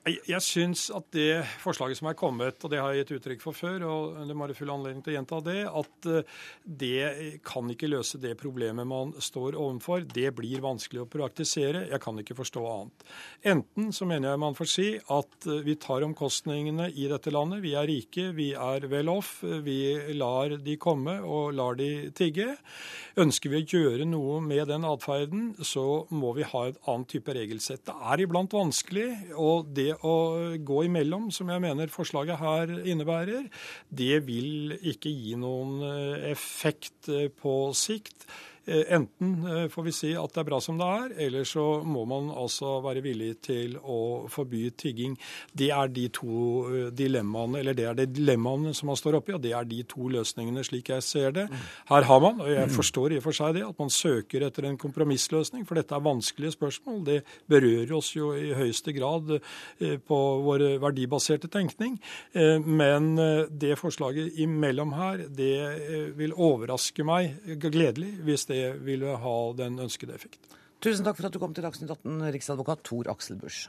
Jeg 0.10 0.42
syns 0.44 0.88
at 0.96 1.10
det 1.14 1.44
forslaget 1.62 2.00
som 2.00 2.10
er 2.10 2.18
kommet, 2.18 2.58
og 2.64 2.72
det 2.72 2.80
har 2.82 2.94
jeg 2.94 3.04
gitt 3.04 3.20
uttrykk 3.20 3.44
for 3.44 3.58
før, 3.58 3.84
og 3.86 4.18
det 4.30 4.36
må 4.36 4.48
være 4.48 4.58
full 4.58 4.72
anledning 4.74 5.04
til 5.06 5.14
å 5.14 5.18
gjenta 5.18 5.40
det, 5.46 5.60
at 5.68 6.10
eh, 6.10 6.40
det 6.64 7.40
kan 7.46 7.70
ikke 7.70 7.90
løse 7.92 8.20
det 8.22 8.36
problemet 8.40 8.88
man 8.90 9.14
står 9.22 9.58
overfor. 9.60 10.06
Det 10.10 10.32
blir 10.38 10.64
vanskelig 10.64 11.04
å 11.04 11.10
praktisere. 11.12 11.86
Jeg 11.92 12.02
kan 12.04 12.18
ikke 12.22 12.38
forstå 12.38 12.64
annet. 12.70 13.06
Enten 13.54 13.92
så 13.96 14.08
mener 14.10 14.32
jeg 14.32 14.42
man 14.42 14.58
får 14.58 14.72
si 14.72 14.88
at 15.00 15.50
eh, 15.50 15.62
vi 15.68 15.78
tar 15.82 16.06
omkostningene 16.08 16.90
i 16.94 17.10
dette 17.12 17.34
landet. 17.36 17.64
Vi 17.66 17.76
er 17.78 17.90
rike, 17.90 18.30
vi 18.38 18.52
er 18.56 18.88
well 18.92 19.14
off. 19.18 19.40
Vi 19.44 19.80
lar 20.18 20.58
de 20.64 20.78
komme 20.82 21.20
og 21.22 21.54
lar 21.60 21.78
de 21.80 22.10
tigge. 22.16 22.56
Ønsker 23.20 23.54
vi 23.54 23.62
å 23.62 23.68
gjøre 23.68 24.08
noe 24.10 24.40
med 24.44 24.68
den 24.72 24.88
atferden, 24.88 25.52
så 25.66 26.06
må 26.10 26.34
vi 26.38 26.48
ha 26.48 26.66
et 26.70 26.80
annet 26.90 27.12
type 27.14 27.36
regelsett. 27.36 27.86
Det 27.90 27.96
er 28.14 28.26
iblant 28.26 28.54
vanskelig. 28.56 29.10
og 29.40 29.70
det 29.76 29.99
å 30.06 30.16
gå 30.66 30.84
imellom, 30.88 31.30
som 31.34 31.50
jeg 31.52 31.64
mener 31.64 31.92
forslaget 31.92 32.40
her 32.40 32.74
innebærer, 32.88 33.50
det 33.90 34.22
vil 34.28 34.78
ikke 34.80 35.12
gi 35.12 35.36
noen 35.40 35.84
eh, 35.86 36.30
effekt 36.32 37.10
eh, 37.12 37.28
på 37.30 37.72
sikt. 37.78 38.28
Eh, 38.66 38.94
enten 38.94 39.48
eh, 39.48 39.68
får 39.70 39.84
vi 39.84 39.94
si 39.96 40.12
at 40.18 40.34
det 40.34 40.42
er 40.44 40.48
bra 40.50 40.60
som 40.62 40.78
det 40.80 40.88
er, 40.88 41.14
eller 41.26 41.48
så 41.48 41.66
må 41.86 42.04
man 42.10 42.30
altså 42.30 42.78
være 42.84 43.02
villig 43.06 43.32
til 43.48 43.78
å 43.80 44.28
forby 44.30 44.68
tigging. 44.78 45.16
Det 45.58 45.72
er 45.74 45.90
de 45.94 46.06
to 46.14 46.40
eh, 46.68 46.90
dilemmaene, 46.94 47.62
eller 47.62 47.78
det 47.78 47.88
er 47.90 47.98
de 47.98 48.08
dilemmaene 48.20 48.74
som 48.78 48.92
man 48.92 49.00
står 49.00 49.20
oppi, 49.20 49.34
og 49.38 49.44
det 49.44 49.56
er 49.58 49.70
de 49.70 49.82
to 49.90 50.10
løsningene 50.14 50.66
slik 50.68 50.92
jeg 50.94 51.06
ser 51.06 51.36
det. 51.38 51.48
Her 51.90 52.08
har 52.10 52.24
man, 52.24 52.44
og 52.44 52.52
jeg 52.52 52.74
forstår 52.76 53.16
i 53.16 53.20
og 53.22 53.26
for 53.26 53.40
seg 53.40 53.58
det, 53.58 53.66
at 53.66 53.82
man 53.82 53.94
søker 53.94 54.46
etter 54.46 54.68
en 54.70 54.78
kompromissløsning, 54.80 55.66
for 55.68 55.80
dette 55.80 55.96
er 55.96 56.06
vanskelige 56.06 56.58
spørsmål. 56.58 57.02
Det 57.08 57.20
berører 57.50 57.96
oss 57.98 58.12
jo 58.16 58.32
i 58.38 58.52
høyeste 58.58 58.94
grad 58.96 59.34
på 59.80 60.20
vår 60.46 60.66
verdibaserte 60.82 61.50
tenkning. 61.52 61.98
Men 62.34 63.12
det 63.50 63.78
forslaget 63.80 64.40
imellom 64.42 64.94
her, 64.98 65.26
det 65.36 66.14
vil 66.18 66.36
overraske 66.36 67.06
meg 67.08 67.38
gledelig 67.62 68.12
hvis 68.26 68.49
det 68.50 68.80
vil 68.86 69.06
ha 69.06 69.38
den 69.58 69.80
ønskede 69.82 70.18
effekt. 70.18 70.42
Tusen 70.80 71.04
takk 71.06 71.18
for 71.20 71.28
at 71.28 71.36
du 71.36 71.42
kom 71.42 71.56
til 71.56 71.66
Dagsnytt 71.66 71.92
18, 71.92 72.30
riksadvokat 72.36 72.86
Tor 72.88 73.10
Aksel 73.12 73.40
Busch. 73.40 73.68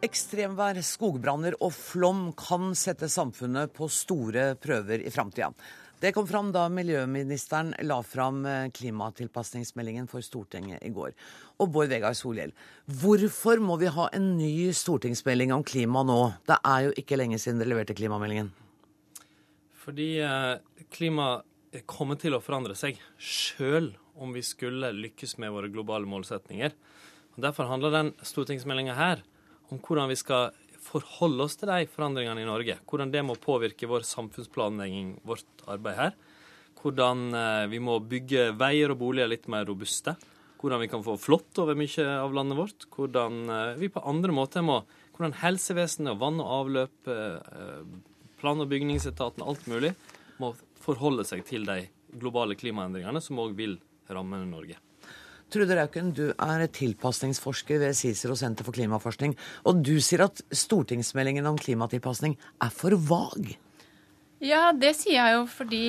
Ekstremvær, 0.00 0.78
skogbranner 0.80 1.58
og 1.60 1.74
flom 1.76 2.30
kan 2.32 2.72
sette 2.78 3.04
samfunnet 3.12 3.74
på 3.76 3.84
store 3.92 4.54
prøver 4.56 5.04
i 5.04 5.12
framtida. 5.12 5.52
Det 6.00 6.14
kom 6.16 6.24
fram 6.24 6.48
da 6.52 6.62
miljøministeren 6.72 7.74
la 7.84 7.98
fram 8.00 8.44
eh, 8.48 8.70
klimatilpasningsmeldingen 8.72 10.06
for 10.08 10.24
Stortinget 10.24 10.80
i 10.86 10.92
går. 10.96 11.12
Og 11.60 11.68
Bård 11.74 11.92
Vegar 11.92 12.16
Solhjell, 12.16 12.54
hvorfor 13.02 13.60
må 13.60 13.76
vi 13.82 13.90
ha 13.92 14.06
en 14.16 14.30
ny 14.38 14.70
stortingsmelding 14.76 15.52
om 15.52 15.64
klima 15.66 16.00
nå? 16.08 16.18
Det 16.48 16.56
er 16.72 16.86
jo 16.86 16.94
ikke 17.02 17.20
lenge 17.20 17.40
siden 17.42 17.60
dere 17.60 17.74
leverte 17.74 17.98
klimameldingen. 17.98 18.48
Fordi 19.82 20.08
klima 20.92 21.28
kommer 21.88 22.18
til 22.20 22.34
å 22.36 22.42
forandre 22.42 22.74
seg, 22.78 22.98
sjøl 23.20 23.92
om 24.20 24.32
vi 24.34 24.42
skulle 24.44 24.92
lykkes 24.96 25.36
med 25.40 25.52
våre 25.54 25.70
globale 25.72 26.08
målsetninger. 26.08 26.72
Derfor 27.40 27.68
handler 27.70 27.94
den 27.94 28.10
stortingsmeldinga 28.26 28.96
her 28.96 29.22
om 29.70 29.78
hvordan 29.78 30.10
vi 30.10 30.18
skal 30.18 30.56
forholde 30.90 31.46
oss 31.46 31.56
til 31.60 31.70
de 31.70 31.86
forandringene 31.90 32.42
i 32.42 32.48
Norge. 32.48 32.78
Hvordan 32.88 33.12
det 33.12 33.22
må 33.26 33.38
påvirke 33.38 33.88
vår 33.90 34.04
samfunnsplanlegging, 34.08 35.16
vårt 35.26 35.64
arbeid 35.70 35.98
her. 35.98 36.18
Hvordan 36.80 37.30
eh, 37.36 37.64
vi 37.70 37.80
må 37.82 37.98
bygge 38.00 38.50
veier 38.58 38.92
og 38.92 39.00
boliger 39.02 39.30
litt 39.30 39.48
mer 39.52 39.66
robuste. 39.68 40.16
Hvordan 40.60 40.82
vi 40.82 40.90
kan 40.92 41.04
få 41.04 41.16
flått 41.20 41.60
over 41.62 41.78
mye 41.78 42.06
av 42.16 42.34
landet 42.36 42.58
vårt. 42.58 42.88
Hvordan 42.96 43.40
eh, 43.48 43.78
vi 43.80 43.92
på 43.92 44.04
andre 44.08 44.34
måter 44.34 44.66
må 44.66 44.82
Hvordan 45.20 45.34
helsevesenet 45.36 46.14
og 46.14 46.20
vann 46.22 46.38
og 46.40 46.52
avløp, 46.54 47.08
eh, 47.12 47.82
plan- 48.40 48.62
og 48.62 48.70
bygningsetaten, 48.70 49.44
alt 49.44 49.66
mulig, 49.68 49.90
må 50.40 50.54
forholde 50.80 51.26
seg 51.28 51.44
til 51.44 51.68
de 51.68 51.82
globale 52.16 52.56
klimaendringene 52.56 53.20
som 53.20 53.42
òg 53.42 53.52
vil 53.58 53.76
ramme 54.08 54.40
Norge. 54.48 54.78
Trude 55.50 55.74
Rauken, 55.74 56.12
du 56.14 56.28
er 56.30 56.66
tilpasningsforsker 56.70 57.80
ved 57.82 57.96
CICERO 57.98 58.36
Senter 58.38 58.66
for 58.66 58.76
klimaforskning. 58.76 59.34
Og 59.66 59.80
du 59.82 59.96
sier 59.98 60.22
at 60.28 60.42
stortingsmeldingen 60.54 61.48
om 61.50 61.58
klimatilpasning 61.58 62.36
er 62.62 62.70
for 62.74 62.94
vag. 63.08 63.56
Ja, 64.40 64.70
det 64.72 64.94
sier 64.96 65.18
jeg 65.18 65.34
jo 65.36 65.42
fordi 65.50 65.86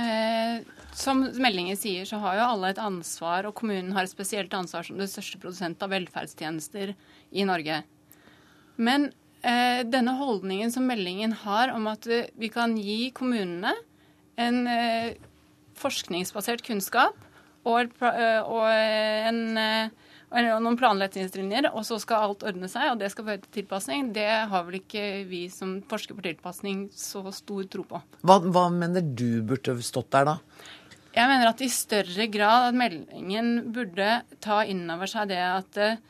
eh, 0.00 0.64
som 0.96 1.26
meldingen 1.36 1.76
sier, 1.76 2.08
så 2.08 2.18
har 2.22 2.38
jo 2.38 2.46
alle 2.46 2.72
et 2.72 2.80
ansvar, 2.80 3.46
og 3.46 3.54
kommunen 3.58 3.92
har 3.92 4.06
et 4.06 4.14
spesielt 4.14 4.54
ansvar 4.56 4.86
som 4.86 4.96
det 4.96 5.10
største 5.12 5.40
produsent 5.42 5.84
av 5.84 5.92
velferdstjenester 5.92 6.94
i 7.36 7.44
Norge. 7.48 7.82
Men 8.80 9.10
eh, 9.44 9.84
denne 9.84 10.16
holdningen 10.16 10.72
som 10.72 10.88
meldingen 10.88 11.36
har 11.44 11.74
om 11.74 11.88
at 11.92 12.08
eh, 12.08 12.32
vi 12.40 12.48
kan 12.52 12.78
gi 12.80 13.12
kommunene 13.16 13.74
en 14.40 14.64
eh, 14.72 15.14
forskningsbasert 15.76 16.64
kunnskap 16.64 17.25
og, 17.66 17.96
eh, 18.06 18.40
og 18.42 18.66
en 18.70 19.40
eh, 19.60 19.94
og 20.26 20.62
noen 20.64 20.76
planretningslinjer, 20.78 21.68
og 21.70 21.84
så 21.86 22.00
skal 22.02 22.26
alt 22.26 22.42
ordne 22.48 22.68
seg, 22.68 22.90
og 22.90 22.98
det 23.00 23.12
skal 23.12 23.28
føre 23.28 23.40
til 23.44 23.52
tilpasning, 23.60 24.08
det 24.16 24.26
har 24.50 24.64
vel 24.66 24.80
ikke 24.80 25.04
vi 25.30 25.44
som 25.52 25.78
forsker 25.86 26.18
på 26.18 26.24
tilpasning 26.24 26.88
så 26.90 27.22
stor 27.34 27.68
tro 27.70 27.84
på. 27.86 28.00
Hva, 28.26 28.40
hva 28.42 28.66
mener 28.74 29.06
du 29.06 29.40
burde 29.46 29.78
stått 29.86 30.10
der, 30.16 30.32
da? 30.32 30.36
Jeg 31.16 31.30
mener 31.30 31.48
at 31.48 31.62
i 31.64 31.70
større 31.72 32.26
grad 32.28 32.66
at 32.72 32.76
meldingen 32.76 33.70
burde 33.72 34.10
ta 34.44 34.60
inn 34.68 34.82
over 34.92 35.08
seg 35.08 35.30
det 35.30 35.40
at 35.40 35.78
eh, 35.80 36.02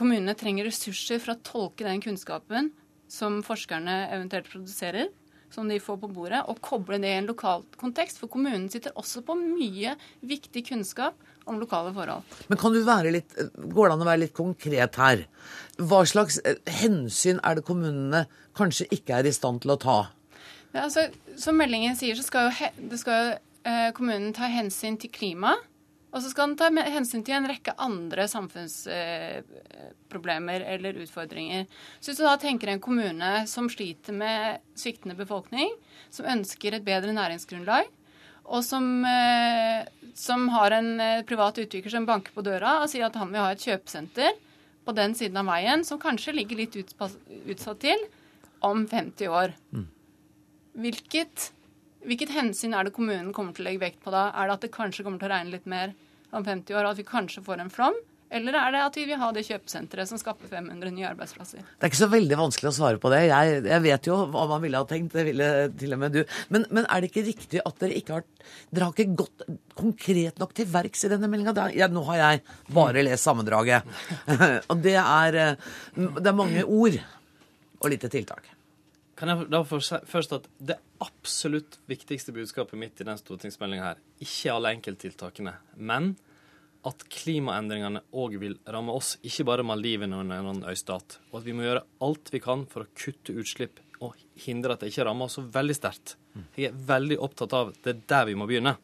kommunene 0.00 0.34
trenger 0.38 0.66
ressurser 0.66 1.20
for 1.22 1.36
å 1.36 1.42
tolke 1.44 1.86
den 1.86 2.02
kunnskapen 2.02 2.72
som 3.10 3.42
forskerne 3.44 4.06
eventuelt 4.16 4.48
produserer, 4.50 5.12
som 5.50 5.68
de 5.68 5.80
får 5.82 5.98
på 6.02 6.10
bordet, 6.14 6.42
og 6.46 6.60
koble 6.64 7.00
det 7.02 7.10
i 7.10 7.18
en 7.20 7.28
lokal 7.30 7.64
kontekst. 7.80 8.20
For 8.22 8.30
kommunen 8.30 8.68
sitter 8.72 8.94
også 8.98 9.24
på 9.26 9.36
mye 9.38 9.96
viktig 10.26 10.64
kunnskap 10.70 11.18
om 11.50 11.58
lokale 11.60 11.92
forhold. 11.96 12.38
Men 12.48 12.60
kan 12.60 12.74
du 12.74 12.80
være 12.86 13.14
litt, 13.14 13.34
Går 13.56 13.88
det 13.88 13.96
an 13.96 14.04
å 14.04 14.08
være 14.08 14.22
litt 14.24 14.36
konkret 14.36 14.98
her? 15.00 15.26
Hva 15.80 16.04
slags 16.08 16.38
eh, 16.44 16.60
hensyn 16.80 17.40
er 17.46 17.58
det 17.58 17.66
kommunene 17.66 18.26
kanskje 18.58 18.88
ikke 18.94 19.20
er 19.20 19.28
i 19.28 19.34
stand 19.34 19.64
til 19.64 19.74
å 19.74 19.80
ta? 19.80 19.98
Ja, 20.70 20.84
altså, 20.86 21.08
som 21.40 21.58
meldingen 21.58 21.96
sier, 21.98 22.14
så 22.18 22.26
skal 22.26 22.50
jo, 22.50 22.70
det 22.92 23.00
skal 23.00 23.18
jo 23.18 23.30
eh, 23.66 23.88
kommunen 23.96 24.34
ta 24.36 24.50
hensyn 24.50 24.98
til 25.00 25.10
klima. 25.14 25.56
Og 26.10 26.18
så 26.22 26.28
skal 26.32 26.46
den 26.50 26.58
ta 26.58 26.66
hensyn 26.90 27.24
til 27.26 27.34
en 27.36 27.50
rekke 27.50 27.72
andre 27.78 28.24
samfunnsproblemer 28.30 30.60
eh, 30.64 30.74
eller 30.74 31.02
utfordringer. 31.04 31.62
Så 32.00 32.06
hvis 32.10 32.18
du 32.18 32.24
da 32.26 32.36
tenker 32.40 32.66
en 32.72 32.82
kommune 32.82 33.46
som 33.50 33.64
sliter 33.70 34.12
med 34.16 34.58
sviktende 34.78 35.16
befolkning, 35.18 35.70
som 36.10 36.26
ønsker 36.32 36.70
et 36.74 36.86
bedre 36.86 37.12
næringsgrunnlag, 37.14 37.84
og 38.50 38.64
som, 38.66 39.04
eh, 39.06 39.86
som 40.18 40.48
har 40.56 40.70
en 40.74 41.00
eh, 41.00 41.22
privat 41.22 41.58
utvikler 41.62 41.90
som 41.94 42.06
banker 42.08 42.32
på 42.34 42.42
døra 42.42 42.82
og 42.82 42.90
sier 42.90 43.06
at 43.06 43.18
han 43.20 43.30
vil 43.30 43.44
ha 43.44 43.50
et 43.54 43.62
kjøpesenter 43.62 44.30
på 44.86 44.92
den 44.96 45.14
siden 45.14 45.36
av 45.38 45.46
veien, 45.46 45.84
som 45.86 46.02
kanskje 46.02 46.34
ligger 46.34 46.56
litt 46.58 46.74
utsatt 46.74 47.80
til 47.84 48.00
om 48.66 48.82
50 48.88 49.28
år. 49.30 49.54
Mm. 49.70 49.86
Hvilket, 50.80 51.52
hvilket 52.06 52.32
hensyn 52.34 52.76
er 52.76 52.86
det 52.86 52.94
kommunen 52.96 53.32
kommer 53.36 53.56
til 53.56 53.64
å 53.64 53.70
legge 53.70 53.84
vekt 53.84 54.04
på 54.04 54.12
da? 54.14 54.28
Er 54.34 54.48
det 54.48 54.58
at 54.58 54.66
det 54.66 54.74
kanskje 54.74 55.04
kommer 55.06 55.20
til 55.20 55.30
å 55.30 55.34
regne 55.34 55.54
litt 55.56 55.68
mer 55.70 55.92
om 56.30 56.46
50 56.46 56.76
år, 56.76 56.84
og 56.84 56.94
at 56.94 57.02
vi 57.02 57.08
kanskje 57.08 57.44
får 57.44 57.64
en 57.64 57.72
flom? 57.72 57.98
Eller 58.30 58.54
er 58.54 58.70
det 58.70 58.80
at 58.84 58.94
vi 58.94 59.04
vil 59.08 59.18
ha 59.18 59.28
det 59.34 59.42
kjøpesenteret 59.42 60.06
som 60.06 60.18
skaper 60.20 60.46
500 60.46 60.92
nye 60.94 61.08
arbeidsplasser? 61.08 61.64
Det 61.66 61.86
er 61.86 61.90
ikke 61.90 61.98
så 61.98 62.08
veldig 62.12 62.36
vanskelig 62.38 62.68
å 62.70 62.76
svare 62.76 63.00
på 63.02 63.10
det. 63.10 63.24
Jeg, 63.26 63.56
jeg 63.66 63.84
vet 63.88 64.06
jo 64.06 64.18
hva 64.30 64.44
man 64.52 64.62
ville 64.62 64.78
ha 64.78 64.86
tenkt. 64.86 65.16
Det 65.18 65.24
ville 65.26 65.48
til 65.80 65.96
og 65.96 66.00
med 66.04 66.14
du. 66.14 66.20
Men, 66.54 66.66
men 66.70 66.86
er 66.86 67.02
det 67.02 67.10
ikke 67.10 67.26
riktig 67.26 67.62
at 67.64 67.82
dere 67.82 67.98
ikke 67.98 68.20
har 68.20 68.28
Dere 68.70 68.86
har 68.86 68.94
ikke 68.94 69.18
gått 69.18 69.42
konkret 69.78 70.38
nok 70.40 70.54
til 70.54 70.68
verks 70.70 71.04
i 71.06 71.10
denne 71.10 71.28
meldinga? 71.30 71.66
Nå 71.90 72.04
har 72.06 72.20
jeg 72.20 72.44
bare 72.74 73.02
lest 73.02 73.26
sammendraget. 73.26 73.98
og 74.70 74.86
det 74.86 74.96
er, 75.02 75.40
det 75.98 76.30
er 76.30 76.38
mange 76.38 76.62
ord 76.62 77.00
og 77.80 77.90
lite 77.90 78.10
tiltak. 78.12 78.49
Kan 79.20 79.28
jeg 79.28 79.50
da 79.52 79.60
først 79.68 80.32
at 80.32 80.48
Det 80.56 80.78
absolutt 81.04 81.76
viktigste 81.90 82.32
budskapet 82.32 82.78
mitt 82.80 83.00
i 83.02 83.04
den 83.04 83.18
stortingsmeldinga 83.20 83.84
her, 83.84 84.00
ikke 84.20 84.54
alle 84.54 84.72
enkelttiltakene, 84.76 85.52
men 85.76 86.14
at 86.88 87.04
klimaendringene 87.12 88.00
òg 88.16 88.38
vil 88.40 88.56
ramme 88.72 88.94
oss, 88.96 89.18
ikke 89.20 89.44
bare 89.44 89.64
Maldivene 89.66 90.16
og 90.16 90.24
en 90.24 90.32
annen 90.38 90.62
øystat. 90.68 91.18
Og 91.30 91.42
at 91.42 91.44
vi 91.44 91.52
må 91.56 91.66
gjøre 91.66 91.84
alt 92.06 92.32
vi 92.32 92.40
kan 92.40 92.64
for 92.70 92.86
å 92.86 92.92
kutte 92.96 93.36
utslipp 93.36 93.82
og 94.00 94.16
hindre 94.46 94.72
at 94.72 94.80
det 94.80 94.88
ikke 94.94 95.04
rammer 95.10 95.28
oss 95.28 95.36
så 95.36 95.44
veldig 95.44 95.76
sterkt. 95.76 96.14
Jeg 96.56 96.70
er 96.70 96.80
veldig 96.88 97.18
opptatt 97.20 97.56
av 97.58 97.74
det 97.76 97.92
er 97.92 98.00
der 98.08 98.30
vi 98.30 98.38
må 98.40 98.48
begynne. 98.48 98.78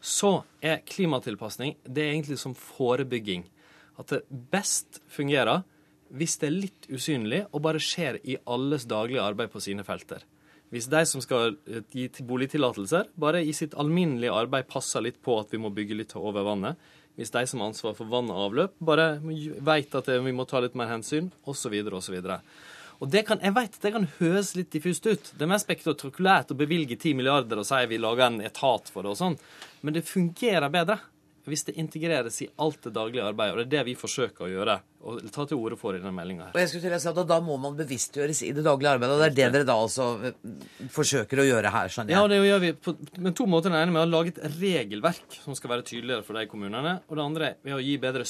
Så 0.00 0.38
er 0.64 0.80
klimatilpasning 0.88 1.76
egentlig 1.84 2.38
som 2.40 2.56
forebygging. 2.56 3.44
At 4.00 4.08
det 4.12 4.24
best 4.52 5.02
fungerer 5.12 5.64
hvis 6.14 6.38
det 6.40 6.48
er 6.48 6.54
litt 6.54 6.88
usynlig 6.92 7.42
og 7.50 7.62
bare 7.66 7.82
skjer 7.82 8.20
i 8.22 8.38
alles 8.46 8.86
daglige 8.90 9.24
arbeid 9.24 9.52
på 9.52 9.62
sine 9.62 9.84
felter. 9.86 10.22
Hvis 10.74 10.88
de 10.90 11.02
som 11.06 11.22
skal 11.22 11.56
gi 11.94 12.08
boligtillatelser, 12.26 13.10
bare 13.20 13.42
i 13.44 13.52
sitt 13.54 13.76
alminnelige 13.78 14.34
arbeid 14.34 14.66
passer 14.70 15.04
litt 15.04 15.20
på 15.22 15.36
at 15.38 15.52
vi 15.54 15.60
må 15.62 15.70
bygge 15.74 15.98
litt 16.00 16.14
over 16.18 16.46
vannet, 16.46 16.78
hvis 17.14 17.30
de 17.30 17.44
som 17.46 17.60
har 17.62 17.70
ansvar 17.70 17.94
for 17.94 18.10
vann 18.10 18.32
og 18.32 18.48
avløp, 18.48 18.78
bare 18.82 19.20
veit 19.22 19.94
at 19.94 20.08
vi 20.10 20.34
må 20.34 20.46
ta 20.50 20.62
litt 20.64 20.74
mer 20.78 20.90
hensyn, 20.90 21.30
osv., 21.46 21.76
osv. 21.94 22.16
Og 23.02 23.10
det 23.10 23.24
kan, 23.28 23.38
jeg 23.42 23.54
vet, 23.54 23.78
det 23.82 23.92
kan 23.94 24.08
høres 24.18 24.54
litt 24.58 24.72
diffust 24.74 25.06
ut. 25.06 25.30
Det 25.34 25.46
er 25.46 25.50
mer 25.50 25.62
spektakulært 25.62 26.50
å 26.50 26.58
bevilge 26.58 26.98
10 26.98 27.18
milliarder 27.18 27.62
og 27.62 27.68
si 27.68 27.80
vi 27.90 28.00
lager 28.02 28.26
en 28.26 28.42
etat 28.42 28.90
for 28.90 29.06
det 29.06 29.14
og 29.14 29.20
sånn, 29.20 29.38
men 29.86 29.94
det 29.94 30.06
fungerer 30.08 30.72
bedre 30.74 30.98
hvis 31.50 31.66
det 31.68 31.76
integreres 31.80 32.40
i 32.44 32.48
alt 32.62 32.80
det 32.86 32.94
daglige 32.96 33.24
arbeidet. 33.26 33.54
Og 33.54 33.60
det 33.60 33.66
er 33.66 33.72
det 33.78 33.86
vi 33.90 33.96
forsøker 33.98 34.46
å 34.46 34.50
gjøre 34.52 34.76
og 35.04 35.20
ta 35.34 35.44
til 35.44 35.60
orde 35.60 35.76
for 35.76 35.92
i 35.92 36.00
denne 36.00 36.14
meldinga. 36.16 36.46
Og 36.54 36.60
jeg 36.62 36.70
skulle 36.70 36.86
til 36.86 36.96
å 36.96 37.00
si 37.02 37.10
at 37.10 37.18
Da 37.28 37.36
må 37.44 37.58
man 37.60 37.76
bevisstgjøres 37.76 38.40
i 38.46 38.52
det 38.56 38.64
daglige 38.64 38.94
arbeidet, 38.96 39.16
og 39.16 39.20
det 39.20 39.26
er 39.26 39.34
det 39.36 39.48
dere 39.58 39.68
da 39.68 39.76
altså 39.76 40.06
eh, 40.24 40.38
forsøker 40.94 41.42
å 41.42 41.46
gjøre 41.48 41.72
her? 41.74 41.92
skjønner 41.92 42.14
jeg. 42.14 42.20
Ja, 42.20 42.30
det 42.30 42.38
gjør 42.40 42.62
vi 42.62 42.72
på 42.86 42.94
men 43.20 43.36
to 43.36 43.48
måter. 43.50 43.72
Den 43.74 43.82
ene 43.82 43.94
med 43.94 44.06
å 44.06 44.10
lage 44.10 44.32
et 44.32 44.40
regelverk 44.56 45.38
som 45.42 45.56
skal 45.58 45.74
være 45.74 45.86
tydeligere 45.88 46.24
for 46.24 46.38
de 46.38 46.46
kommunene. 46.48 46.98
Og 47.08 47.18
det 47.18 47.24
andre 47.24 47.52
ved 47.64 47.76
å 47.76 47.82
gi 47.84 47.98
bedre 48.00 48.24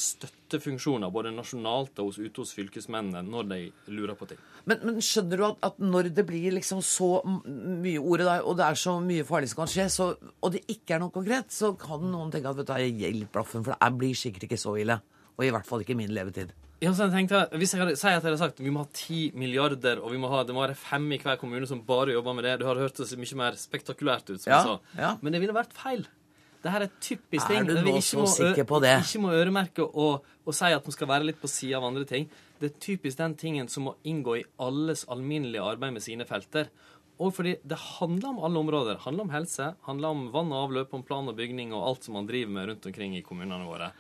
støttefunksjoner 0.55 1.13
både 1.13 1.33
nasjonalt 1.35 1.99
og 2.03 2.17
ute 2.19 2.41
hos 2.41 2.55
fylkesmennene 2.57 3.23
når 3.27 3.49
de 3.51 3.61
lurer 3.93 4.17
på 4.19 4.29
ting. 4.31 4.41
Men, 4.65 4.81
men 4.87 5.01
skjønner 5.05 5.41
du 5.41 5.47
at, 5.49 5.61
at, 5.67 5.79
når 5.83 6.11
det 6.15 6.27
blir 6.29 6.55
liksom 6.57 6.83
så 6.85 7.19
mye 7.27 8.01
ord, 8.01 8.25
og 8.41 8.59
det 8.59 8.67
er 8.67 8.81
så 8.81 8.97
mye 9.03 9.27
farlig 9.29 9.51
som 9.53 9.63
kan 9.63 9.73
skje, 9.75 9.89
så, 9.93 10.11
og 10.15 10.55
det 10.55 10.65
ikke 10.71 10.97
er 10.97 11.05
noe 11.05 11.15
konkret, 11.15 11.51
så 11.53 11.75
kan 11.79 12.05
noen 12.09 12.33
tenke 12.33 12.51
at 12.51 12.61
vet 12.61 12.71
du, 12.71 12.77
jeg 12.85 12.99
gjelder 13.03 13.33
blaffen, 13.35 13.65
for 13.67 13.77
det 13.77 14.01
blir 14.01 14.19
sikkert 14.19 14.49
ikke 14.49 14.61
så 14.61 14.77
ille. 14.81 15.01
Og 15.35 15.47
i 15.47 15.51
hvert 15.51 15.67
fall 15.67 15.83
ikke 15.83 15.99
min 15.99 16.13
levetid. 16.15 16.53
Ja, 16.83 16.91
så 16.93 17.07
jeg 17.07 17.15
tenkte, 17.15 17.47
Hvis 17.57 17.73
jeg 17.73 17.81
hadde, 17.81 17.95
sier 17.97 18.19
at 18.19 18.19
jeg 18.19 18.29
hadde 18.29 18.41
sagt 18.41 18.61
vi 18.61 18.73
må 18.73 18.83
ha 18.85 18.91
ti 18.95 19.31
milliarder, 19.39 20.03
og 20.03 20.13
vi 20.13 20.19
må 20.21 20.29
ha, 20.33 20.43
det 20.47 20.55
må 20.55 20.65
være 20.65 20.77
fem 20.79 21.07
i 21.17 21.21
hver 21.23 21.39
kommune 21.41 21.67
som 21.71 21.81
bare 21.87 22.15
jobber 22.15 22.37
med 22.37 22.47
det, 22.47 22.59
du 22.61 22.67
hadde 22.69 22.85
hørt 22.85 23.01
det 23.01 23.19
mye 23.21 23.41
mer 23.41 23.57
spektakulært 23.59 24.29
ut. 24.31 24.43
som 24.43 24.53
ja, 24.53 24.59
jeg 24.59 24.69
sa. 24.69 25.01
Ja. 25.01 25.15
Men 25.23 25.35
det 25.35 25.43
ville 25.43 25.57
vært 25.57 25.75
feil. 25.77 26.05
Dette 26.65 26.87
er 26.87 26.93
typisk 26.97 27.51
ting. 27.51 27.61
Er 27.61 27.69
du 27.69 27.85
nå 27.85 28.01
så 28.01 28.25
sikker 28.31 28.65
på 28.69 28.81
det? 28.81 28.95
Ikke 29.05 29.21
må 29.21 29.35
øremerke 29.37 29.85
og, 29.85 30.25
og 30.45 30.57
si 30.57 30.73
at 30.73 30.87
man 30.87 30.97
skal 30.97 31.11
være 31.11 31.29
litt 31.29 31.41
på 31.43 31.51
sida 31.51 31.77
av 31.77 31.91
andre 31.91 32.07
ting. 32.09 32.25
Det 32.61 32.71
er 32.71 32.79
typisk 32.81 33.21
den 33.21 33.37
tingen 33.37 33.69
som 33.69 33.91
må 33.91 33.95
inngå 34.09 34.39
i 34.41 34.47
alles 34.65 35.05
alminnelige 35.13 35.65
arbeid 35.75 35.97
med 35.99 36.05
sine 36.05 36.25
felter. 36.29 36.71
Og 37.21 37.35
fordi 37.37 37.59
det 37.63 37.79
handler 37.79 38.33
om 38.33 38.41
alle 38.49 38.63
områder. 38.65 38.97
Det 38.97 39.05
handler 39.05 39.29
om 39.29 39.35
helse, 39.35 39.71
handler 39.87 40.17
om 40.17 40.25
vann 40.35 40.55
og 40.55 40.63
avløp, 40.65 40.97
om 40.97 41.05
plan 41.07 41.29
og 41.31 41.37
bygning 41.39 41.75
og 41.77 41.85
alt 41.91 42.09
som 42.09 42.17
man 42.19 42.31
driver 42.31 42.57
med 42.57 42.71
rundt 42.71 42.89
omkring 42.91 43.19
i 43.19 43.25
kommunene 43.27 43.69
våre. 43.69 43.93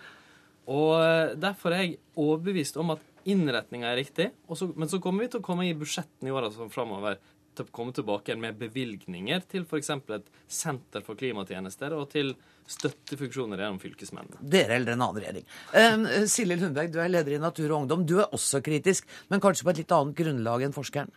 Og 0.73 1.37
Derfor 1.37 1.77
er 1.77 1.85
jeg 1.85 1.99
overbevist 2.17 2.81
om 2.81 2.97
at 2.97 3.05
innretninga 3.29 3.93
er 3.93 4.01
riktig. 4.01 4.31
Så, 4.57 4.73
men 4.73 4.91
så 4.91 5.01
kommer 5.05 5.25
vi 5.25 5.35
til 5.35 5.45
å 5.45 5.47
komme 5.47 5.69
i 5.69 5.77
budsjettene 5.77 6.33
i 6.33 6.35
åra 6.35 6.51
framover 6.73 7.21
til 7.55 7.69
å 7.69 7.75
komme 7.75 7.95
tilbake 7.95 8.35
med 8.41 8.59
bevilgninger 8.59 9.45
til 9.51 9.67
f.eks. 9.69 9.93
et 10.17 10.31
senter 10.51 11.05
for 11.07 11.19
klimatjenester 11.19 11.95
og 11.95 12.09
til 12.11 12.35
støttefunksjoner 12.71 13.61
gjennom 13.61 13.81
fylkesmennene. 13.83 14.41
Dere 14.41 14.79
eller 14.79 14.95
en 14.95 15.05
annen 15.05 15.21
regjering. 15.21 15.47
Eh, 15.77 16.25
Silje 16.31 16.57
Lundberg, 16.61 16.93
du 16.93 16.99
er 17.03 17.13
leder 17.13 17.37
i 17.37 17.43
Natur 17.43 17.69
og 17.71 17.83
Ungdom. 17.83 18.07
Du 18.09 18.17
er 18.21 18.33
også 18.33 18.63
kritisk, 18.65 19.09
men 19.33 19.43
kanskje 19.45 19.67
på 19.67 19.75
et 19.75 19.83
litt 19.83 19.95
annet 19.97 20.17
grunnlag 20.19 20.65
enn 20.67 20.77
forskeren? 20.77 21.13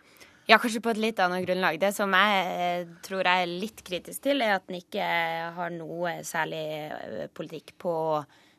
Ja, 0.48 0.56
kanskje 0.60 0.80
på 0.84 0.92
et 0.94 1.00
litt 1.00 1.18
annet 1.20 1.44
grunnlag. 1.44 1.80
Det 1.80 1.92
som 1.96 2.12
jeg 2.16 2.52
eh, 2.52 2.94
tror 3.04 3.24
jeg 3.24 3.44
er 3.44 3.58
litt 3.64 3.82
kritisk 3.84 4.24
til, 4.28 4.44
er 4.44 4.56
at 4.56 4.68
den 4.68 4.80
ikke 4.80 5.08
har 5.56 5.74
noe 5.74 6.18
særlig 6.24 6.64
politikk 7.36 7.74
på 7.80 7.92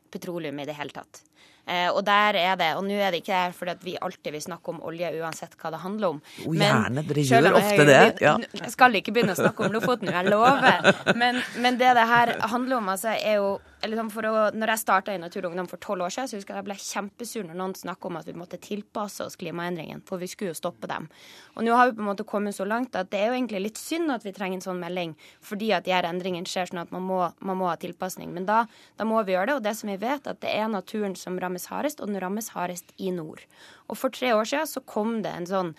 petroleum 0.10 0.62
i 0.62 0.70
det 0.70 0.78
hele 0.78 0.94
tatt. 0.94 1.24
Eh, 1.70 1.90
og 1.94 2.02
der 2.08 2.38
er 2.40 2.56
det, 2.58 2.70
og 2.80 2.86
nå 2.88 2.98
er 2.98 3.14
det 3.14 3.22
ikke 3.22 3.36
her 3.36 3.52
fordi 3.54 3.76
at 3.76 3.84
vi 3.86 3.96
alltid 4.02 4.34
vil 4.34 4.42
snakke 4.42 4.74
om 4.74 4.80
olje 4.90 5.12
uansett 5.22 5.54
hva 5.60 5.70
det 5.76 5.82
handler 5.84 6.16
om. 6.16 6.22
Oh, 6.48 6.56
gjerne, 6.58 7.04
dere 7.06 7.26
gjør 7.30 7.50
ofte 7.60 7.86
det. 7.86 8.00
Ja. 8.26 8.36
Jeg 8.58 8.74
skal 8.74 8.98
ikke 8.98 9.14
begynne 9.14 9.36
å 9.36 9.40
snakke 9.40 9.68
om 9.68 9.76
Lofoten, 9.76 10.10
jeg 10.10 10.32
lover. 10.32 10.90
Men, 11.20 11.44
men, 11.62 11.78
det 11.78 11.94
det 12.00 12.08
her 12.10 12.34
handler 12.52 12.80
om, 12.80 12.90
altså, 12.96 13.14
er 13.14 13.38
jo 13.38 13.52
liksom 13.88 14.10
for 14.12 14.28
å, 14.28 14.34
når 14.52 14.74
jeg 14.74 14.82
starta 14.82 15.14
i 15.16 15.20
Natur 15.22 15.46
og 15.46 15.54
Ungdom 15.54 15.70
for 15.72 15.80
tolv 15.84 16.04
år 16.04 16.12
siden, 16.14 16.28
så 16.28 16.40
husker 16.40 16.54
jeg 16.54 16.60
jeg 16.60 16.68
ble 16.68 16.76
kjempesur 16.84 17.46
når 17.48 17.60
noen 17.62 17.76
snakka 17.80 18.10
om 18.10 18.18
at 18.20 18.28
vi 18.28 18.36
måtte 18.36 18.60
tilpasse 18.60 19.24
oss 19.24 19.40
klimaendringene, 19.40 20.04
for 20.08 20.20
vi 20.20 20.28
skulle 20.28 20.52
jo 20.52 20.60
stoppe 20.60 20.90
dem. 20.92 21.08
Og 21.56 21.64
nå 21.64 21.78
har 21.78 21.90
vi 21.90 21.96
på 21.96 22.04
en 22.04 22.10
måte 22.10 22.28
kommet 22.28 22.58
så 22.58 22.68
langt 22.68 22.98
at 23.00 23.12
det 23.14 23.22
er 23.22 23.32
jo 23.32 23.38
egentlig 23.38 23.64
litt 23.70 23.80
synd 23.80 24.12
at 24.12 24.28
vi 24.28 24.36
trenger 24.36 24.60
en 24.60 24.66
sånn 24.68 24.84
melding, 24.84 25.16
fordi 25.46 25.72
at 25.78 25.88
de 25.88 25.96
her 25.96 26.08
endringene 26.10 26.50
skjer 26.50 26.74
sånn 26.74 26.84
at 26.84 26.92
man 26.96 27.06
må, 27.08 27.22
man 27.40 27.60
må 27.62 27.72
ha 27.72 27.78
tilpasning. 27.80 28.34
Men 28.36 28.50
da, 28.50 28.66
da 29.00 29.08
må 29.08 29.24
vi 29.24 29.38
gjøre 29.38 29.54
det. 29.54 29.60
Og 29.60 29.68
det 29.70 29.76
som 29.80 29.92
vi 29.94 30.00
vet, 30.02 30.28
at 30.28 30.44
det 30.44 30.52
er 30.52 30.68
naturen 30.72 31.16
som 31.20 31.40
rammes 31.40 31.70
hardest, 31.72 32.04
og 32.04 32.12
den 32.12 32.20
rammes 32.20 32.52
hardest 32.56 32.92
i 32.98 33.14
nord. 33.16 33.46
Og 33.90 33.98
for 33.98 34.14
tre 34.14 34.32
år 34.38 34.48
siden 34.50 34.70
så 34.70 34.84
kom 34.86 35.20
det 35.26 35.34
en 35.34 35.50
sånn 35.50 35.74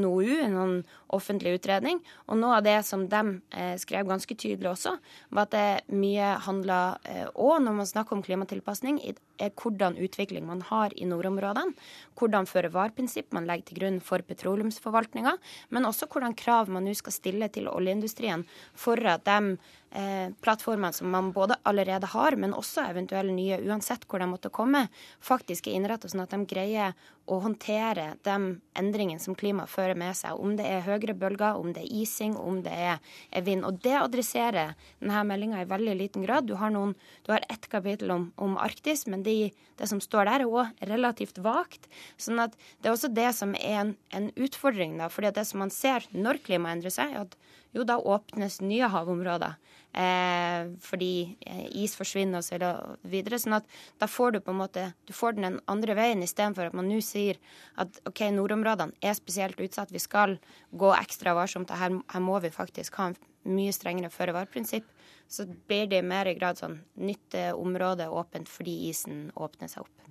NOU, 0.00 0.38
en 0.42 0.56
sånn 0.60 0.76
offentlig 1.16 1.56
utredning. 1.58 2.00
Og 2.30 2.40
noe 2.40 2.60
av 2.60 2.66
det 2.66 2.78
som 2.86 3.06
de 3.10 3.22
eh, 3.54 3.74
skrev 3.82 4.08
ganske 4.08 4.38
tydelig 4.38 4.72
også, 4.72 4.96
var 5.34 5.48
at 5.48 5.54
det 5.54 5.96
mye 5.96 6.34
handla 6.46 6.80
òg, 7.34 7.60
når 7.62 7.78
man 7.80 7.88
snakker 7.88 8.16
om 8.16 8.24
klimatilpasning, 8.26 9.00
er 9.38 9.52
hvordan 9.60 9.98
utvikling 10.00 10.46
man 10.48 10.62
har 10.70 10.94
i 10.96 11.06
nordområdene. 11.08 11.74
Hvordan 12.18 12.48
føre-var-prinsipp 12.48 13.34
man 13.36 13.48
legger 13.48 13.70
til 13.70 13.80
grunn 13.80 13.98
for 14.04 14.24
petroleumsforvaltninga. 14.26 15.36
Men 15.74 15.88
også 15.88 16.08
hvordan 16.10 16.36
krav 16.38 16.70
man 16.72 16.86
nå 16.86 16.94
skal 16.96 17.14
stille 17.14 17.50
til 17.52 17.70
oljeindustrien 17.70 18.46
for 18.76 19.00
at 19.10 19.26
de 19.28 19.56
eh, 19.56 19.85
plattformene 20.44 20.92
som 20.92 21.08
man 21.10 21.30
både 21.32 21.56
allerede 21.64 22.08
har, 22.12 22.36
men 22.36 22.54
også 22.54 22.84
eventuelle 22.90 23.32
nye, 23.32 23.60
uansett 23.64 24.04
hvor 24.08 24.20
de 24.20 24.28
måtte 24.28 24.52
komme, 24.52 24.86
faktisk 25.24 25.68
er 25.68 25.78
innrettet 25.78 26.12
sånn 26.12 26.24
at 26.26 26.34
de 26.34 26.42
greier 26.48 26.96
å 27.26 27.38
håndtere 27.42 28.12
de 28.26 28.34
endringene 28.78 29.22
som 29.22 29.34
klimaet 29.38 29.70
fører 29.70 29.98
med 29.98 30.14
seg. 30.18 30.38
Om 30.38 30.54
det 30.58 30.66
er 30.68 30.84
høyere 30.86 31.16
bølger, 31.18 31.58
om 31.58 31.72
det 31.74 31.82
er 31.82 31.94
ising, 32.02 32.36
om 32.38 32.60
det 32.62 32.74
er 32.74 33.42
vind. 33.46 33.66
Og 33.66 33.80
det 33.82 33.96
adresserer 33.98 34.76
denne 35.00 35.24
meldinga 35.26 35.64
i 35.64 35.68
veldig 35.70 35.96
liten 35.98 36.26
grad. 36.26 36.46
Du 36.46 36.54
har, 36.60 36.70
noen, 36.74 36.94
du 37.26 37.32
har 37.34 37.42
ett 37.50 37.66
kapittel 37.72 38.12
om, 38.14 38.28
om 38.38 38.54
Arktis, 38.62 39.06
men 39.10 39.24
de, 39.26 39.50
det 39.80 39.90
som 39.90 40.02
står 40.02 40.30
der, 40.30 40.46
er 40.46 40.52
òg 40.52 40.86
relativt 40.92 41.40
vagt. 41.42 41.90
Sånn 42.20 42.42
at 42.42 42.54
det 42.78 42.90
er 42.90 42.94
også 42.94 43.10
det 43.16 43.32
som 43.38 43.56
er 43.58 43.82
en, 43.82 43.94
en 44.14 44.30
utfordring, 44.36 44.98
da. 45.00 45.10
fordi 45.10 45.34
det 45.34 45.48
som 45.50 45.64
man 45.64 45.74
ser 45.74 46.06
når 46.14 46.44
klimaet 46.46 46.78
endrer 46.78 46.94
seg, 46.94 47.10
er 47.10 47.26
at 47.26 47.38
jo, 47.76 47.84
da 47.86 47.98
åpnes 48.00 48.60
nye 48.64 48.88
havområder. 48.90 49.56
Eh, 49.96 50.66
fordi 50.84 51.38
eh, 51.40 51.68
is 51.80 51.94
forsvinner 51.96 52.42
og 52.42 52.44
så 52.44 52.58
videre. 53.08 53.38
Sånn 53.40 53.56
at 53.56 53.68
da 54.00 54.08
får 54.10 54.34
du 54.34 54.40
på 54.44 54.52
en 54.52 54.60
måte 54.60 54.90
du 55.08 55.14
får 55.16 55.36
den 55.36 55.46
den 55.46 55.60
andre 55.72 55.94
veien, 55.96 56.24
istedenfor 56.24 56.68
at 56.68 56.76
man 56.76 56.88
nå 56.90 56.98
sier 57.04 57.38
at 57.80 58.00
OK, 58.08 58.26
nordområdene 58.34 58.92
er 59.00 59.16
spesielt 59.16 59.60
utsatt, 59.62 59.94
vi 59.94 60.02
skal 60.02 60.36
gå 60.72 60.90
ekstra 60.98 61.32
varsomt, 61.38 61.72
her, 61.72 61.96
her 62.12 62.24
må 62.24 62.36
vi 62.44 62.52
faktisk 62.52 62.98
ha 63.00 63.12
en 63.12 63.16
mye 63.46 63.72
strengere 63.72 64.10
føre-var-prinsipp. 64.12 64.88
Så 65.32 65.46
blir 65.68 65.88
det 65.88 66.02
i 66.02 66.06
mer 66.06 66.28
grad 66.36 66.60
sånn 66.60 66.80
nytt 67.00 67.34
område 67.54 68.10
åpent 68.10 68.50
fordi 68.50 68.76
isen 68.90 69.30
åpner 69.34 69.70
seg 69.70 69.86
opp. 69.86 70.10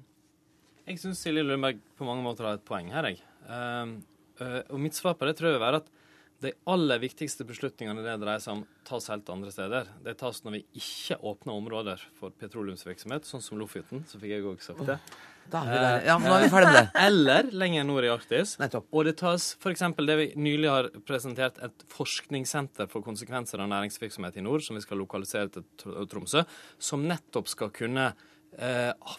Jeg 0.86 1.02
syns 1.02 1.22
Silje 1.22 1.44
Lundberg 1.46 1.80
på 1.98 2.08
mange 2.08 2.26
måter 2.26 2.46
har 2.46 2.58
et 2.58 2.66
poeng 2.66 2.92
her, 2.94 3.10
jeg. 3.10 3.22
Uh, 3.46 4.62
og 4.70 4.82
mitt 4.82 4.98
svar 4.98 5.16
på 5.18 5.28
det 5.28 5.38
tror 5.38 5.52
jeg 5.52 5.58
vil 5.60 5.64
være 5.64 5.80
at 5.84 5.95
de 6.44 6.52
aller 6.70 7.00
viktigste 7.00 7.46
beslutningene 7.48 8.04
det 8.04 8.18
dreier 8.22 8.42
seg 8.44 8.58
om, 8.58 8.66
tas 8.88 9.08
helt 9.12 9.30
andre 9.32 9.54
steder. 9.54 9.88
Det 10.04 10.18
tas 10.20 10.42
når 10.44 10.58
vi 10.58 10.66
ikke 10.82 11.18
åpner 11.26 11.56
områder 11.56 12.04
for 12.20 12.36
petroleumsvirksomhet, 12.42 13.28
sånn 13.30 13.44
som 13.44 13.62
Lofoten. 13.62 14.04
Så 14.10 14.20
fikk 14.20 14.36
jeg 14.36 14.46
òg 14.46 14.62
sagt 14.66 14.84
det. 14.90 15.00
Da 15.52 15.62
er 15.62 15.70
vi 15.70 15.80
der. 15.80 15.98
Ja, 16.10 16.18
nå 16.22 16.32
er 16.34 16.44
vi 16.44 16.52
ferdig 16.52 16.70
med 16.72 16.78
det. 16.80 16.86
Eh, 16.90 17.04
Eller 17.08 17.50
lenger 17.54 17.88
nord 17.88 18.08
i 18.08 18.12
Arktis. 18.12 18.56
Nettopp. 18.62 18.88
Og 18.92 19.08
det 19.08 19.16
tas 19.22 19.52
f.eks. 19.60 19.84
det 20.02 20.18
vi 20.20 20.28
nylig 20.42 20.72
har 20.72 20.90
presentert, 21.08 21.60
et 21.64 21.86
forskningssenter 21.94 22.90
for 22.92 23.06
konsekvenser 23.06 23.62
av 23.62 23.70
næringsvirksomhet 23.72 24.40
i 24.42 24.46
nord, 24.46 24.66
som 24.66 24.78
vi 24.78 24.84
skal 24.84 25.00
lokalisere 25.02 25.52
til 25.54 26.08
Tromsø, 26.12 26.44
som 26.82 27.06
nettopp 27.06 27.52
skal 27.52 27.72
kunne 27.76 28.10
eh, 28.12 28.32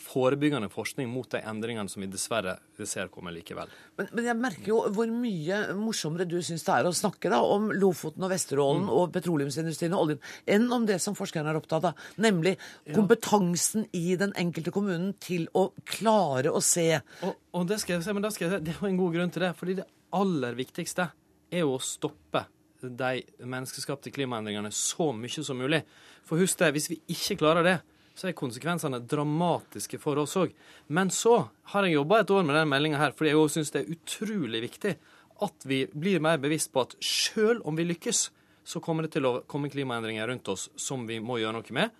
forebyggende 0.00 0.70
forskning 0.72 1.10
mot 1.12 1.28
de 1.30 1.42
endringene 1.44 1.90
som 1.92 2.00
vi 2.00 2.08
dessverre 2.08 2.56
ser 2.88 3.10
kommer 3.12 3.34
likevel. 3.34 3.68
Men, 3.98 4.08
men 4.16 4.28
jeg 4.30 4.38
merker 4.40 4.70
jo 4.70 4.78
hvor 4.96 5.10
mye 5.12 5.58
morsommere 5.76 6.24
du 6.28 6.38
syns 6.44 6.64
det 6.64 6.72
er 6.72 6.88
å 6.88 6.94
snakke 6.96 7.30
da, 7.32 7.42
om 7.44 7.68
Lofoten 7.76 8.24
og 8.24 8.32
Vesterålen 8.32 8.86
og 8.92 9.12
petroleumsindustrien 9.14 9.96
og 9.96 10.06
oljen, 10.06 10.22
enn 10.56 10.66
om 10.72 10.86
det 10.88 10.98
som 11.04 11.16
forskerne 11.18 11.52
er 11.52 11.60
opptatt 11.60 11.90
av, 11.90 12.08
nemlig 12.22 12.56
kompetansen 12.94 13.86
i 13.96 14.16
den 14.20 14.32
enkelte 14.40 14.72
kommunen 14.74 15.12
til 15.20 15.48
å 15.56 15.68
klare 15.84 16.52
å 16.52 16.62
se. 16.64 16.88
Og, 17.26 17.36
og 17.56 17.68
det 17.68 17.80
skal 17.82 17.98
jeg 17.98 18.06
si, 18.06 18.16
men 18.16 18.24
da 18.24 18.32
skal 18.32 18.48
jeg 18.48 18.56
si, 18.56 18.64
det 18.70 18.76
er 18.76 18.88
en 18.88 19.00
god 19.00 19.16
grunn 19.18 19.34
til 19.34 19.46
det. 19.46 19.54
fordi 19.58 19.80
det 19.82 19.88
aller 20.16 20.56
viktigste 20.56 21.10
er 21.52 21.64
jo 21.64 21.76
å 21.76 21.82
stoppe 21.82 22.46
de 22.80 23.22
menneskeskapte 23.40 24.12
klimaendringene 24.14 24.70
så 24.74 25.10
mye 25.16 25.44
som 25.44 25.58
mulig. 25.58 25.82
For 26.26 26.40
husk 26.40 26.60
det, 26.60 26.72
hvis 26.76 26.90
vi 26.92 27.00
ikke 27.12 27.38
klarer 27.40 27.66
det, 27.66 27.76
så 28.16 28.30
er 28.30 28.36
konsekvensene 28.36 29.02
dramatiske 29.04 30.00
for 30.00 30.18
oss 30.22 30.36
òg. 30.40 30.54
Men 30.88 31.12
så 31.12 31.50
har 31.72 31.84
jeg 31.86 31.98
jobba 31.98 32.22
et 32.22 32.32
år 32.32 32.46
med 32.46 32.56
denne 32.56 32.70
meldinga 32.72 33.00
her, 33.02 33.14
fordi 33.16 33.34
jeg 33.34 33.40
òg 33.42 33.52
syns 33.52 33.72
det 33.74 33.82
er 33.82 33.92
utrolig 33.92 34.62
viktig 34.64 34.96
at 35.44 35.66
vi 35.68 35.82
blir 35.92 36.22
mer 36.24 36.40
bevisst 36.40 36.72
på 36.72 36.86
at 36.86 36.96
sjøl 37.04 37.60
om 37.68 37.76
vi 37.76 37.84
lykkes, 37.84 38.30
så 38.66 38.80
kommer 38.82 39.04
det 39.06 39.12
til 39.14 39.28
å 39.28 39.34
komme 39.46 39.68
klimaendringer 39.70 40.26
rundt 40.30 40.48
oss 40.48 40.70
som 40.80 41.04
vi 41.06 41.20
må 41.22 41.36
gjøre 41.42 41.58
noe 41.58 41.76
med. 41.76 41.92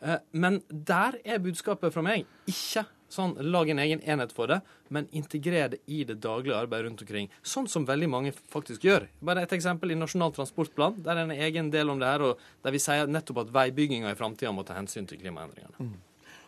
Eh, 0.00 0.20
Men 0.32 0.62
der 0.70 1.18
er 1.24 1.42
budskapet 1.42 1.92
fra 1.92 2.04
meg 2.04 2.24
ikke 2.46 2.86
sånn 3.16 3.34
lag 3.48 3.70
en 3.72 3.80
egen 3.82 4.02
enhet 4.04 4.34
for 4.36 4.52
det, 4.52 4.60
men 4.92 5.08
integrer 5.16 5.72
det 5.74 5.80
i 5.90 6.02
det 6.08 6.18
daglige 6.24 6.58
arbeidet 6.58 6.90
rundt 6.90 7.04
omkring. 7.04 7.30
Sånn 7.42 7.68
som 7.70 7.86
veldig 7.88 8.10
mange 8.12 8.34
faktisk 8.52 8.86
gjør. 8.86 9.08
Bare 9.24 9.46
et 9.46 9.54
eksempel 9.56 9.94
i 9.94 9.98
Nasjonal 9.98 10.34
transportplan. 10.36 11.00
Der 11.04 11.16
er 11.16 11.24
en 11.24 11.36
egen 11.36 11.72
del 11.74 11.92
om 11.92 12.02
det 12.02 12.10
her, 12.10 12.26
og 12.28 12.44
der 12.64 12.76
vi 12.76 12.82
sier 12.82 13.08
nettopp 13.10 13.46
at 13.46 13.54
veibygginga 13.56 14.12
i 14.12 14.18
framtida 14.18 14.52
må 14.54 14.66
ta 14.66 14.78
hensyn 14.78 15.08
til 15.08 15.20
klimaendringene. 15.22 15.96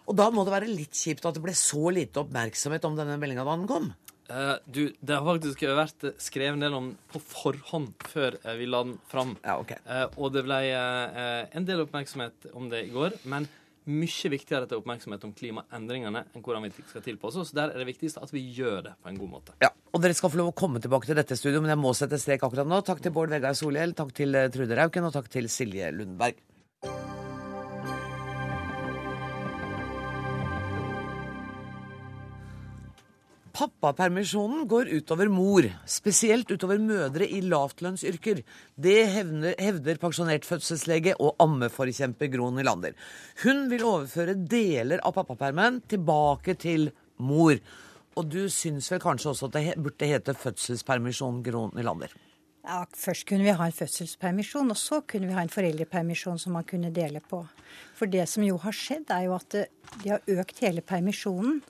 Og 0.08 0.16
da 0.16 0.30
må 0.32 0.44
det 0.46 0.54
være 0.54 0.70
litt 0.72 0.96
kjipt 0.96 1.26
at 1.28 1.36
det 1.36 1.44
ble 1.44 1.54
så 1.56 1.90
lite 1.92 2.22
oppmerksomhet 2.22 2.86
om 2.88 2.96
denne 2.96 3.18
meldinga 3.20 3.44
da 3.44 3.56
den 3.58 3.68
kom. 3.68 3.90
Uh, 4.28 4.56
du, 4.68 4.82
det 5.00 5.16
har 5.16 5.24
faktisk 5.24 5.62
vært 5.72 6.04
skrevet 6.20 6.58
en 6.58 6.64
del 6.64 6.74
om 6.76 6.88
på 7.08 7.20
forhånd 7.22 7.94
før 8.12 8.34
eh, 8.42 8.58
vi 8.60 8.66
la 8.68 8.82
den 8.84 8.98
fram. 9.08 9.32
Ja, 9.40 9.54
okay. 9.56 9.80
uh, 9.88 10.04
og 10.20 10.34
det 10.34 10.42
ble 10.44 10.58
uh, 10.68 11.46
en 11.56 11.68
del 11.68 11.80
oppmerksomhet 11.86 12.50
om 12.52 12.68
det 12.72 12.82
i 12.84 12.92
går. 12.92 13.16
Men 13.24 13.48
mye 13.89 14.30
viktigere 14.32 14.68
til 14.68 14.76
er 14.76 14.82
oppmerksomhet 14.82 15.24
om 15.26 15.32
klimaendringene 15.36 16.24
enn 16.34 16.45
hvordan 16.45 16.66
vi 16.66 16.72
skal 16.91 17.05
tilpasse 17.05 17.43
oss. 17.43 17.55
Der 17.57 17.72
er 17.72 17.80
det 17.80 17.89
viktigste 17.89 18.22
at 18.24 18.32
vi 18.34 18.45
gjør 18.57 18.82
det 18.91 18.95
på 19.03 19.12
en 19.12 19.20
god 19.20 19.32
måte. 19.39 19.57
Ja, 19.64 19.72
og 19.93 20.05
dere 20.05 20.16
skal 20.16 20.32
få 20.32 20.41
lov 20.43 20.53
å 20.53 20.59
komme 20.59 20.82
tilbake 20.84 21.09
til 21.09 21.18
dette 21.18 21.39
studioet, 21.39 21.64
men 21.64 21.74
jeg 21.74 21.82
må 21.82 21.95
sette 21.97 22.20
strek 22.20 22.45
akkurat 22.47 22.68
nå. 22.68 22.82
Takk 22.86 23.03
til 23.05 23.14
Bård 23.16 23.32
Vegar 23.32 23.57
Solhjell, 23.59 23.97
takk 23.99 24.14
til 24.16 24.36
eh, 24.36 24.51
Trude 24.55 24.78
Rauken, 24.78 25.09
og 25.09 25.16
takk 25.16 25.32
til 25.32 25.49
Silje 25.53 25.91
Lundberg. 25.97 26.39
Pappapermisjonen 33.78 34.64
går 34.66 34.88
utover 34.90 35.28
mor, 35.30 35.62
spesielt 35.86 36.50
utover 36.50 36.80
mødre 36.82 37.28
i 37.30 37.38
lavtlønnsyrker. 37.46 38.40
Det 38.74 38.96
hevner, 39.12 39.52
hevder 39.54 40.00
pensjonert 40.02 40.46
fødselslege 40.48 41.12
og 41.22 41.36
ammeforkjemper 41.44 42.26
Gro 42.32 42.48
Nylander. 42.56 42.96
Hun 43.44 43.68
vil 43.70 43.84
overføre 43.86 44.34
deler 44.34 44.98
av 45.06 45.14
pappapermen 45.14 45.78
tilbake 45.86 46.56
til 46.58 46.88
mor. 47.22 47.54
Og 48.18 48.26
du 48.26 48.48
syns 48.50 48.90
vel 48.90 49.04
kanskje 49.04 49.30
også 49.30 49.46
at 49.46 49.60
det 49.60 49.76
burde 49.78 50.10
hete 50.10 50.34
fødselspermisjon, 50.34 51.44
Gro 51.46 51.68
Nylander? 51.76 52.16
Ja, 52.66 52.82
først 52.98 53.28
kunne 53.30 53.46
vi 53.46 53.54
ha 53.54 53.68
en 53.70 53.76
fødselspermisjon, 53.78 54.74
og 54.74 54.76
så 54.76 55.04
kunne 55.06 55.30
vi 55.30 55.36
ha 55.38 55.44
en 55.46 55.54
foreldrepermisjon 55.54 56.42
som 56.42 56.58
man 56.58 56.66
kunne 56.66 56.90
dele 56.90 57.22
på. 57.22 57.44
For 57.94 58.10
det 58.10 58.26
som 58.28 58.42
jo 58.42 58.58
har 58.60 58.74
skjedd, 58.74 59.06
er 59.14 59.28
jo 59.28 59.38
at 59.38 59.54
eh, 59.54 59.70
de 60.02 60.16
har 60.16 60.34
økt 60.34 60.66
hele 60.66 60.82
permisjonen. 60.82 61.62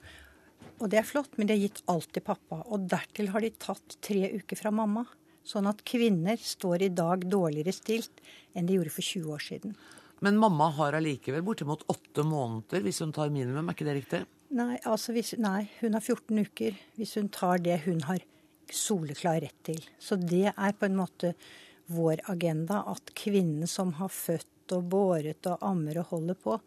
Og 0.79 0.87
det 0.91 1.01
er 1.01 1.07
flott, 1.07 1.33
men 1.37 1.49
de 1.49 1.55
har 1.57 1.63
gitt 1.67 1.81
alt 1.91 2.11
til 2.15 2.23
pappa. 2.23 2.61
Og 2.71 2.87
dertil 2.91 3.31
har 3.33 3.43
de 3.43 3.51
tatt 3.59 3.97
tre 4.05 4.29
uker 4.39 4.59
fra 4.59 4.71
mamma. 4.71 5.05
Sånn 5.47 5.67
at 5.69 5.83
kvinner 5.87 6.39
står 6.39 6.85
i 6.85 6.91
dag 6.93 7.23
dårligere 7.27 7.73
stilt 7.75 8.21
enn 8.53 8.67
de 8.67 8.77
gjorde 8.77 8.93
for 8.93 9.05
20 9.05 9.35
år 9.35 9.43
siden. 9.43 9.77
Men 10.23 10.39
mamma 10.39 10.67
har 10.75 10.97
allikevel 10.97 11.43
bortimot 11.47 11.85
åtte 11.91 12.25
måneder 12.27 12.83
hvis 12.83 12.99
hun 13.03 13.13
tar 13.15 13.31
minimum, 13.31 13.69
er 13.69 13.77
ikke 13.77 13.87
det 13.87 13.95
riktig? 14.01 14.19
Nei, 14.55 14.75
altså 14.89 15.13
hvis, 15.15 15.35
nei, 15.39 15.69
hun 15.79 15.95
har 15.95 16.03
14 16.03 16.43
uker 16.43 16.77
hvis 16.97 17.15
hun 17.19 17.29
tar 17.33 17.61
det 17.63 17.79
hun 17.85 18.03
har 18.07 18.23
soleklar 18.69 19.39
rett 19.45 19.57
til. 19.65 19.79
Så 20.01 20.19
det 20.19 20.49
er 20.51 20.77
på 20.77 20.89
en 20.89 20.97
måte 20.99 21.33
vår 21.89 22.21
agenda 22.29 22.83
at 22.91 23.13
kvinnen 23.17 23.69
som 23.69 23.95
har 23.97 24.11
født 24.13 24.75
og 24.75 24.89
båret 24.91 25.47
og 25.49 25.63
ammer 25.65 26.01
og 26.03 26.11
holder 26.11 26.37
på, 26.37 26.59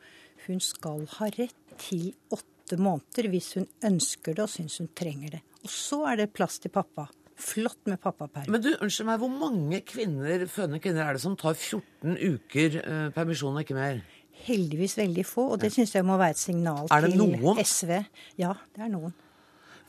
hun 0.49 0.63
skal 0.65 1.05
ha 1.19 1.29
rett 1.37 1.77
til 1.79 2.11
åtte 2.35 2.52
måneder 2.81 3.29
hvis 3.33 3.53
hun 3.59 3.67
ønsker 3.85 4.37
det 4.37 4.45
og 4.45 4.53
syns 4.53 4.79
hun 4.81 4.93
trenger 4.97 5.37
det. 5.37 5.43
Og 5.63 5.73
så 5.73 6.03
er 6.11 6.23
det 6.23 6.33
plass 6.35 6.61
til 6.63 6.73
pappa. 6.75 7.09
Flott 7.43 7.89
med 7.91 7.99
pappaperm. 8.03 8.51
Men 8.53 8.63
du, 8.63 8.71
unnskyld 8.77 9.09
meg, 9.09 9.19
hvor 9.23 9.33
mange 9.33 9.81
kvinner, 9.89 10.45
fødende 10.51 10.79
kvinner 10.83 11.09
er 11.09 11.17
det 11.17 11.23
som 11.25 11.35
tar 11.39 11.57
14 11.57 12.15
uker 12.21 12.79
eh, 12.83 13.09
permisjon 13.15 13.57
og 13.57 13.65
ikke 13.65 13.79
mer? 13.79 14.03
Heldigvis 14.43 14.97
veldig 14.99 15.25
få, 15.27 15.49
og 15.55 15.63
det 15.63 15.73
syns 15.75 15.95
jeg 15.95 16.07
må 16.07 16.19
være 16.21 16.37
et 16.37 16.41
signal 16.41 16.89
til? 16.91 17.63
SV. 17.67 17.93
Ja, 18.41 18.55
det 18.75 18.87
er 18.87 18.93
noen. 18.93 19.15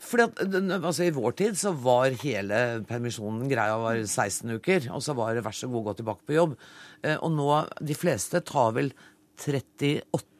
Fordi 0.04 0.26
at, 0.26 0.42
altså, 0.74 1.06
I 1.06 1.14
vår 1.14 1.36
tid 1.38 1.58
så 1.58 1.72
var 1.84 2.14
hele 2.24 2.60
permisjonen 2.88 3.48
greia 3.50 3.76
var 3.80 4.00
16 4.02 4.56
uker, 4.58 4.90
og 4.94 5.02
så 5.04 5.14
var 5.16 5.34
det 5.34 5.44
vær 5.46 5.56
så 5.56 5.70
god 5.70 5.88
gå 5.88 5.96
tilbake 6.00 6.28
på 6.28 6.36
jobb. 6.36 6.56
Eh, 7.02 7.16
og 7.16 7.32
nå, 7.34 7.48
de 7.80 7.96
fleste 7.98 8.42
tar 8.46 8.74
vel 8.76 8.92
38 9.40 9.94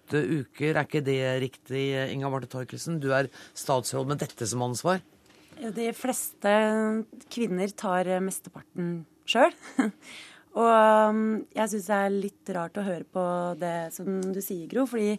åtte 0.05 0.21
uker. 0.21 0.75
Er 0.77 0.85
ikke 0.85 1.05
det 1.05 1.41
riktig, 1.43 2.13
Inga 2.13 2.29
Marte 2.31 2.49
Torkelsen? 2.51 3.01
Du 3.01 3.13
er 3.13 3.31
statsråd 3.55 4.09
med 4.09 4.21
dette 4.21 4.47
som 4.47 4.63
ansvar. 4.63 5.01
De 5.55 5.89
fleste 5.95 6.53
kvinner 7.33 7.69
tar 7.75 8.09
mesteparten 8.21 9.05
sjøl. 9.27 9.55
Og 10.55 10.71
um, 10.71 11.25
jeg 11.55 11.71
syns 11.73 11.89
det 11.89 11.97
er 11.99 12.15
litt 12.15 12.51
rart 12.55 12.79
å 12.79 12.87
høre 12.87 13.07
på 13.11 13.25
det 13.59 13.91
som 13.97 14.21
du 14.23 14.39
sier, 14.39 14.69
Gro. 14.71 14.85
fordi 14.87 15.17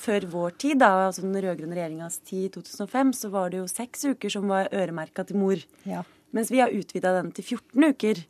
før 0.00 0.26
vår 0.32 0.56
tid, 0.58 0.80
da, 0.82 1.06
altså 1.06 1.22
den 1.22 1.38
rød-grønne 1.38 1.76
regjeringas 1.76 2.18
tid 2.26 2.48
i 2.48 2.52
2005, 2.56 3.12
så 3.16 3.30
var 3.32 3.52
det 3.52 3.60
jo 3.60 3.68
seks 3.70 4.02
uker 4.10 4.32
som 4.34 4.50
var 4.50 4.68
øremerka 4.74 5.22
til 5.28 5.38
mor. 5.40 5.62
Ja. 5.86 6.02
Mens 6.34 6.50
vi 6.50 6.60
har 6.62 6.74
utvida 6.74 7.14
den 7.16 7.30
til 7.34 7.46
14 7.46 7.94
uker. 7.94 8.24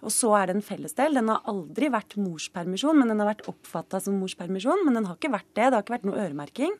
Og 0.00 0.12
så 0.14 0.32
er 0.38 0.48
det 0.48 0.56
en 0.56 0.64
fellesdel. 0.64 1.18
Den 1.18 1.30
har 1.32 1.46
aldri 1.50 1.90
vært 1.92 2.16
morspermisjon, 2.20 2.98
men 2.98 3.12
den 3.12 3.20
har 3.20 3.32
vært 3.32 3.46
oppfatta 3.50 4.00
som 4.02 4.16
morspermisjon. 4.20 4.84
Men 4.86 4.96
den 4.96 5.08
har 5.08 5.18
ikke 5.18 5.32
vært 5.34 5.50
det. 5.52 5.66
Det 5.66 5.76
har 5.76 5.84
ikke 5.84 5.96
vært 5.98 6.08
noe 6.08 6.22
øremerking. 6.24 6.76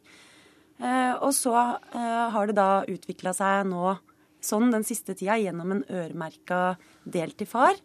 Eh, 0.80 1.14
og 1.20 1.34
så 1.36 1.56
eh, 1.60 2.26
har 2.32 2.48
det 2.48 2.56
da 2.56 2.70
utvikla 2.88 3.34
seg 3.36 3.68
nå 3.68 3.98
sånn 4.40 4.70
den 4.72 4.86
siste 4.88 5.12
tida 5.12 5.36
gjennom 5.36 5.74
en 5.74 5.82
øremerka 5.92 6.78
del 7.04 7.34
til 7.36 7.48
far 7.50 7.76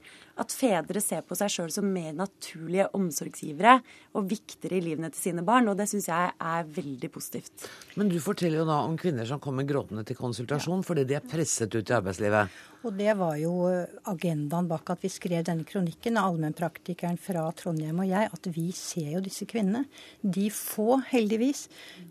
at 0.42 0.52
fedre 0.52 1.02
ser 1.04 1.24
på 1.28 1.38
seg 1.40 1.52
sjøl 1.52 1.72
som 1.72 1.88
mer 1.92 2.12
naturlige 2.16 2.90
omsorgsgivere 2.98 3.78
og 4.16 4.30
viktigere 4.30 4.80
i 4.80 4.84
livene 4.90 5.12
til 5.14 5.30
sine 5.30 5.46
barn. 5.48 5.70
Og 5.72 5.78
det 5.80 5.88
syns 5.92 6.10
jeg 6.12 6.34
er 6.36 6.70
veldig 6.78 7.12
positivt. 7.14 7.68
Men 7.96 8.12
du 8.12 8.20
forteller 8.24 8.62
jo 8.64 8.70
da 8.70 8.82
om 8.84 8.98
kvinner 9.00 9.28
som 9.30 9.42
kommer 9.44 9.68
gråtende 9.68 10.06
til 10.08 10.20
konsultasjon 10.20 10.84
fordi 10.86 11.08
de 11.08 11.20
er 11.20 11.28
presset 11.28 11.76
ut 11.76 11.92
i 11.92 11.98
arbeidslivet. 11.98 12.64
Og 12.86 12.94
det 12.94 13.16
var 13.18 13.34
jo 13.42 13.54
eh, 13.66 13.94
agendaen 14.12 14.68
bak 14.70 14.92
at 14.94 15.02
vi 15.02 15.10
skrev 15.10 15.46
denne 15.48 15.66
kronikken, 15.66 16.20
allmennpraktikeren 16.22 17.18
fra 17.18 17.48
Trondheim 17.58 18.04
og 18.04 18.10
jeg, 18.12 18.30
at 18.30 18.50
vi 18.54 18.68
ser 18.78 19.16
jo 19.16 19.22
disse 19.26 19.48
kvinnene. 19.50 19.88
De 20.22 20.52
få, 20.54 21.00
heldigvis, 21.10 21.64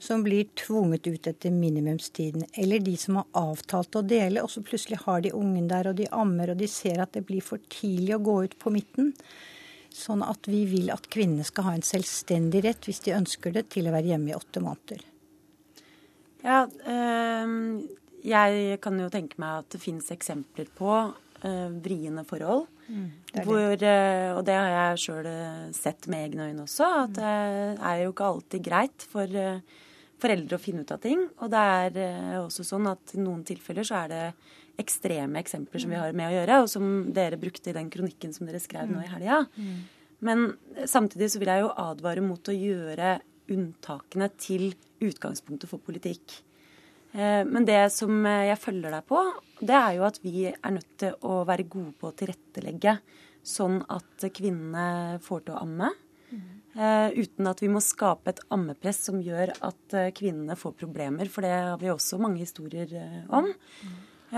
som 0.02 0.24
blir 0.26 0.48
tvunget 0.58 1.06
ut 1.06 1.28
etter 1.30 1.54
minimumstiden. 1.54 2.48
Eller 2.58 2.82
de 2.82 2.96
som 2.98 3.20
har 3.20 3.28
avtalt 3.38 4.00
å 4.00 4.02
dele, 4.02 4.42
og 4.42 4.50
så 4.50 4.64
plutselig 4.66 4.98
har 5.04 5.22
de 5.22 5.34
ungen 5.36 5.70
der, 5.70 5.92
og 5.92 6.00
de 6.00 6.10
ammer, 6.10 6.50
og 6.50 6.58
de 6.58 6.70
ser 6.70 6.98
at 7.04 7.14
det 7.14 7.22
blir 7.28 7.44
for 7.44 7.62
tidlig 7.70 8.13
å 8.16 8.22
gå 8.24 8.36
ut 8.46 8.56
på 8.60 8.72
midten. 8.74 9.12
Sånn 9.94 10.24
at 10.26 10.48
vi 10.50 10.64
vil 10.66 10.90
at 10.90 11.06
kvinnene 11.12 11.46
skal 11.46 11.68
ha 11.68 11.74
en 11.76 11.84
selvstendig 11.86 12.64
rett, 12.64 12.88
hvis 12.88 13.04
de 13.04 13.14
ønsker 13.14 13.54
det, 13.54 13.68
til 13.74 13.86
å 13.86 13.92
være 13.94 14.10
hjemme 14.10 14.32
i 14.32 14.34
åtte 14.34 14.62
måneder. 14.64 15.04
Ja, 16.44 16.64
øh, 16.66 17.52
jeg 18.26 18.80
kan 18.84 18.98
jo 19.00 19.12
tenke 19.12 19.38
meg 19.40 19.62
at 19.62 19.70
det 19.76 19.80
finnes 19.84 20.10
eksempler 20.12 20.68
på 20.76 20.90
uh, 20.90 21.68
vriene 21.84 22.24
forhold. 22.26 22.66
Mm, 22.88 23.06
det 23.30 23.44
hvor, 23.46 23.76
uh, 23.76 24.30
og 24.34 24.42
det 24.48 24.56
har 24.58 24.72
jeg 24.72 25.02
sjøl 25.04 25.28
sett 25.76 26.08
med 26.12 26.26
egne 26.26 26.50
øyne 26.50 26.66
også, 26.66 26.88
at 27.04 27.14
mm. 27.14 27.16
det 27.20 27.88
er 27.92 28.02
jo 28.02 28.12
ikke 28.12 28.30
alltid 28.32 28.66
greit 28.66 29.06
for 29.12 29.40
foreldre 30.24 30.58
å 30.58 30.62
finne 30.62 30.84
ut 30.84 30.92
av 30.94 31.00
ting. 31.04 31.22
Og 31.44 31.52
det 31.52 31.64
er 31.78 32.40
også 32.40 32.66
sånn 32.66 32.88
at 32.90 33.14
i 33.14 33.22
noen 33.22 33.44
tilfeller 33.46 33.86
så 33.86 34.02
er 34.02 34.12
det 34.12 34.24
ekstreme 34.80 35.40
eksempler 35.40 35.82
som 35.82 35.92
vi 35.92 36.00
har 36.00 36.16
med 36.16 36.30
å 36.30 36.34
gjøre, 36.34 36.62
og 36.64 36.70
som 36.72 36.88
dere 37.14 37.38
brukte 37.40 37.70
i 37.70 37.76
den 37.76 37.90
kronikken 37.92 38.32
som 38.34 38.48
dere 38.48 38.62
skrev 38.62 38.90
nå 38.90 39.02
i 39.04 39.10
helga. 39.12 39.44
Mm. 39.56 39.76
Men 40.24 40.46
samtidig 40.88 41.30
så 41.32 41.40
vil 41.42 41.52
jeg 41.52 41.64
jo 41.64 41.74
advare 41.84 42.24
mot 42.24 42.48
å 42.48 42.56
gjøre 42.56 43.18
unntakene 43.52 44.30
til 44.40 44.70
utgangspunktet 45.04 45.68
for 45.70 45.82
politikk. 45.84 46.38
Eh, 47.12 47.42
men 47.46 47.66
det 47.68 47.82
som 47.94 48.24
jeg 48.24 48.60
følger 48.60 48.96
deg 48.96 49.04
på, 49.10 49.20
det 49.60 49.76
er 49.76 49.98
jo 49.98 50.06
at 50.08 50.22
vi 50.24 50.48
er 50.48 50.74
nødt 50.74 50.96
til 51.00 51.18
å 51.28 51.42
være 51.46 51.68
gode 51.68 51.92
på 52.00 52.08
å 52.10 52.16
tilrettelegge 52.16 52.96
sånn 53.44 53.82
at 53.92 54.24
kvinnene 54.32 55.20
får 55.22 55.44
til 55.44 55.56
å 55.56 55.62
amme. 55.66 55.92
Uh, 56.74 57.06
uten 57.14 57.46
at 57.46 57.60
vi 57.62 57.68
må 57.70 57.78
skape 57.84 58.32
et 58.32 58.40
ammepress 58.50 59.04
som 59.06 59.20
gjør 59.22 59.52
at 59.62 59.94
kvinnene 60.18 60.56
får 60.58 60.72
problemer. 60.80 61.28
For 61.30 61.46
det 61.46 61.52
har 61.52 61.76
vi 61.78 61.92
også 61.92 62.18
mange 62.18 62.40
historier 62.42 62.90
om. 63.30 63.52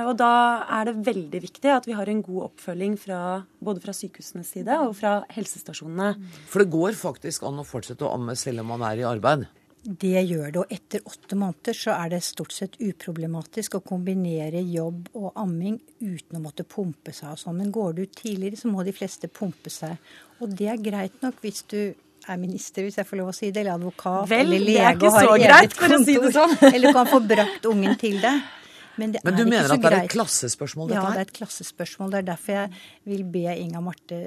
Og 0.05 0.17
da 0.21 0.31
er 0.79 0.89
det 0.89 0.97
veldig 1.07 1.41
viktig 1.47 1.71
at 1.73 1.87
vi 1.89 1.95
har 1.97 2.09
en 2.11 2.23
god 2.25 2.51
oppfølging 2.51 2.97
fra, 3.01 3.21
både 3.65 3.81
fra 3.85 3.95
sykehusenes 3.97 4.51
side 4.53 4.77
og 4.85 4.97
fra 4.99 5.21
helsestasjonene. 5.33 6.17
For 6.51 6.65
det 6.65 6.73
går 6.75 6.99
faktisk 6.99 7.47
an 7.49 7.63
å 7.63 7.67
fortsette 7.67 8.05
å 8.05 8.13
amme 8.17 8.37
selv 8.37 8.65
om 8.65 8.75
man 8.75 8.85
er 8.89 9.01
i 9.01 9.07
arbeid? 9.09 9.47
Det 9.87 10.19
gjør 10.19 10.49
det. 10.51 10.63
Og 10.65 10.73
etter 10.75 11.05
åtte 11.07 11.39
måneder 11.39 11.77
så 11.79 11.95
er 11.95 12.11
det 12.17 12.23
stort 12.27 12.55
sett 12.55 12.75
uproblematisk 12.83 13.79
å 13.79 13.85
kombinere 13.87 14.63
jobb 14.67 15.13
og 15.15 15.29
amming 15.39 15.79
uten 16.01 16.39
å 16.39 16.43
måtte 16.43 16.67
pumpe 16.67 17.15
seg 17.15 17.37
og 17.37 17.39
sånn. 17.41 17.61
Men 17.61 17.71
går 17.75 17.95
du 17.95 18.03
ut 18.03 18.17
tidligere, 18.19 18.59
så 18.59 18.73
må 18.73 18.83
de 18.87 18.95
fleste 18.97 19.31
pumpe 19.31 19.71
seg. 19.71 19.95
Og 20.43 20.51
det 20.59 20.73
er 20.73 20.83
greit 20.83 21.23
nok 21.23 21.39
hvis 21.45 21.63
du 21.71 21.81
er 22.27 22.39
minister, 22.43 22.83
hvis 22.83 22.99
jeg 22.99 23.07
får 23.07 23.21
lov 23.21 23.31
å 23.31 23.37
si 23.37 23.53
det, 23.53 23.63
eller 23.63 23.77
advokat 23.77 24.27
Vel, 24.31 24.49
eller 24.49 24.65
lege 24.67 25.07
og 25.07 25.15
har 25.15 25.33
eget 25.63 25.77
å 25.79 26.03
si 26.03 26.17
sånn. 26.35 26.57
eller 26.73 26.97
kan 26.97 27.11
få 27.11 27.23
brakt 27.23 27.69
ungen 27.71 27.95
til 28.01 28.19
deg. 28.25 28.43
Men, 28.97 29.17
Men 29.25 29.39
du 29.39 29.45
mener 29.45 29.73
at 29.73 29.83
det 29.83 29.93
er 29.93 30.03
et 30.05 30.13
klassespørsmål, 30.13 30.91
dette 30.91 31.01
her? 31.01 31.09
Ja, 31.09 31.15
det 31.15 31.25
er 31.25 31.31
et 31.31 31.39
klassespørsmål. 31.39 32.13
Det 32.13 32.21
er 32.23 32.29
derfor 32.33 32.61
jeg 32.61 32.85
vil 33.13 33.25
be 33.37 33.47
Inga 33.57 33.83
Marte 33.85 34.21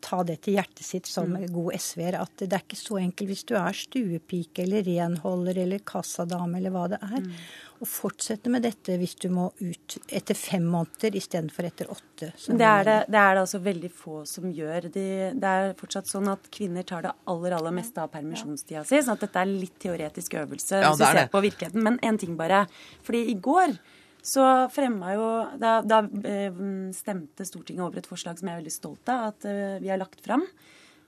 ta 0.00 0.20
det 0.26 0.40
til 0.44 0.56
hjertet 0.56 0.84
sitt 0.84 1.08
som 1.08 1.30
mm. 1.34 1.48
god 1.52 1.76
SV-er. 1.76 2.18
At 2.20 2.42
det 2.42 2.52
er 2.56 2.64
ikke 2.64 2.78
så 2.78 2.98
enkelt 3.00 3.30
hvis 3.30 3.46
du 3.48 3.54
er 3.60 3.76
stuepike 3.76 4.64
eller 4.64 4.84
renholder 4.86 5.60
eller 5.64 5.84
kassadame 5.86 6.58
eller 6.60 6.74
hva 6.74 6.86
det 6.92 7.00
er. 7.04 7.18
Mm. 7.24 7.44
Å 7.80 7.88
fortsette 7.88 8.52
med 8.52 8.64
dette 8.66 8.96
hvis 9.00 9.14
du 9.22 9.28
må 9.32 9.46
ut 9.60 9.96
etter 10.12 10.36
fem 10.36 10.66
måneder 10.68 11.16
istedenfor 11.20 11.68
etter 11.68 11.92
åtte. 11.92 12.32
Det 12.32 12.66
er 12.66 12.84
det, 12.88 12.98
det 13.12 13.20
er 13.20 13.36
det 13.36 13.44
altså 13.44 13.62
veldig 13.64 13.92
få 14.02 14.24
som 14.28 14.50
gjør. 14.52 14.90
De, 14.92 15.06
det 15.36 15.54
er 15.62 15.72
fortsatt 15.80 16.10
sånn 16.10 16.28
at 16.32 16.50
kvinner 16.52 16.86
tar 16.86 17.06
det 17.08 17.14
aller 17.30 17.56
aller 17.56 17.76
meste 17.80 18.02
av 18.02 18.12
permisjonstida 18.12 18.84
si. 18.88 19.00
sånn 19.00 19.16
at 19.16 19.24
dette 19.28 19.44
er 19.44 19.52
litt 19.52 19.78
teoretisk 19.80 20.36
øvelse 20.42 20.82
ja, 20.82 20.90
hvis 20.92 21.00
du 21.00 21.08
ser 21.08 21.32
på 21.32 21.46
virkeligheten. 21.46 21.86
Men 21.86 22.00
én 22.04 22.20
ting 22.20 22.36
bare. 22.40 22.66
Fordi 23.06 23.26
i 23.32 23.38
går 23.40 23.78
så 24.22 24.44
fremma 24.72 25.14
jo 25.16 25.28
Da, 25.60 25.80
da 25.82 26.02
eh, 26.28 26.60
stemte 26.96 27.46
Stortinget 27.48 27.84
over 27.86 28.00
et 28.00 28.08
forslag 28.10 28.38
som 28.38 28.48
jeg 28.48 28.56
er 28.56 28.62
veldig 28.62 28.74
stolt 28.74 29.12
av 29.12 29.30
at 29.32 29.48
eh, 29.48 29.78
vi 29.82 29.90
har 29.92 30.00
lagt 30.00 30.22
fram. 30.24 30.44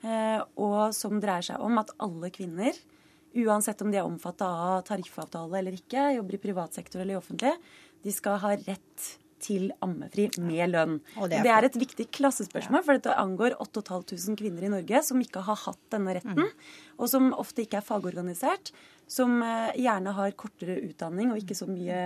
Eh, 0.02 0.40
og 0.58 0.94
som 0.96 1.20
dreier 1.22 1.46
seg 1.46 1.62
om 1.62 1.78
at 1.82 1.92
alle 2.02 2.32
kvinner, 2.34 2.76
uansett 3.38 3.80
om 3.84 3.92
de 3.92 4.00
er 4.00 4.06
omfatta 4.08 4.48
av 4.48 4.84
tariffavtale 4.88 5.60
eller 5.60 5.76
ikke, 5.78 6.12
jobber 6.18 6.36
i 6.36 6.42
privat 6.42 6.78
sektor 6.78 7.02
eller 7.02 7.16
i 7.16 7.20
offentlig, 7.20 7.52
de 8.02 8.14
skal 8.14 8.40
ha 8.42 8.56
rett 8.58 9.10
til 9.42 9.70
ammefri 9.82 10.28
med 10.38 10.70
lønn. 10.70 10.98
Det 11.02 11.38
er, 11.38 11.42
det 11.42 11.50
er, 11.50 11.66
et 11.66 11.78
viktig 11.78 12.06
klassespørsmål, 12.14 12.84
for 12.86 12.98
dette 12.98 13.14
angår 13.18 13.56
8500 13.58 14.38
kvinner 14.38 14.66
i 14.66 14.70
Norge 14.70 15.00
som 15.06 15.22
ikke 15.22 15.42
har 15.42 15.58
hatt 15.64 15.80
denne 15.90 16.14
retten, 16.14 16.46
mm. 16.46 16.68
og 16.98 17.10
som 17.10 17.32
ofte 17.34 17.64
ikke 17.64 17.80
er 17.80 17.86
fagorganisert, 17.86 18.70
som 19.10 19.42
gjerne 19.42 20.14
har 20.14 20.36
kortere 20.38 20.78
utdanning 20.86 21.32
og 21.34 21.42
ikke 21.42 21.58
så 21.58 21.66
mye 21.68 21.98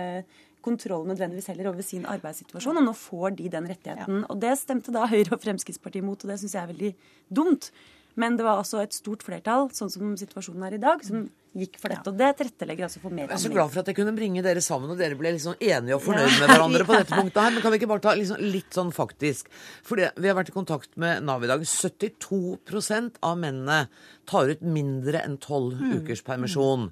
kontroll 0.65 1.05
nødvendigvis 1.09 1.49
heller 1.51 1.71
over 1.71 1.85
sin 1.85 2.07
arbeidssituasjon, 2.09 2.79
og 2.81 2.87
nå 2.87 2.95
får 2.97 3.37
de 3.37 3.51
den 3.53 3.69
rettigheten. 3.69 4.23
Og 4.27 4.39
det 4.41 4.55
stemte 4.59 4.93
da 4.95 5.05
Høyre 5.09 5.37
og 5.37 5.43
Fremskrittspartiet 5.43 6.05
mot, 6.05 6.19
og 6.19 6.33
det 6.33 6.39
syns 6.41 6.57
jeg 6.57 6.63
er 6.63 6.73
veldig 6.73 6.91
dumt. 7.39 7.71
Men 8.17 8.37
det 8.37 8.47
var 8.47 8.57
altså 8.57 8.79
et 8.81 8.95
stort 8.97 9.21
flertall, 9.21 9.67
sånn 9.77 9.91
som 9.93 10.15
situasjonen 10.17 10.63
er 10.65 10.75
i 10.79 10.81
dag, 10.81 11.03
som 11.05 11.27
gikk 11.57 11.77
for 11.81 11.93
dette. 11.93 12.09
Og 12.09 12.17
det 12.17 12.29
tilrettelegger 12.39 12.87
altså 12.87 13.01
for 13.01 13.13
mer 13.13 13.27
Jeg 13.27 13.35
er 13.35 13.43
så 13.43 13.51
glad 13.53 13.69
for 13.73 13.81
at 13.81 13.91
jeg 13.91 13.97
kunne 13.99 14.13
bringe 14.17 14.41
dere 14.45 14.61
sammen, 14.65 14.89
og 14.93 14.97
dere 14.97 15.17
ble 15.19 15.35
liksom 15.35 15.57
enige 15.61 15.97
og 15.97 16.01
fornøyd 16.05 16.33
med 16.41 16.49
hverandre 16.51 16.87
på 16.87 16.95
dette 16.99 17.13
punktet 17.13 17.41
her. 17.43 17.53
Men 17.53 17.65
kan 17.65 17.73
vi 17.73 17.79
ikke 17.81 17.89
bare 17.93 18.03
ta 18.07 18.15
liksom 18.17 18.41
litt 18.41 18.77
sånn 18.77 18.89
faktisk? 18.95 19.51
For 19.85 20.01
vi 20.01 20.29
har 20.31 20.37
vært 20.37 20.49
i 20.49 20.55
kontakt 20.55 20.97
med 21.01 21.25
Nav 21.29 21.45
i 21.45 21.51
dag. 21.51 21.65
72% 21.69 23.21
av 23.21 23.37
mennene 23.41 23.79
tar 24.29 24.49
ut 24.49 24.65
mindre 24.65 25.21
enn 25.21 25.37
12 25.37 25.77
mm. 25.77 25.95
ukers 26.01 26.25
permisjon. 26.25 26.89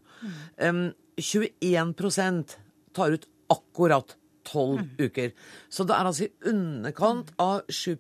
Um, 0.62 0.86
21% 1.18 2.58
tar 2.96 3.18
ut 3.18 3.26
akkurat 3.54 4.16
tolv 4.46 4.82
mm. 4.82 5.06
uker. 5.08 5.32
Så 5.70 5.86
det 5.88 5.96
er 5.96 6.10
altså 6.10 6.28
i 6.28 6.52
underkant 6.52 7.32
av 7.42 7.64
7 7.70 7.96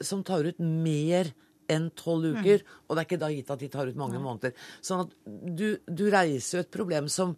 som 0.00 0.22
tar 0.24 0.48
ut 0.48 0.62
mer 0.62 1.32
enn 1.70 1.90
tolv 1.96 2.30
mm. 2.30 2.38
uker. 2.38 2.62
Mm. 2.62 2.78
Og 2.86 2.94
det 2.94 3.02
er 3.02 3.08
ikke 3.08 3.20
da 3.24 3.32
gitt 3.34 3.52
at 3.52 3.64
de 3.64 3.72
tar 3.72 3.90
ut 3.90 4.00
mange 4.00 4.22
måneder. 4.22 4.56
Sånn 4.84 5.04
at 5.06 5.12
du, 5.26 5.68
du 5.86 6.08
reiser 6.12 6.58
jo 6.58 6.64
et 6.64 6.74
problem 6.74 7.10
som 7.12 7.36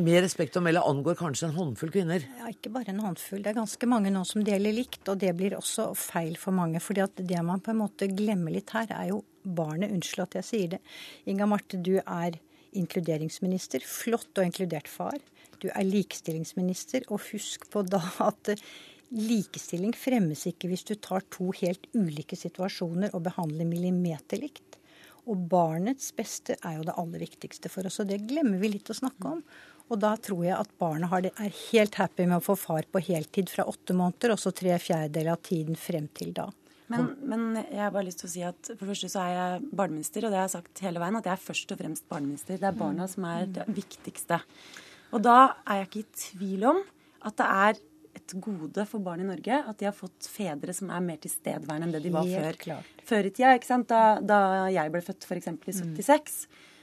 med 0.00 0.20
respekt 0.22 0.54
å 0.56 0.62
melde 0.62 0.82
angår 0.86 1.16
kanskje 1.18 1.48
en 1.48 1.56
håndfull 1.56 1.90
kvinner? 1.92 2.22
Ja, 2.38 2.50
Ikke 2.52 2.70
bare 2.72 2.92
en 2.92 3.02
håndfull. 3.02 3.42
Det 3.42 3.50
er 3.52 3.58
ganske 3.58 3.88
mange 3.90 4.12
nå 4.14 4.22
som 4.28 4.44
deler 4.46 4.74
likt, 4.74 5.02
og 5.10 5.18
det 5.20 5.32
blir 5.36 5.56
også 5.58 5.90
feil 5.98 6.38
for 6.40 6.56
mange. 6.56 6.80
fordi 6.80 7.02
at 7.04 7.16
det 7.18 7.42
man 7.44 7.60
på 7.60 7.74
en 7.74 7.82
måte 7.82 8.08
glemmer 8.08 8.54
litt 8.54 8.70
her, 8.76 8.86
er 8.94 9.10
jo 9.10 9.24
barnet. 9.42 9.90
Unnskyld 9.90 10.28
at 10.28 10.38
jeg 10.40 10.48
sier 10.50 10.72
det. 10.76 10.80
Inga 11.26 11.50
Marte, 11.50 11.76
du 11.76 11.98
er 12.00 12.38
inkluderingsminister. 12.78 13.82
Flott 13.82 14.30
og 14.38 14.46
inkludert 14.46 14.88
far 14.88 15.18
du 15.62 15.68
er 15.70 15.86
likestillingsminister, 15.86 17.06
og 17.08 17.22
husk 17.30 17.68
på 17.72 17.84
da 17.86 18.02
at 18.26 18.54
likestilling 19.10 19.94
fremmes 19.98 20.46
ikke 20.46 20.70
hvis 20.70 20.86
du 20.86 20.94
tar 20.94 21.24
to 21.34 21.50
helt 21.60 21.88
ulike 21.96 22.38
situasjoner 22.38 23.14
og 23.16 23.24
behandler 23.26 23.68
millimeterlikt. 23.68 24.78
Og 25.28 25.42
barnets 25.50 26.12
beste 26.16 26.56
er 26.64 26.78
jo 26.78 26.86
det 26.86 26.96
aller 26.98 27.22
viktigste 27.22 27.70
for 27.72 27.86
oss, 27.86 28.00
og 28.02 28.08
det 28.10 28.22
glemmer 28.30 28.58
vi 28.62 28.72
litt 28.72 28.90
å 28.90 28.96
snakke 28.96 29.34
om. 29.36 29.42
Og 29.90 29.98
da 29.98 30.14
tror 30.22 30.44
jeg 30.46 30.54
at 30.54 30.70
barna 30.78 31.10
er 31.18 31.50
helt 31.72 31.98
happy 31.98 32.28
med 32.30 32.38
å 32.38 32.44
få 32.44 32.54
far 32.58 32.86
på 32.86 33.02
heltid 33.02 33.50
fra 33.50 33.66
åtte 33.68 33.94
måneder, 33.96 34.34
og 34.34 34.40
så 34.40 34.54
tre 34.54 34.78
fjerdedeler 34.78 35.34
av 35.34 35.42
tiden 35.46 35.78
frem 35.78 36.06
til 36.14 36.32
da. 36.36 36.46
Men, 36.90 37.10
men, 37.22 37.42
jeg 37.60 37.78
har 37.78 37.92
bare 37.94 38.08
lyst 38.08 38.22
til 38.22 38.26
å 38.26 38.32
si 38.32 38.40
at 38.42 38.70
for 38.72 38.82
det 38.82 38.90
første 38.90 39.10
så 39.12 39.22
er 39.22 39.34
jeg 39.36 39.66
barneminister, 39.78 40.24
og 40.26 40.32
det 40.32 40.40
har 40.40 40.48
jeg 40.48 40.56
sagt 40.56 40.82
hele 40.82 41.02
veien, 41.02 41.18
at 41.20 41.26
jeg 41.28 41.36
er 41.36 41.44
først 41.44 41.74
og 41.74 41.82
fremst 41.82 42.06
barneminister. 42.10 42.58
Det 42.58 42.66
er 42.66 42.80
barna 42.80 43.06
som 43.10 43.26
er 43.30 43.50
det 43.58 43.66
viktigste. 43.76 44.40
Og 45.12 45.22
da 45.24 45.36
er 45.66 45.80
jeg 45.80 45.88
ikke 45.88 46.02
i 46.02 46.10
tvil 46.24 46.66
om 46.70 46.82
at 47.26 47.36
det 47.40 47.46
er 47.46 47.80
et 48.20 48.34
gode 48.42 48.84
for 48.90 49.02
barn 49.02 49.22
i 49.22 49.26
Norge 49.28 49.58
at 49.70 49.78
de 49.78 49.86
har 49.86 49.94
fått 49.94 50.26
fedre 50.30 50.74
som 50.74 50.90
er 50.90 51.02
mer 51.04 51.18
tilstedeværende 51.22 51.88
enn 51.88 51.94
det 51.94 52.02
de 52.06 52.12
var 52.14 52.26
Helt 52.26 52.44
før. 52.44 52.58
klart. 52.64 53.04
Før 53.06 53.28
i 53.28 53.30
tida, 53.34 53.52
ikke 53.58 53.68
sant? 53.70 53.88
Da, 53.90 54.18
da 54.22 54.40
jeg 54.74 54.90
ble 54.94 55.02
født 55.06 55.26
f.eks. 55.26 55.50
i 55.50 55.76
76, 55.78 56.40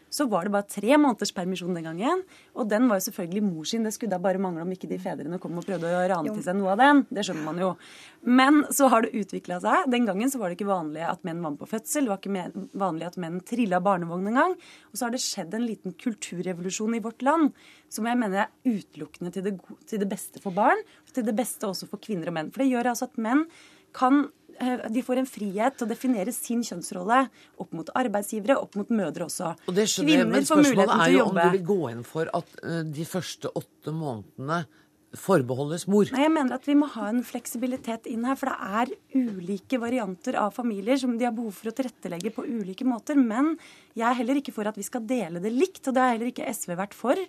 så 0.09 0.27
var 0.31 0.47
det 0.47 0.53
bare 0.55 0.67
tre 0.69 0.97
måneders 0.97 1.33
permisjon 1.35 1.75
den 1.75 1.87
gangen. 1.89 2.23
Og 2.55 2.67
den 2.71 2.87
var 2.89 2.99
jo 2.99 3.07
selvfølgelig 3.07 3.43
mor 3.45 3.67
sin. 3.67 3.85
Det 3.85 3.93
skulle 3.95 4.13
da 4.13 4.21
bare 4.23 4.41
mangle 4.41 4.63
om 4.63 4.71
ikke 4.73 4.89
de 4.89 4.99
fedrene 5.01 5.39
kom 5.43 5.57
og 5.59 5.67
prøvde 5.67 5.91
å 5.91 6.05
rane 6.11 6.33
til 6.33 6.45
seg 6.45 6.57
noe 6.59 6.73
av 6.75 6.81
den. 6.81 7.03
Det 7.11 7.25
skjønner 7.27 7.47
man 7.47 7.61
jo. 7.61 7.71
Men 8.27 8.61
så 8.73 8.89
har 8.91 9.05
det 9.05 9.15
utvikla 9.19 9.59
seg. 9.63 9.89
Den 9.91 10.07
gangen 10.09 10.31
så 10.31 10.41
var 10.41 10.49
det 10.49 10.59
ikke 10.59 10.69
vanlig 10.69 11.03
at 11.07 11.23
menn 11.27 11.43
var 11.43 11.55
med 11.55 11.61
på 11.61 11.69
fødsel. 11.73 12.07
Det 12.07 12.13
var 12.13 12.21
ikke 12.21 12.77
vanlig 12.85 13.09
at 13.09 13.19
menn 13.21 13.39
trilla 13.47 13.81
barnevogn 13.83 14.31
engang. 14.31 14.57
Og 14.91 14.99
så 14.99 15.07
har 15.07 15.15
det 15.15 15.23
skjedd 15.23 15.57
en 15.57 15.67
liten 15.67 15.95
kulturrevolusjon 15.99 16.97
i 16.97 17.03
vårt 17.03 17.25
land 17.27 17.51
som 17.93 18.07
jeg 18.07 18.19
mener 18.19 18.45
er 18.45 18.53
utelukkende 18.67 19.31
til 19.35 19.45
det, 19.45 19.55
til 19.87 20.01
det 20.03 20.09
beste 20.11 20.41
for 20.43 20.55
barn, 20.55 20.79
og 21.07 21.15
til 21.15 21.25
det 21.27 21.35
beste 21.37 21.67
også 21.67 21.87
for 21.89 22.03
kvinner 22.03 22.31
og 22.31 22.35
menn. 22.35 22.51
For 22.51 22.63
det 22.63 22.71
gjør 22.71 22.91
altså 22.91 23.07
at 23.07 23.19
menn 23.21 23.45
kan 23.95 24.27
de 24.89 25.03
får 25.05 25.21
en 25.21 25.29
frihet 25.29 25.77
til 25.77 25.87
å 25.87 25.89
definere 25.89 26.33
sin 26.35 26.63
kjønnsrolle 26.65 27.21
opp 27.61 27.77
mot 27.77 27.91
arbeidsgivere, 27.97 28.57
opp 28.59 28.77
mot 28.79 28.89
mødre 28.93 29.27
også. 29.27 29.53
Og 29.67 29.77
det 29.77 29.87
skjønner 29.91 30.23
jeg, 30.23 30.29
men 30.31 30.47
spørsmålet 30.49 30.93
er 30.97 31.13
jo 31.13 31.27
om 31.27 31.37
du 31.37 31.45
vil 31.57 31.65
gå 31.67 31.79
inn 31.91 32.03
for 32.07 32.31
at 32.37 32.59
eh, 32.63 32.81
de 32.87 33.07
første 33.07 33.51
åtte 33.53 33.93
månedene 33.95 34.63
forbeholdes 35.19 35.87
mor. 35.91 36.09
Nei, 36.13 36.23
jeg 36.25 36.33
mener 36.33 36.57
at 36.57 36.67
vi 36.67 36.75
må 36.77 36.89
ha 36.93 37.09
en 37.09 37.23
fleksibilitet 37.25 38.07
inn 38.11 38.25
her, 38.27 38.37
for 38.39 38.51
det 38.51 38.81
er 38.81 38.93
ulike 39.17 39.79
varianter 39.81 40.37
av 40.39 40.55
familier 40.55 40.99
som 41.01 41.15
de 41.17 41.27
har 41.27 41.35
behov 41.35 41.55
for 41.57 41.71
å 41.71 41.75
tilrettelegge 41.77 42.33
på 42.35 42.45
ulike 42.47 42.87
måter. 42.87 43.19
Men 43.19 43.55
jeg 43.97 44.07
er 44.09 44.19
heller 44.21 44.41
ikke 44.41 44.55
for 44.55 44.69
at 44.69 44.77
vi 44.77 44.85
skal 44.87 45.05
dele 45.07 45.41
det 45.43 45.53
likt, 45.53 45.83
og 45.85 45.95
det 45.95 46.03
har 46.03 46.13
heller 46.15 46.31
ikke 46.31 46.51
SV 46.53 46.75
vært 46.79 46.97
for. 46.97 47.23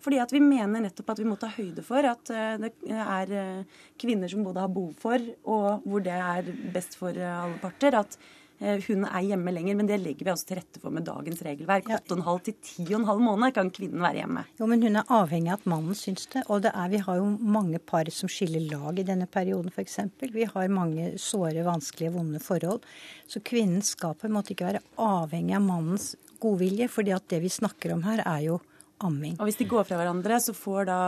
Fordi 0.00 0.20
at 0.22 0.32
vi 0.32 0.40
mener 0.40 0.84
nettopp 0.84 1.12
at 1.12 1.20
vi 1.20 1.28
må 1.28 1.36
ta 1.40 1.50
høyde 1.52 1.84
for 1.84 2.06
at 2.08 2.32
eh, 2.32 2.54
det 2.62 2.72
er 2.88 3.34
eh, 3.36 3.80
kvinner 4.00 4.30
som 4.32 4.44
både 4.46 4.64
har 4.64 4.72
behov 4.72 4.94
for, 5.00 5.30
og 5.44 5.84
hvor 5.84 6.04
det 6.04 6.16
er 6.16 6.52
best 6.74 6.96
for 7.00 7.16
eh, 7.16 7.40
alle 7.44 7.60
parter, 7.60 7.98
at 8.00 8.16
hun 8.60 9.06
er 9.08 9.24
hjemme 9.24 9.52
lenger. 9.54 9.78
Men 9.78 9.88
det 9.88 10.00
legger 10.02 10.26
vi 10.26 10.32
altså 10.32 10.50
til 10.50 10.60
rette 10.60 10.82
for 10.82 10.94
med 10.94 11.06
dagens 11.08 11.42
regelverk. 11.46 11.88
8,5 11.96 12.40
til 12.46 12.56
10,5 12.86 13.22
måneder 13.24 13.54
kan 13.56 13.72
kvinnen 13.74 14.04
være 14.04 14.22
hjemme. 14.22 14.44
Jo, 14.60 14.68
men 14.70 14.84
hun 14.84 15.00
er 15.00 15.12
avhengig 15.20 15.52
av 15.52 15.60
at 15.60 15.68
mannen 15.72 15.98
syns 15.98 16.28
det. 16.34 16.44
Og 16.48 16.64
det 16.66 16.74
er, 16.74 16.92
vi 16.92 17.02
har 17.06 17.20
jo 17.20 17.28
mange 17.58 17.80
par 17.80 18.10
som 18.14 18.30
skiller 18.32 18.66
lag 18.70 19.00
i 19.00 19.06
denne 19.06 19.28
perioden, 19.30 19.72
f.eks. 19.72 19.98
Vi 20.20 20.48
har 20.54 20.74
mange 20.74 21.12
såre, 21.20 21.64
vanskelige, 21.66 22.14
vonde 22.16 22.42
forhold. 22.44 22.84
Så 23.30 23.42
kvinnen 23.44 23.84
skal 23.86 24.16
på 24.18 24.28
en 24.28 24.36
måte 24.36 24.54
ikke 24.54 24.68
være 24.72 24.84
avhengig 25.00 25.56
av 25.56 25.64
mannens 25.64 26.12
godvilje, 26.40 26.88
fordi 26.88 27.14
at 27.16 27.28
det 27.32 27.42
vi 27.44 27.52
snakker 27.52 27.94
om 27.94 28.04
her, 28.06 28.24
er 28.24 28.44
jo 28.48 28.60
amming. 29.06 29.34
Og 29.40 29.48
hvis 29.48 29.58
de 29.60 29.66
går 29.70 29.84
fra 29.88 29.96
hverandre, 30.00 30.36
så 30.42 30.54
får 30.56 30.86
da 30.88 30.98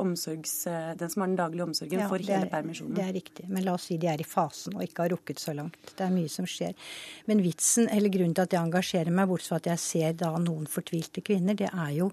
omsorgs, 0.00 0.54
den 0.98 1.10
som 1.12 1.22
har 1.24 1.30
den 1.32 1.38
daglige 1.38 1.66
omsorgen, 1.66 2.00
Ja, 2.00 2.08
får 2.10 2.24
hele 2.26 2.46
er- 2.46 2.50
permisjonen. 2.50 2.94
Det 2.94 3.04
er 3.04 3.12
riktig. 3.12 3.48
Men 3.48 3.64
la 3.64 3.74
oss 3.74 3.86
si 3.90 3.96
de 3.96 4.06
er 4.10 4.20
i 4.20 4.26
fasen 4.26 4.74
og 4.76 4.82
ikke 4.82 5.04
har 5.06 5.12
rukket 5.14 5.38
så 5.42 5.54
langt. 5.54 5.76
Det 5.96 6.00
er 6.06 6.10
mye 6.10 6.28
som 6.30 6.44
skjer. 6.46 6.74
Men 7.26 7.42
vitsen, 7.42 7.88
eller 7.90 8.08
grunnen 8.08 8.34
til 8.34 8.42
at 8.42 8.50
jeg 8.56 8.60
engasjerer 8.66 9.10
meg, 9.12 9.28
bortsett 9.28 9.48
fra 9.48 9.56
at 9.62 9.70
jeg 9.72 9.78
ser 9.78 10.12
da 10.12 10.32
noen 10.38 10.66
fortvilte 10.66 11.22
kvinner, 11.22 11.54
det 11.56 11.70
er 11.72 11.92
jo 11.96 12.10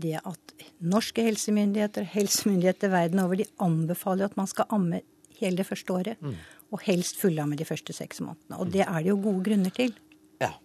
det 0.00 0.16
at 0.24 0.54
norske 0.80 1.22
helsemyndigheter, 1.22 2.04
helsemyndigheter 2.04 2.88
verden 2.90 3.20
over, 3.20 3.36
de 3.36 3.44
anbefaler 3.60 4.24
at 4.30 4.36
man 4.36 4.46
skal 4.46 4.64
amme 4.70 5.02
hele 5.40 5.56
det 5.56 5.66
første 5.66 5.92
året. 5.92 6.20
Mm. 6.22 6.34
Og 6.72 6.80
helst 6.86 7.16
fullamme 7.18 7.56
de 7.58 7.64
første 7.64 7.92
seks 7.92 8.20
månedene. 8.20 8.60
Og 8.60 8.70
det 8.70 8.84
er 8.86 9.02
det 9.02 9.10
jo 9.10 9.16
gode 9.20 9.42
grunner 9.44 9.70
til. 9.74 9.92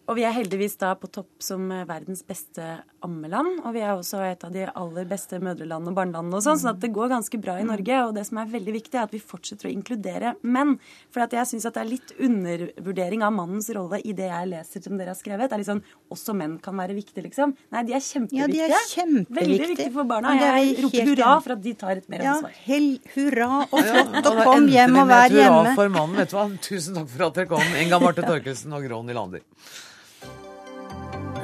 Og 0.08 0.16
vi 0.16 0.24
er 0.24 0.32
heldigvis 0.32 0.78
da 0.80 0.93
på 0.96 1.10
topp 1.12 1.41
som 1.43 1.68
verdens 1.68 2.22
beste 2.24 2.64
ammeland. 3.06 3.62
Og 3.64 3.74
vi 3.78 3.84
er 3.86 3.93
også 3.95 4.20
et 4.28 4.43
av 4.47 4.51
de 4.53 4.66
aller 4.68 5.06
beste 5.10 5.39
mødrelandene 5.39 5.93
og 5.93 5.97
barnelandene 6.01 6.39
og 6.39 6.43
sånn, 6.45 6.60
sånn 6.62 6.74
at 6.76 6.82
det 6.84 6.91
går 6.95 7.12
ganske 7.14 7.39
bra 7.41 7.56
i 7.62 7.68
Norge. 7.68 8.01
Og 8.10 8.14
det 8.18 8.26
som 8.28 8.41
er 8.41 8.51
veldig 8.51 8.74
viktig, 8.80 8.97
er 8.99 9.06
at 9.08 9.14
vi 9.16 9.22
fortsetter 9.24 9.70
å 9.70 9.74
inkludere 9.74 10.36
menn. 10.43 10.76
For 11.14 11.24
at 11.26 11.36
jeg 11.38 11.49
syns 11.53 11.68
at 11.70 11.78
det 11.78 11.84
er 11.86 11.91
litt 11.93 12.14
undervurdering 12.20 13.24
av 13.26 13.34
mannens 13.38 13.70
rolle 13.76 14.01
i 14.03 14.14
det 14.18 14.28
jeg 14.30 14.49
leser 14.51 14.84
som 14.86 14.97
dere 14.99 15.14
har 15.14 15.20
skrevet. 15.20 15.49
Det 15.49 15.58
er 15.58 15.64
litt 15.64 15.72
sånn 15.72 15.84
også 16.16 16.36
menn 16.38 16.58
kan 16.64 16.78
være 16.80 16.95
viktige, 16.97 17.24
liksom. 17.28 17.56
Nei, 17.74 17.84
de 17.88 17.95
er 17.97 18.03
kjempeviktige. 18.06 18.41
Ja, 18.41 18.47
de 18.51 18.62
er 18.66 18.89
kjempeviktige. 18.91 19.39
Veldig 19.39 19.70
viktige 19.74 19.93
for 19.95 20.10
barna. 20.10 20.34
og 20.36 20.45
Jeg 20.45 20.76
roper 20.84 20.97
helt 20.99 21.12
hurra 21.14 21.32
for 21.45 21.56
at 21.58 21.64
de 21.66 21.74
tar 21.86 22.01
et 22.01 22.10
mer 22.10 22.24
Ja, 22.26 22.36
ansvar. 22.36 22.51
hell, 22.66 22.89
hurra 23.16 23.49
og 23.66 23.80
flott, 23.80 24.30
og 24.32 24.43
kom 24.43 24.68
hjem 24.72 24.99
og 25.01 25.08
vær 25.12 25.30
hjemme. 25.30 25.60
hurra 25.62 25.76
for 25.76 25.89
mannen, 25.89 26.16
vet 26.22 26.30
du 26.32 26.38
hva. 26.38 26.45
Tusen 26.66 26.95
takk 26.99 27.10
for 27.10 27.28
at 27.28 27.34
dere 27.41 27.49
kom, 27.51 27.62
Inga 27.82 27.99
Marte 28.01 28.24
Torkelsen 28.26 28.74
og 28.74 28.84
Gronny 28.88 29.12
Nylander. 29.14 29.41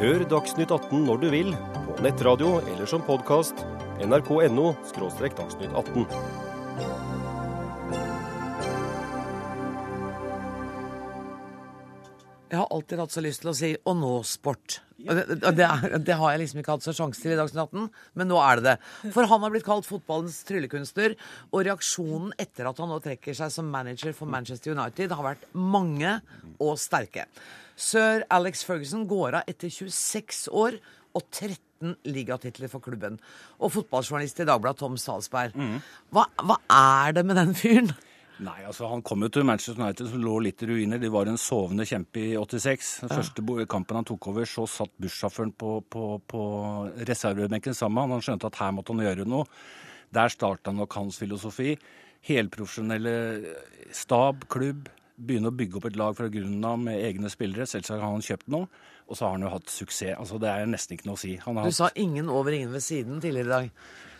Hør 0.02 0.24
Dagsnytt 0.26 0.72
18 0.74 1.04
når 1.06 1.20
du 1.22 1.28
vil, 1.30 1.52
på 1.86 2.02
nettradio 2.02 2.56
eller 2.72 2.88
som 2.89 3.04
podkast. 3.06 3.60
nrk.no– 4.02 4.72
dagsnytt 4.97 5.76
18. 5.78 6.08
Jeg 12.49 12.58
har 12.58 12.66
alltid 12.74 13.04
hatt 13.04 13.14
så 13.14 13.22
lyst 13.22 13.45
til 13.45 13.54
å 13.54 13.56
si 13.56 13.70
'og 13.78 13.95
nå 14.02 14.12
sport'. 14.26 14.82
Det, 14.97 15.38
det, 15.54 15.70
er, 15.70 15.97
det 16.02 16.18
har 16.18 16.34
jeg 16.34 16.41
liksom 16.41 16.60
ikke 16.64 16.80
hatt 16.80 16.89
så 16.89 16.97
sjanse 16.97 17.22
til 17.22 17.36
i 17.36 17.38
Dagsnytt 17.38 17.70
18, 17.70 17.88
men 18.18 18.28
nå 18.28 18.41
er 18.41 18.58
det 18.58 18.72
det. 18.72 19.14
For 19.14 19.30
han 19.30 19.45
har 19.45 19.54
blitt 19.54 19.70
kalt 19.70 19.86
fotballens 19.86 20.41
tryllekunstner, 20.49 21.14
og 21.54 21.66
reaksjonen 21.70 22.34
etter 22.41 22.66
at 22.66 22.82
han 22.82 22.89
nå 22.89 22.97
trekker 23.06 23.38
seg 23.38 23.54
som 23.54 23.70
manager 23.70 24.18
for 24.18 24.26
Manchester 24.26 24.74
United, 24.74 25.14
har 25.14 25.30
vært 25.30 25.45
mange 25.54 26.20
og 26.58 26.74
sterke. 26.82 27.30
Sir 27.82 28.25
Alex 28.29 28.61
Ferguson 28.67 29.07
går 29.09 29.39
av 29.41 29.49
etter 29.49 29.71
26 29.73 30.47
år 30.53 30.77
og 31.17 31.23
13 31.34 31.95
ligatitler 32.13 32.69
for 32.71 32.84
klubben. 32.84 33.17
Og 33.57 33.73
fotballjournalist 33.73 34.43
i 34.43 34.47
Dagbladet 34.47 34.84
Tom 34.84 34.99
Salsberg. 35.01 35.57
Hva, 36.13 36.27
hva 36.45 36.59
er 36.77 37.17
det 37.17 37.25
med 37.25 37.39
den 37.41 37.55
fyren? 37.57 37.89
Nei, 38.41 38.63
altså 38.65 38.88
Han 38.89 39.03
kom 39.05 39.21
jo 39.21 39.29
til 39.29 39.45
Manchester 39.45 39.77
United 39.77 40.07
som 40.09 40.21
lå 40.23 40.39
litt 40.41 40.61
i 40.65 40.69
ruiner. 40.69 41.01
De 41.01 41.09
var 41.13 41.29
en 41.29 41.38
sovende 41.41 41.86
kjempe 41.86 42.21
i 42.21 42.29
86. 42.38 42.93
Den 43.03 43.11
første 43.13 43.65
kampen 43.69 43.99
han 43.99 44.07
tok 44.07 44.32
over, 44.32 44.47
så 44.49 44.65
satt 44.69 44.93
bussjåføren 45.01 45.51
på, 45.53 45.75
på, 45.93 46.05
på 46.25 46.41
reservebenken 47.09 47.77
sammen 47.77 48.09
med. 48.09 48.17
Han 48.17 48.25
skjønte 48.25 48.49
at 48.49 48.61
her 48.63 48.73
måtte 48.77 48.95
han 48.95 49.05
gjøre 49.05 49.27
noe. 49.29 49.45
Der 50.13 50.34
starta 50.34 50.73
nok 50.73 50.97
hans 50.97 51.21
filosofi. 51.21 51.75
Helprofesjonelle 52.29 53.13
stab, 53.95 54.47
klubb. 54.51 54.89
Begynne 55.22 55.51
å 55.51 55.55
bygge 55.55 55.78
opp 55.78 55.86
et 55.91 55.97
lag 55.99 56.15
fra 56.17 56.28
grunnen 56.34 56.63
av 56.65 56.80
med 56.82 56.97
egne 57.05 57.30
spillere. 57.30 57.67
Selvsagt 57.69 57.99
har 58.01 58.09
han 58.09 58.24
kjøpt 58.26 58.47
noe. 58.49 58.67
Og 59.07 59.17
så 59.17 59.28
har 59.28 59.36
han 59.36 59.43
jo 59.45 59.51
hatt 59.53 59.69
suksess. 59.69 60.15
Altså 60.17 60.39
Det 60.41 60.49
er 60.49 60.65
nesten 60.72 60.97
ikke 60.97 61.05
noe 61.09 61.19
å 61.19 61.22
si. 61.22 61.36
Han 61.45 61.55
har 61.59 61.63
Du 61.63 61.69
hatt- 61.69 61.76
sa 61.76 61.89
'ingen 61.95 62.30
over, 62.30 62.51
ingen 62.51 62.72
ved 62.72 62.82
siden' 62.82 63.22
tidligere 63.22 63.45
i 63.45 63.55
dag. 63.55 63.72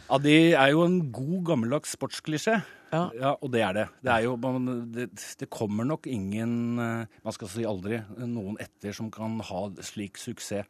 ja, 0.10 0.18
Det 0.18 0.54
er 0.54 0.70
jo 0.72 0.84
en 0.84 1.12
god, 1.12 1.44
gammeldags 1.46 1.96
sportsklisjé. 1.96 2.62
Ja. 2.92 3.10
ja. 3.16 3.36
og 3.42 3.52
det 3.52 3.62
er 3.62 3.74
det. 3.74 3.88
Det, 4.04 4.12
er 4.12 4.24
jo, 4.24 4.36
man, 4.36 4.92
det, 4.92 5.10
det 5.40 5.50
kommer 5.50 5.86
nok 5.86 6.06
ingen 6.08 6.78
eh, 6.78 7.06
Man 7.24 7.34
skal 7.34 7.48
si 7.48 7.64
aldri 7.64 8.02
noen 8.18 8.58
etter 8.60 8.92
som 8.94 9.10
kan 9.10 9.40
ha 9.40 9.70
slik 9.80 10.18
suksess. 10.18 10.66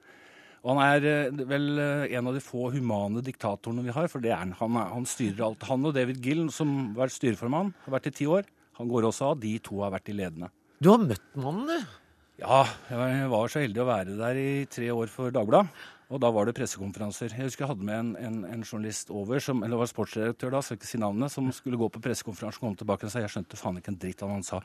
Og 0.63 0.77
han 0.77 1.01
er 1.01 1.07
eh, 1.25 1.31
vel 1.49 1.79
eh, 1.79 2.15
en 2.15 2.27
av 2.27 2.35
de 2.35 2.39
få 2.39 2.69
humane 2.71 3.23
diktatorene 3.25 3.81
vi 3.83 3.89
har, 3.89 4.07
for 4.07 4.19
det 4.21 4.29
er 4.29 4.37
han. 4.37 4.51
Han, 4.59 4.75
han 4.75 5.05
styrer 5.09 5.47
alt. 5.47 5.63
Han 5.63 5.83
og 5.89 5.95
David 5.95 6.21
Gill, 6.21 6.51
som 6.51 6.93
har 6.95 7.07
vært 7.07 7.17
styreformann, 7.17 7.73
har 7.87 7.91
vært 7.97 8.11
i 8.11 8.11
ti 8.11 8.25
år. 8.29 8.43
Han 8.81 8.89
går 8.91 9.07
også 9.11 9.31
av. 9.31 9.39
De 9.43 9.53
to 9.63 9.79
har 9.85 9.93
vært 9.93 10.09
de 10.09 10.17
ledende. 10.17 10.49
Du 10.81 10.89
har 10.89 11.01
møtt 11.05 11.23
mannen, 11.37 11.69
du? 11.69 11.97
Ja, 12.41 12.63
jeg 12.89 13.27
var 13.29 13.51
så 13.53 13.61
heldig 13.61 13.81
å 13.83 13.85
være 13.85 14.15
der 14.17 14.37
i 14.41 14.51
tre 14.65 14.87
år 14.89 15.11
for 15.13 15.29
Dagbladet. 15.33 15.69
Og 16.11 16.19
da 16.19 16.27
var 16.33 16.43
det 16.49 16.55
pressekonferanser. 16.57 17.31
Jeg 17.37 17.45
husker 17.45 17.63
jeg 17.63 17.69
hadde 17.71 17.85
med 17.87 17.95
en, 18.01 18.09
en, 18.19 18.39
en 18.57 18.63
journalist 18.67 19.11
over, 19.15 19.39
som, 19.39 19.61
eller 19.63 19.79
var 19.79 19.87
sportsredaktør 19.87 20.51
da, 20.51 20.59
skal 20.65 20.75
ikke 20.79 20.89
si 20.89 20.99
navnet, 20.99 21.31
som 21.31 21.45
skulle 21.55 21.77
gå 21.79 21.87
på 21.93 22.01
pressekonferanse 22.03 22.59
og 22.59 22.65
komme 22.65 22.79
tilbake 22.81 23.07
og 23.07 23.13
sa 23.13 23.21
jeg 23.23 23.31
skjønte 23.31 23.59
faen 23.61 23.77
ikke 23.79 23.93
en 23.93 23.99
dritt 24.01 24.23
av 24.25 24.31
hva 24.31 24.39
han 24.39 24.43
sa. 24.43 24.59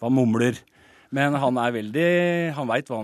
Hva 0.00 0.08
mumler. 0.14 0.62
Men 1.14 1.36
han 1.38 1.58
er 1.62 1.74
veldig 1.76 2.06
Han 2.56 2.66
veit 2.70 2.88
hva, 2.90 3.02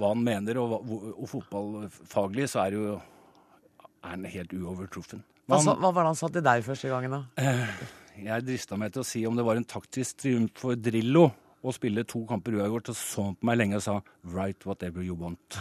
hva 0.00 0.10
han 0.10 0.24
mener, 0.26 0.58
og, 0.60 0.74
og 1.14 1.28
fotballfaglig 1.30 2.48
så 2.52 2.64
er 2.66 2.74
jo 2.80 2.96
er 2.96 4.10
han 4.10 4.26
helt 4.28 4.52
uovertruffen. 4.52 5.22
Hva, 5.48 5.60
Han- 5.60 5.78
hva 5.80 5.92
var 5.92 6.02
det 6.02 6.10
han 6.10 6.18
sa 6.24 6.28
til 6.34 6.42
deg 6.44 6.64
første 6.66 6.90
gangen, 6.90 7.14
da? 7.14 7.22
Eh, 7.40 7.78
Jeg 8.14 8.44
drista 8.46 8.78
meg 8.78 8.92
til 8.94 9.02
å 9.02 9.06
si 9.06 9.24
om 9.26 9.34
det 9.34 9.44
var 9.46 9.58
en 9.58 9.66
taktisk 9.66 10.20
triumf 10.22 10.54
for 10.60 10.78
Drillo 10.78 11.26
å 11.64 11.72
spille 11.72 12.04
to 12.06 12.20
kamper 12.28 12.58
uavgjort, 12.58 12.90
og 12.92 12.98
så 12.98 13.24
han 13.30 13.38
på 13.40 13.48
meg 13.48 13.56
lenge 13.56 13.78
og 13.78 13.84
sa 13.84 13.94
'write 14.28 14.68
whatever 14.68 15.02
you 15.02 15.16
want'. 15.16 15.58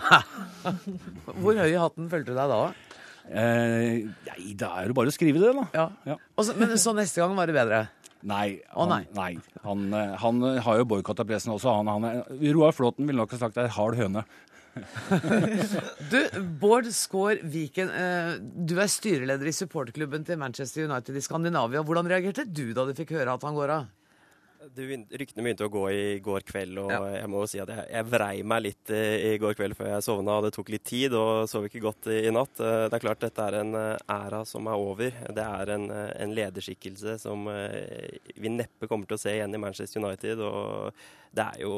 Hvor 1.41 1.55
høy 1.55 1.71
i 1.71 1.79
hatten 1.79 2.09
følte 2.11 2.33
du 2.33 2.37
deg 2.37 2.51
da? 2.51 2.61
Eh, 3.31 4.03
nei, 4.27 4.53
det 4.59 4.67
er 4.67 4.89
jo 4.89 4.97
bare 4.97 5.11
å 5.11 5.15
skrive 5.15 5.39
det, 5.39 5.53
da. 5.55 5.87
Ja. 6.03 6.17
Og 6.35 6.45
så, 6.45 6.57
men 6.59 6.75
så 6.77 6.91
neste 6.97 7.23
gang 7.23 7.37
var 7.37 7.47
det 7.47 7.55
bedre? 7.55 7.85
Nei. 8.27 8.59
Å, 8.71 8.83
oh, 8.83 8.91
nei. 8.91 9.31
Han, 9.63 9.87
eh, 9.95 10.15
han 10.19 10.43
har 10.65 10.81
jo 10.81 10.89
boikotta 10.91 11.25
pressen 11.27 11.55
også. 11.55 11.71
Han, 11.79 11.87
han 11.87 12.51
Roar 12.51 12.75
Flåten 12.75 13.07
ville 13.07 13.23
nok 13.23 13.31
ha 13.35 13.39
sagt 13.39 13.55
det 13.55 13.65
er 13.67 13.77
hard 13.77 13.99
høne. 13.99 14.25
Du, 16.11 16.19
Bård 16.61 16.87
Skaar 16.93 17.41
Viken, 17.45 17.89
eh, 17.93 18.35
du 18.41 18.75
er 18.81 18.89
styreleder 18.89 19.49
i 19.49 19.55
supporterklubben 19.55 20.25
til 20.27 20.39
Manchester 20.41 20.87
United 20.89 21.17
i 21.17 21.23
Skandinavia. 21.23 21.83
Hvordan 21.85 22.09
reagerte 22.09 22.47
du 22.49 22.71
da 22.73 22.87
du 22.87 22.95
fikk 22.97 23.13
høre 23.17 23.35
at 23.35 23.45
han 23.45 23.57
går 23.57 23.75
av? 23.77 23.91
Du, 24.71 24.83
ryktene 24.87 25.43
begynte 25.43 25.65
å 25.67 25.71
gå 25.71 25.81
i 25.91 26.03
går 26.23 26.45
kveld, 26.47 26.77
og 26.79 26.91
ja. 26.93 26.99
jeg 27.17 27.29
må 27.31 27.41
jo 27.43 27.47
si 27.51 27.59
at 27.59 27.71
jeg, 27.73 27.83
jeg, 27.91 28.07
vrei 28.07 28.43
meg 28.47 28.61
litt 28.63 28.93
i 28.93 29.33
går 29.41 29.57
kveld 29.59 29.75
før 29.75 29.89
jeg 29.91 30.05
sovna. 30.05 30.37
Det 30.45 30.53
tok 30.55 30.71
litt 30.71 30.85
tid 30.87 31.15
og 31.19 31.49
sov 31.51 31.67
ikke 31.67 31.81
godt 31.83 32.07
i, 32.13 32.21
i, 32.29 32.31
natt. 32.31 32.61
Eh, 32.63 32.85
det 32.87 32.95
er 32.95 33.03
klart 33.03 33.25
dette 33.25 33.43
er 33.43 33.59
en 33.59 33.75
eh, 33.75 34.05
æra 34.15 34.43
som 34.47 34.69
er 34.71 34.79
over. 34.79 35.19
Det 35.35 35.43
er 35.43 35.73
en, 35.75 35.89
eh, 35.91 36.13
en 36.23 36.35
lederskikkelse 36.37 37.17
som 37.25 37.43
vi 37.43 38.53
neppe 38.53 38.87
kommer 38.87 39.09
til 39.09 39.19
å 39.19 39.23
se 39.25 39.35
igjen 39.35 39.57
i 39.57 39.61
Manchester 39.65 40.03
United. 40.03 40.45
og 40.47 41.03
det 41.33 41.43
er 41.43 41.63
jo 41.63 41.77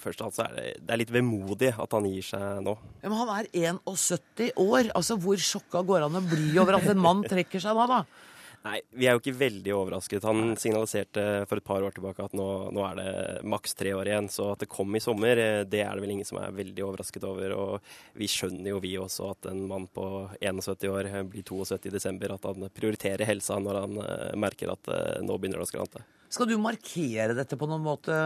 først 0.00 0.22
og 0.24 0.30
fremst 0.30 0.40
er 0.40 0.54
det, 0.56 0.68
det 0.80 0.94
er 0.94 1.00
litt 1.02 1.12
vemodig 1.12 1.68
at 1.76 1.92
han 1.92 2.06
gir 2.08 2.24
seg 2.24 2.62
nå. 2.64 2.72
Ja, 3.02 3.10
men 3.10 3.18
han 3.20 3.34
er 3.34 3.50
71 3.52 4.54
år. 4.56 4.88
Altså, 4.96 5.18
Hvor 5.20 5.36
sjokka 5.36 5.84
går 5.84 6.08
han 6.08 6.16
å 6.16 6.24
bli 6.24 6.56
over 6.58 6.80
at 6.80 6.88
en 6.90 7.04
mann 7.04 7.20
trekker 7.26 7.62
seg 7.62 7.76
da? 7.76 7.86
da? 7.92 8.26
Nei, 8.66 8.80
vi 8.98 9.06
er 9.06 9.14
jo 9.14 9.20
ikke 9.20 9.36
veldig 9.38 9.72
overrasket. 9.76 10.24
Han 10.26 10.56
signaliserte 10.58 11.22
for 11.46 11.60
et 11.60 11.66
par 11.66 11.84
år 11.86 11.94
tilbake 11.94 12.24
at 12.24 12.34
nå, 12.36 12.46
nå, 12.74 12.82
er 12.88 12.98
det 12.98 13.44
maks 13.46 13.76
tre 13.78 13.92
år 13.94 14.10
igjen. 14.10 14.28
Så 14.32 14.48
at 14.54 14.64
det 14.64 14.70
kom 14.72 14.96
i 14.96 15.02
sommer, 15.02 15.38
eh, 15.38 15.62
det 15.68 15.84
er 15.84 15.94
det 15.94 16.02
vel 16.02 16.14
ingen 16.16 16.26
som 16.26 16.40
er 16.40 16.56
veldig 16.56 16.86
overrasket 16.88 17.26
over. 17.28 17.54
Og 17.54 18.18
vi 18.18 18.28
skjønner 18.30 18.72
jo 18.72 18.82
vi 18.82 18.96
også 18.98 19.30
at 19.36 19.50
en 19.52 19.62
mann 19.70 19.86
på 19.94 20.08
71 20.40 20.88
år 20.90 21.10
eh, 21.12 21.22
blir 21.30 21.46
72 21.46 21.86
i 21.86 21.94
desember. 21.94 22.34
At 22.34 22.50
han 22.50 22.66
prioriterer 22.74 23.28
helsa 23.28 23.60
når 23.62 23.80
han 23.84 23.98
uh, 24.02 24.34
merker 24.38 24.72
at 24.72 24.88
nå 25.24 25.36
begynner 25.38 25.62
det 25.62 25.68
å 25.68 25.70
skrante. 25.70 26.02
Skal 26.32 26.50
du 26.50 26.56
markere 26.58 27.36
dette 27.38 27.58
på 27.58 27.68
noen 27.70 27.84
måte, 27.84 28.16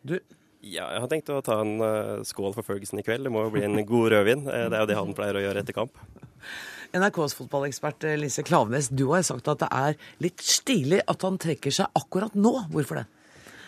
du? 0.00 0.16
Ja, 0.60 0.86
jeg 0.92 1.04
har 1.04 1.08
tenkt 1.12 1.30
å 1.32 1.40
ta 1.44 1.60
en 1.62 2.24
skål 2.26 2.54
for 2.56 2.66
Ferguson 2.66 3.00
i 3.00 3.04
kveld. 3.04 3.24
Det 3.24 3.32
må 3.32 3.46
jo 3.46 3.52
bli 3.54 3.64
en 3.64 3.80
god 3.88 4.10
rødvin. 4.14 4.44
det 4.48 4.68
er 4.68 4.82
jo 4.82 4.88
det 4.90 4.98
han 4.98 5.16
pleier 5.16 5.38
å 5.38 5.44
gjøre 5.44 5.64
etter 5.64 5.76
kamp. 5.76 6.00
NRKs 6.96 7.36
fotballekspert 7.38 8.04
eh, 8.08 8.18
Lise 8.18 8.42
Klavenes, 8.46 8.90
du 8.90 9.06
har 9.12 9.22
sagt 9.26 9.48
at 9.50 9.62
det 9.62 9.70
er 9.70 9.96
litt 10.24 10.42
stilig 10.42 11.00
at 11.10 11.26
han 11.26 11.38
trekker 11.40 11.74
seg 11.74 11.90
akkurat 11.98 12.34
nå. 12.34 12.52
Hvorfor 12.72 13.02
det? 13.02 13.06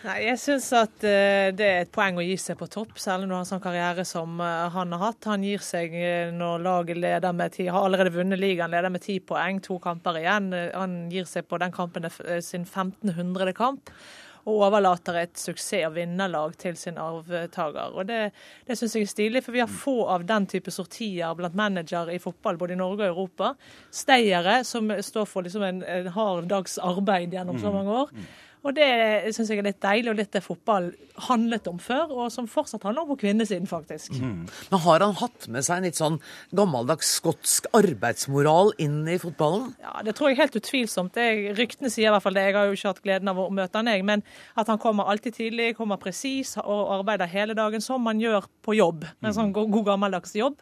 Nei, 0.03 0.17
Jeg 0.25 0.39
syns 0.41 0.65
at 0.75 1.05
uh, 1.07 1.47
det 1.55 1.67
er 1.67 1.85
et 1.85 1.91
poeng 1.95 2.17
å 2.19 2.25
gi 2.25 2.35
seg 2.41 2.57
på 2.59 2.67
topp, 2.67 2.97
særlig 2.99 3.29
når 3.29 3.37
han 3.37 3.45
har 3.45 3.49
sånn 3.53 3.63
karriere 3.63 4.03
som 4.07 4.41
uh, 4.43 4.67
han 4.73 4.91
har 4.91 5.05
hatt. 5.05 5.29
Han 5.31 5.45
gir 5.47 5.63
seg 5.63 5.95
når 6.35 6.65
laget 6.65 6.99
leder 6.99 7.37
med 7.37 7.55
ti, 7.55 7.69
har 7.71 7.87
allerede 7.87 8.11
vunnet 8.17 8.41
ligaen, 8.41 8.73
leder 8.73 8.91
med 8.91 9.05
ti 9.05 9.21
poeng, 9.23 9.63
to 9.63 9.79
kamper 9.83 10.19
igjen. 10.19 10.51
han 10.75 10.99
gir 11.13 11.29
seg 11.29 11.47
på 11.47 11.61
den 11.63 11.71
kampen 11.71 12.11
sin 12.43 12.67
1500. 12.67 13.55
kamp 13.55 13.95
og 14.43 14.61
overlater 14.67 15.17
et 15.21 15.39
suksess- 15.39 15.87
og 15.87 15.95
vinnerlag 15.95 16.57
til 16.59 16.77
sin 16.77 16.97
arvtaker. 16.99 17.95
Og 17.95 18.07
Det, 18.07 18.31
det 18.67 18.77
syns 18.77 18.95
jeg 18.95 19.07
er 19.07 19.11
stilig, 19.11 19.43
for 19.43 19.55
vi 19.55 19.63
har 19.63 19.71
få 19.71 20.07
av 20.11 20.25
den 20.27 20.47
type 20.51 20.71
sortier 20.71 21.35
blant 21.35 21.55
managere 21.55 22.15
i 22.15 22.19
fotball, 22.19 22.57
både 22.57 22.75
i 22.75 22.79
Norge 22.79 23.07
og 23.07 23.15
Europa. 23.15 23.53
Steiere, 23.91 24.63
som 24.67 24.91
står 24.99 25.29
for 25.29 25.47
liksom 25.47 25.63
en, 25.63 25.83
en 25.83 26.11
hard 26.15 26.49
dags 26.51 26.77
arbeid 26.77 27.33
gjennom 27.33 27.59
så 27.59 27.71
mm. 27.71 27.77
mange 27.79 28.01
år. 28.03 28.17
Og 28.63 28.71
det 28.77 29.33
syns 29.35 29.49
jeg 29.51 29.59
er 29.59 29.67
litt 29.67 29.81
deilig, 29.83 30.09
og 30.13 30.19
litt 30.21 30.31
det 30.31 30.41
fotball 30.43 30.85
handlet 31.27 31.67
om 31.67 31.79
før, 31.83 32.13
og 32.15 32.29
som 32.31 32.47
fortsatt 32.49 32.85
handler 32.87 33.03
om 33.03 33.11
på 33.11 33.19
kvinnesiden, 33.25 33.67
faktisk. 33.67 34.15
Mm. 34.15 34.45
Men 34.71 34.81
har 34.85 35.03
han 35.03 35.17
hatt 35.19 35.47
med 35.51 35.65
seg 35.67 35.81
en 35.81 35.87
litt 35.89 35.99
sånn 35.99 36.19
gammeldags 36.55 37.11
skotsk 37.19 37.67
arbeidsmoral 37.75 38.71
inn 38.81 39.01
i 39.11 39.19
fotballen? 39.21 39.73
Ja, 39.83 39.97
det 40.07 40.15
tror 40.17 40.31
jeg 40.31 40.39
helt 40.39 40.55
utvilsomt. 40.59 41.13
Det, 41.17 41.53
ryktene 41.59 41.91
sier 41.91 42.07
i 42.07 42.15
hvert 42.15 42.23
fall 42.23 42.39
det. 42.39 42.47
Jeg 42.47 42.57
har 42.57 42.71
jo 42.71 42.79
ikke 42.79 42.93
hatt 42.93 43.03
gleden 43.03 43.33
av 43.33 43.43
å 43.43 43.49
møte 43.51 43.81
han, 43.81 43.91
jeg. 43.91 44.07
Men 44.07 44.23
at 44.55 44.71
han 44.71 44.81
kommer 44.81 45.11
alltid 45.11 45.37
tidlig, 45.41 45.73
kommer 45.77 45.99
presis 46.01 46.55
og 46.63 46.95
arbeider 47.01 47.29
hele 47.29 47.57
dagen 47.59 47.83
som 47.83 48.03
man 48.07 48.23
gjør 48.23 48.47
på 48.63 48.77
jobb. 48.79 49.03
En 49.23 49.35
sånn 49.35 49.51
god, 49.55 49.75
gammeldags 49.91 50.37
jobb. 50.39 50.55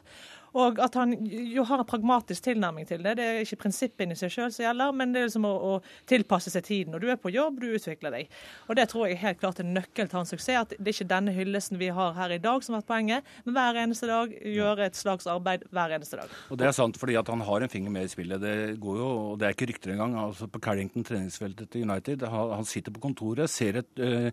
Og 0.58 0.80
at 0.84 0.96
han 1.00 1.14
jo 1.32 1.64
har 1.68 1.80
en 1.80 1.88
pragmatisk 1.88 2.44
tilnærming 2.44 2.88
til 2.88 3.04
det. 3.06 3.16
Det 3.20 3.26
er 3.26 3.40
ikke 3.46 3.62
prinsippene 3.64 4.16
i 4.16 4.20
seg 4.20 4.34
sjøl 4.34 4.52
som 4.52 4.66
gjelder, 4.66 4.96
men 4.96 5.14
det 5.14 5.22
er 5.22 5.30
liksom 5.30 5.48
å, 5.48 5.54
å, 5.56 5.74
tilpasse 6.10 6.52
seg 6.52 6.66
tiden. 6.68 6.96
Og 6.98 7.04
du 7.04 7.08
er 7.12 7.20
på 7.22 7.32
jobb, 7.32 7.62
du 7.62 7.70
utvikler 7.72 8.18
deg. 8.18 8.34
Og 8.68 8.76
Det 8.80 8.88
tror 8.92 9.08
jeg 9.08 9.16
er 9.16 9.24
helt 9.26 9.40
klart 9.40 9.62
en 9.64 9.72
nøkkel 9.78 10.12
til 10.12 10.20
hans 10.20 10.34
suksess. 10.36 10.66
At 10.66 10.76
det 10.76 10.92
er 10.92 10.98
ikke 10.98 11.10
denne 11.14 11.36
hyllesten 11.36 11.80
vi 11.80 11.92
har 11.96 12.18
her 12.18 12.36
i 12.36 12.42
dag 12.44 12.66
som 12.66 12.76
har 12.76 12.84
vært 12.84 12.92
poenget, 12.92 13.32
men 13.46 13.56
hver 13.56 13.80
eneste 13.86 14.10
dag 14.10 14.36
gjøre 14.36 14.90
et 14.90 15.00
slags 15.00 15.30
arbeid 15.32 15.64
hver 15.72 15.96
eneste 15.96 16.20
dag. 16.20 16.36
Og 16.52 16.60
Det 16.60 16.68
er 16.68 16.76
sant, 16.76 17.00
fordi 17.00 17.16
at 17.22 17.32
han 17.32 17.46
har 17.48 17.64
en 17.64 17.72
finger 17.72 17.96
med 17.96 18.10
i 18.10 18.12
spillet. 18.12 18.44
Det 18.44 18.56
går 18.82 19.02
jo, 19.02 19.10
og 19.32 19.40
det 19.40 19.48
er 19.48 19.56
ikke 19.56 19.72
rykter 19.72 19.96
engang. 19.96 20.20
altså 20.26 20.52
På 20.52 20.60
Carrington 20.60 21.08
treningsfeltet 21.08 21.72
til 21.72 21.88
United, 21.88 22.28
han 22.28 22.68
sitter 22.68 22.92
på 22.92 23.04
kontoret, 23.08 23.50
ser 23.50 23.80
et 23.80 24.04
uh, 24.04 24.28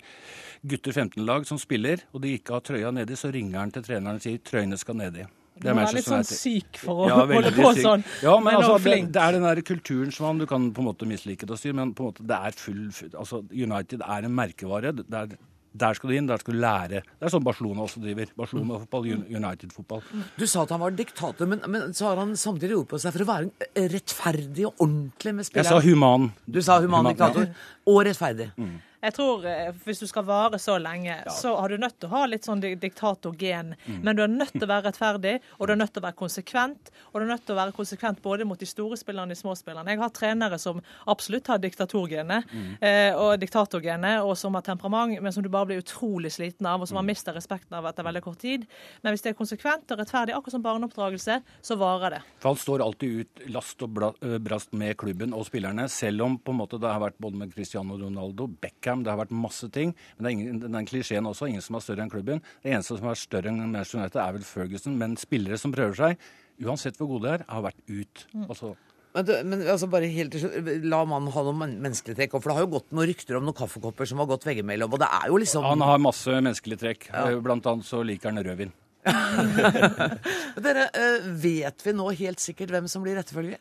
gutter 0.67 0.93
15-lag 0.93 1.47
som 1.47 1.61
spiller, 1.63 2.03
og 2.13 2.23
de 2.25 2.35
ikke 2.35 2.57
har 2.57 2.65
trøya 2.67 2.91
nedi, 2.95 3.17
så 3.17 3.31
ringer 3.31 3.63
han 3.63 3.75
til 3.75 3.87
treneren 3.87 4.19
og 4.19 4.25
sier 4.25 4.43
trøyene 4.43 4.79
skal 4.81 4.99
nedi. 4.99 5.29
Det 5.59 5.73
er, 5.73 5.81
er 5.83 5.97
litt 5.99 6.07
sånn 6.07 6.27
syk 6.27 6.81
for 6.83 7.05
å 7.05 7.11
ja, 7.11 7.19
holde 7.27 7.53
på 7.57 7.75
syk. 7.75 7.83
sånn. 7.85 8.07
Ja, 8.23 8.37
men, 8.39 8.49
men 8.49 8.63
altså, 8.63 8.79
det, 8.85 8.97
det, 9.15 9.27
er 9.27 9.37
den 9.37 9.47
der 9.49 9.61
kulturen 9.67 10.15
som 10.15 10.29
man, 10.29 10.43
du 10.43 10.47
kan 10.51 10.71
på 10.75 10.85
en 10.85 10.89
måte 10.91 11.09
mislike 11.11 11.49
det 11.49 11.55
å 11.57 11.61
styre, 11.61 11.77
men 11.81 11.95
på 11.99 12.05
en 12.07 12.13
måte 12.13 12.27
det 12.29 12.41
er 12.49 12.59
full, 12.59 12.89
altså 13.11 13.43
United 13.51 14.05
er 14.07 14.29
en 14.29 14.35
merkevare. 14.39 14.95
Er, 15.09 15.39
der 15.79 15.95
skal 15.95 16.11
du 16.11 16.17
inn, 16.17 16.29
der 16.29 16.41
skal 16.43 16.57
du 16.57 16.61
lære. 16.63 17.03
Det 17.05 17.29
er 17.29 17.33
sånn 17.33 17.45
Barcelona 17.47 17.85
også 17.85 18.03
driver. 18.03 18.31
Barcelona-fotball, 18.39 19.09
United-fotball. 19.29 20.03
Du 20.39 20.47
sa 20.49 20.65
at 20.65 20.75
han 20.75 20.83
var 20.83 20.97
diktator, 20.97 21.51
men, 21.51 21.63
men 21.71 21.95
så 21.97 22.11
har 22.11 22.23
han 22.23 22.35
samtidig 22.41 22.79
gjort 22.79 22.93
på 22.95 23.01
seg 23.03 23.15
for 23.15 23.25
å 23.25 23.29
være 23.29 23.89
rettferdig 23.95 24.67
og 24.71 24.85
ordentlig 24.87 25.35
med 25.39 25.49
spillerne. 25.49 25.79
Jeg 25.79 25.85
sa 25.85 25.85
human. 25.85 26.31
Du 26.47 26.61
sa 26.65 26.81
human, 26.81 27.03
human 27.03 27.13
diktator. 27.13 27.49
Ja. 27.51 27.75
Og 27.93 28.01
rettferdig. 28.09 28.51
Mm. 28.59 28.77
Jeg 28.99 29.15
tror 29.15 29.45
eh, 29.47 29.71
Hvis 29.85 30.01
du 30.03 30.07
skal 30.11 30.27
vare 30.27 30.59
så 30.59 30.75
lenge, 30.83 31.13
ja. 31.15 31.33
så 31.33 31.55
har 31.57 31.71
du 31.71 31.79
nødt 31.79 31.99
til 32.01 32.11
å 32.11 32.15
ha 32.17 32.25
litt 32.27 32.47
sånn 32.47 32.63
diktatorgen. 32.63 33.75
Mm. 33.87 34.01
Men 34.03 34.19
du 34.19 34.25
er 34.25 34.33
nødt 34.33 34.55
til 34.57 34.67
å 34.67 34.71
være 34.71 34.89
rettferdig, 34.89 35.37
og 35.59 35.69
du 35.69 35.75
er 35.75 35.81
nødt 35.81 35.93
til 35.95 36.03
å 36.03 36.07
være 36.09 36.19
konsekvent. 36.19 36.91
Og 37.13 37.21
du 37.21 37.27
er 37.27 37.31
nødt 37.31 37.45
til 37.47 37.55
å 37.55 37.59
være 37.61 37.77
konsekvent 37.77 38.23
både 38.25 38.47
mot 38.49 38.59
de 38.59 38.69
store 38.69 38.99
spillerne 38.99 39.31
og 39.31 39.37
de 39.37 39.39
små 39.39 39.55
spillerne. 39.59 39.95
Jeg 39.95 40.03
har 40.03 40.15
trenere 40.17 40.59
som 40.63 40.83
absolutt 41.11 41.51
har 41.53 41.63
diktatorgenet 41.63 42.51
mm. 42.51 42.67
eh, 42.81 43.13
og 43.15 43.37
diktatorgenet, 43.43 44.25
og 44.27 44.35
som 44.41 44.59
har 44.59 44.67
temperament, 44.67 45.15
men 45.23 45.35
som 45.35 45.47
du 45.47 45.51
bare 45.53 45.71
blir 45.71 45.85
utrolig 45.85 46.35
sliten 46.35 46.67
av, 46.67 46.83
og 46.83 46.91
som 46.91 46.99
har 46.99 47.07
mm. 47.07 47.13
mista 47.13 47.35
respekten 47.37 47.79
av 47.79 47.87
etter 47.91 48.07
veldig 48.07 48.25
kort 48.27 48.43
tid. 48.43 48.67
Men 49.05 49.15
hvis 49.15 49.25
det 49.25 49.33
er 49.33 49.39
konsekvent 49.39 49.95
og 49.95 50.03
rettferdig, 50.03 50.35
akkurat 50.35 50.59
som 50.59 50.67
barneoppdragelse, 50.67 51.39
så 51.63 51.79
varer 51.79 52.19
det. 52.19 52.23
For 52.43 52.51
han 52.51 52.61
står 52.67 52.83
alltid 52.85 53.23
ut 53.23 53.47
last 53.55 53.87
og 53.87 54.03
brast 54.43 54.75
med 54.79 54.99
klubben 54.99 55.37
og 55.37 55.47
spillerne, 55.47 55.87
selv 55.93 56.27
om 56.27 56.39
på 56.43 56.55
en 56.55 56.63
måte 56.65 56.83
det 56.83 56.91
har 56.91 57.03
vært 57.03 57.19
både 57.23 57.45
med 57.45 57.55
Cristiano 57.55 57.99
Ronaldo, 57.99 58.49
Beckham 58.59 58.88
Beckham, 58.89 59.05
det 59.05 59.13
har 59.13 59.21
vært 59.21 59.35
masse 59.35 59.69
ting. 59.73 59.95
Men 60.17 60.25
det 60.25 60.29
er 60.29 60.37
ingen, 60.37 60.61
den 60.65 60.89
klisjeen 60.89 61.29
også, 61.29 61.49
ingen 61.49 61.65
som 61.65 61.77
er 61.77 61.85
større 61.85 62.05
enn 62.05 62.13
klubben. 62.13 62.43
Det 62.65 62.73
eneste 62.73 62.99
som 62.99 63.09
er 63.11 63.21
større 63.21 63.53
enn 63.53 63.61
Manchester 63.61 64.01
United, 64.01 64.21
er 64.23 64.37
vel 64.37 64.47
Ferguson. 64.49 64.99
Men 65.01 65.17
spillere 65.21 65.59
som 65.61 65.75
prøver 65.75 65.99
seg, 65.99 66.29
uansett 66.65 66.99
hvor 66.99 67.13
gode 67.13 67.29
de 67.29 67.35
er, 67.37 67.47
har 67.49 67.65
vært 67.69 67.83
ut. 67.89 68.25
Mm. 68.33 68.49
Altså, 68.49 68.75
men, 69.17 69.31
men, 69.51 69.63
altså 69.73 69.89
bare 69.91 70.11
helt 70.13 70.35
til 70.35 70.45
slutt, 70.45 70.69
La 70.87 71.01
mannen 71.09 71.33
ha 71.35 71.45
noen 71.47 71.79
menneskelige 71.85 72.21
trekk. 72.21 72.37
For 72.39 72.51
det 72.51 72.59
har 72.59 72.67
jo 72.67 72.75
gått 72.79 72.93
noen 72.95 73.11
rykter 73.11 73.39
om 73.39 73.49
noen 73.49 73.57
kaffekopper 73.61 74.09
som 74.09 74.23
har 74.23 74.29
gått 74.31 74.47
veggimellom. 74.49 74.93
Og 74.95 75.03
det 75.03 75.09
er 75.21 75.33
jo 75.33 75.41
liksom 75.43 75.67
Han 75.69 75.85
har 75.85 76.03
masse 76.03 76.37
menneskelige 76.41 76.85
trekk. 76.85 77.09
Ja. 77.13 77.29
Eh, 77.29 77.41
blant 77.45 77.67
annet 77.69 77.89
så 77.89 78.05
liker 78.07 78.33
han 78.33 78.45
rødvin. 78.45 78.73
Dere, 80.65 80.89
eh, 80.93 81.29
vet 81.41 81.85
vi 81.85 81.95
nå 81.97 82.09
helt 82.19 82.43
sikkert 82.43 82.73
hvem 82.75 82.89
som 82.91 83.05
blir 83.05 83.21
etterfølger? 83.21 83.61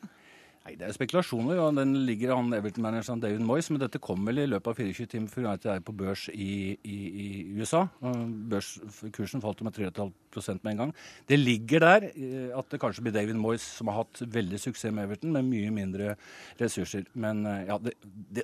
Nei, 0.67 0.75
Det 0.75 0.83
er 0.83 0.95
spekulasjoner. 0.97 1.59
og 1.63 1.75
Den 1.77 1.93
ligger 2.05 2.33
an 2.35 2.51
Everton-manageren 2.51 3.21
David 3.21 3.39
Moyes, 3.39 3.69
men 3.71 3.79
dette 3.79 4.01
kommer 4.03 4.33
vel 4.33 4.43
i 4.43 4.49
løpet 4.51 4.67
av 4.67 4.75
24 4.75 5.07
timer 5.13 5.31
før 5.31 5.45
United 5.47 5.71
er 5.71 5.79
på 5.79 5.95
børs 5.95 6.27
i, 6.33 6.75
i, 6.83 6.97
i 7.23 7.27
USA. 7.55 7.85
Børskursen 8.01 9.41
falt 9.41 9.63
med 9.63 9.77
3,5% 9.77 10.59
med 10.65 10.71
en 10.73 10.81
gang. 10.81 10.93
Det 11.25 11.39
ligger 11.39 11.79
der 11.85 12.09
eh, 12.09 12.51
at 12.51 12.67
det 12.67 12.81
kanskje 12.83 13.05
blir 13.05 13.15
David 13.15 13.39
Moyes 13.39 13.63
som 13.63 13.87
har 13.87 14.01
hatt 14.01 14.19
veldig 14.27 14.59
suksess 14.59 14.91
med 14.91 15.07
Everton, 15.07 15.31
med 15.31 15.47
mye 15.47 15.71
mindre 15.71 16.17
ressurser. 16.59 17.07
Men 17.15 17.45
eh, 17.47 17.63
ja, 17.71 17.79
det, 17.79 17.95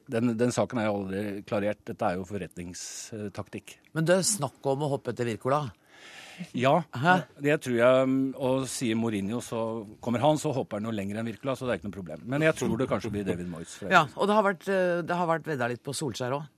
den, 0.07 0.37
den, 0.39 0.55
saken 0.55 0.79
er 0.79 0.87
jo 0.87 0.97
aldri 1.01 1.43
klarert. 1.43 1.83
Dette 1.91 2.07
er 2.07 2.21
jo 2.21 2.27
forretningstaktikk. 2.29 3.81
Men 3.91 4.07
det 4.07 4.21
er 4.21 4.27
snakk 4.31 4.63
om 4.63 4.87
å 4.87 4.93
hoppe 4.95 5.11
etter 5.11 5.27
Wirkola? 5.27 5.65
Ja, 6.57 6.75
Hæ? 6.95 7.15
det 7.43 7.59
tror 7.65 7.77
jeg. 7.77 8.07
Mm, 8.09 8.33
og 8.35 8.65
sier 8.71 8.97
Mourinho, 8.99 9.41
så 9.43 9.61
kommer 10.03 10.23
han, 10.23 10.39
så 10.41 10.53
hopper 10.55 10.79
han 10.79 10.87
noe 10.87 10.95
lenger 10.95 11.21
enn 11.21 11.29
Wirkola, 11.29 11.55
så 11.57 11.67
det 11.67 11.75
er 11.75 11.81
ikke 11.81 11.91
noe 11.91 11.99
problem. 11.99 12.25
Men 12.35 12.45
jeg 12.47 12.57
tror 12.59 12.75
det 12.79 12.89
kanskje 12.91 13.13
blir 13.13 13.27
David 13.27 13.49
Moyes. 13.51 13.77
Ja, 13.85 14.07
Og 14.15 14.29
det 14.29 14.37
har 14.37 14.45
vært, 14.45 14.67
eh, 14.67 14.99
det 15.05 15.21
har 15.21 15.29
vært 15.29 15.47
vedda 15.47 15.71
litt 15.71 15.83
på 15.85 15.95
Solskjær 15.95 16.37
òg? 16.39 16.51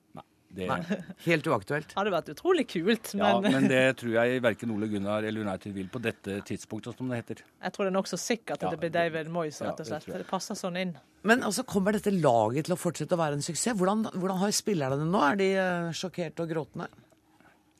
Det... 0.56 0.68
Nei, 0.70 1.00
Helt 1.28 1.48
uaktuelt. 1.52 1.90
Det 1.92 1.98
hadde 1.98 2.12
vært 2.14 2.30
utrolig 2.32 2.64
kult, 2.72 3.10
men 3.18 3.24
Ja, 3.26 3.32
men 3.44 3.68
det 3.68 3.82
tror 4.00 4.14
jeg 4.16 4.44
verken 4.46 4.72
Ole 4.72 4.88
Gunnar 4.92 5.26
eller 5.28 5.44
United 5.44 5.76
vil 5.76 5.90
på 5.92 6.00
dette 6.04 6.38
tidspunktet, 6.48 6.96
som 6.96 7.12
det 7.12 7.20
heter. 7.20 7.42
Jeg 7.66 7.76
tror 7.76 7.88
det 7.88 7.92
er 7.92 7.98
nokså 7.98 8.20
sikkert 8.22 8.62
at 8.62 8.70
ja, 8.70 8.72
det 8.72 8.80
blir 8.84 8.94
David 8.94 9.32
Moyes, 9.34 9.60
rett 9.66 9.82
og 9.84 9.90
slett. 9.90 10.08
Ja, 10.08 10.16
det, 10.16 10.24
det, 10.24 10.30
passer 10.30 10.60
sånn 10.60 10.80
inn. 10.80 10.94
Men 11.28 11.44
altså, 11.44 11.66
kommer 11.68 11.98
dette 11.98 12.14
laget 12.14 12.70
til 12.70 12.78
å 12.78 12.80
fortsette 12.80 13.18
å 13.18 13.20
være 13.20 13.40
en 13.40 13.44
suksess? 13.44 13.76
Hvordan, 13.76 14.08
hvordan 14.14 14.40
har 14.46 14.56
spillerne 14.56 15.02
det 15.02 15.10
nå? 15.10 15.26
Er 15.26 15.42
de 15.42 15.50
uh, 15.58 15.92
sjokkerte 15.98 16.46
og 16.46 16.54
gråtende? 16.54 16.88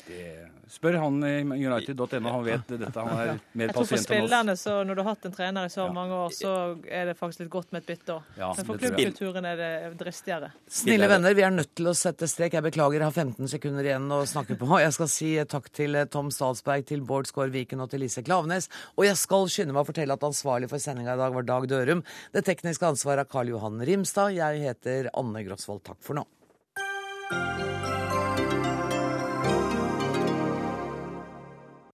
Det 0.06 0.26
Spør 0.72 0.98
han 0.98 1.20
i 1.24 1.34
United.no, 1.44 2.30
han 2.30 2.44
vet 2.46 2.72
dette. 2.72 3.04
Han 3.06 3.20
er 3.22 3.40
mer 3.54 3.70
pasient 3.70 3.70
enn 3.70 3.70
oss. 3.70 3.70
Jeg 3.70 3.74
tror 3.76 3.88
for 3.92 4.02
spillerne, 4.02 4.56
så 4.58 4.78
Når 4.88 4.98
du 4.98 5.02
har 5.04 5.10
hatt 5.12 5.28
en 5.30 5.36
trener 5.36 5.68
i 5.68 5.72
så 5.74 5.86
mange 5.94 6.18
år, 6.18 6.34
så 6.34 6.54
er 6.90 7.12
det 7.12 7.16
faktisk 7.20 7.44
litt 7.44 7.52
godt 7.54 7.76
med 7.76 7.84
et 7.84 7.90
bytte 7.92 8.16
òg. 8.16 8.32
Ja, 8.40 8.52
Men 8.58 8.68
for 8.70 8.82
klubbkulturen 8.82 9.46
er 9.50 9.60
det 9.62 9.72
dristigere. 10.00 10.52
Snille 10.68 11.10
venner, 11.12 11.36
vi 11.38 11.46
er 11.46 11.54
nødt 11.54 11.74
til 11.78 11.92
å 11.92 11.96
sette 11.98 12.30
strek. 12.30 12.58
Jeg 12.58 12.66
beklager, 12.66 13.00
jeg 13.00 13.08
har 13.08 13.16
15 13.16 13.52
sekunder 13.56 13.90
igjen 13.90 14.10
å 14.12 14.22
snakke 14.30 14.58
på. 14.60 14.70
Jeg 14.82 14.96
skal 14.98 15.12
si 15.12 15.32
takk 15.56 15.70
til 15.76 15.96
eh, 16.00 16.08
Tom 16.12 16.32
Statsberg, 16.34 16.88
til 16.90 17.06
Bård 17.06 17.30
Skår 17.30 17.54
Viken 17.54 17.84
og 17.86 17.92
til 17.94 18.02
Lise 18.06 18.26
Klavenes. 18.26 18.70
Og 18.98 19.06
jeg 19.08 19.20
skal 19.22 19.50
skynde 19.52 19.76
meg 19.76 19.86
å 19.86 19.92
fortelle 19.92 20.18
at 20.18 20.26
ansvarlig 20.26 20.72
for 20.72 20.82
sendinga 20.82 21.14
i 21.16 21.22
dag 21.22 21.36
var 21.36 21.46
Dag 21.48 21.70
Dørum. 21.70 22.02
Det 22.34 22.46
tekniske 22.48 22.90
ansvaret 22.90 23.26
er 23.26 23.32
Karl 23.32 23.54
Johan 23.54 23.82
Rimstad. 23.86 24.34
Jeg 24.38 24.66
heter 24.66 25.12
Anne 25.14 25.46
Grosvold. 25.46 25.86
Takk 25.86 26.02
for 26.06 26.18
nå. 26.18 26.26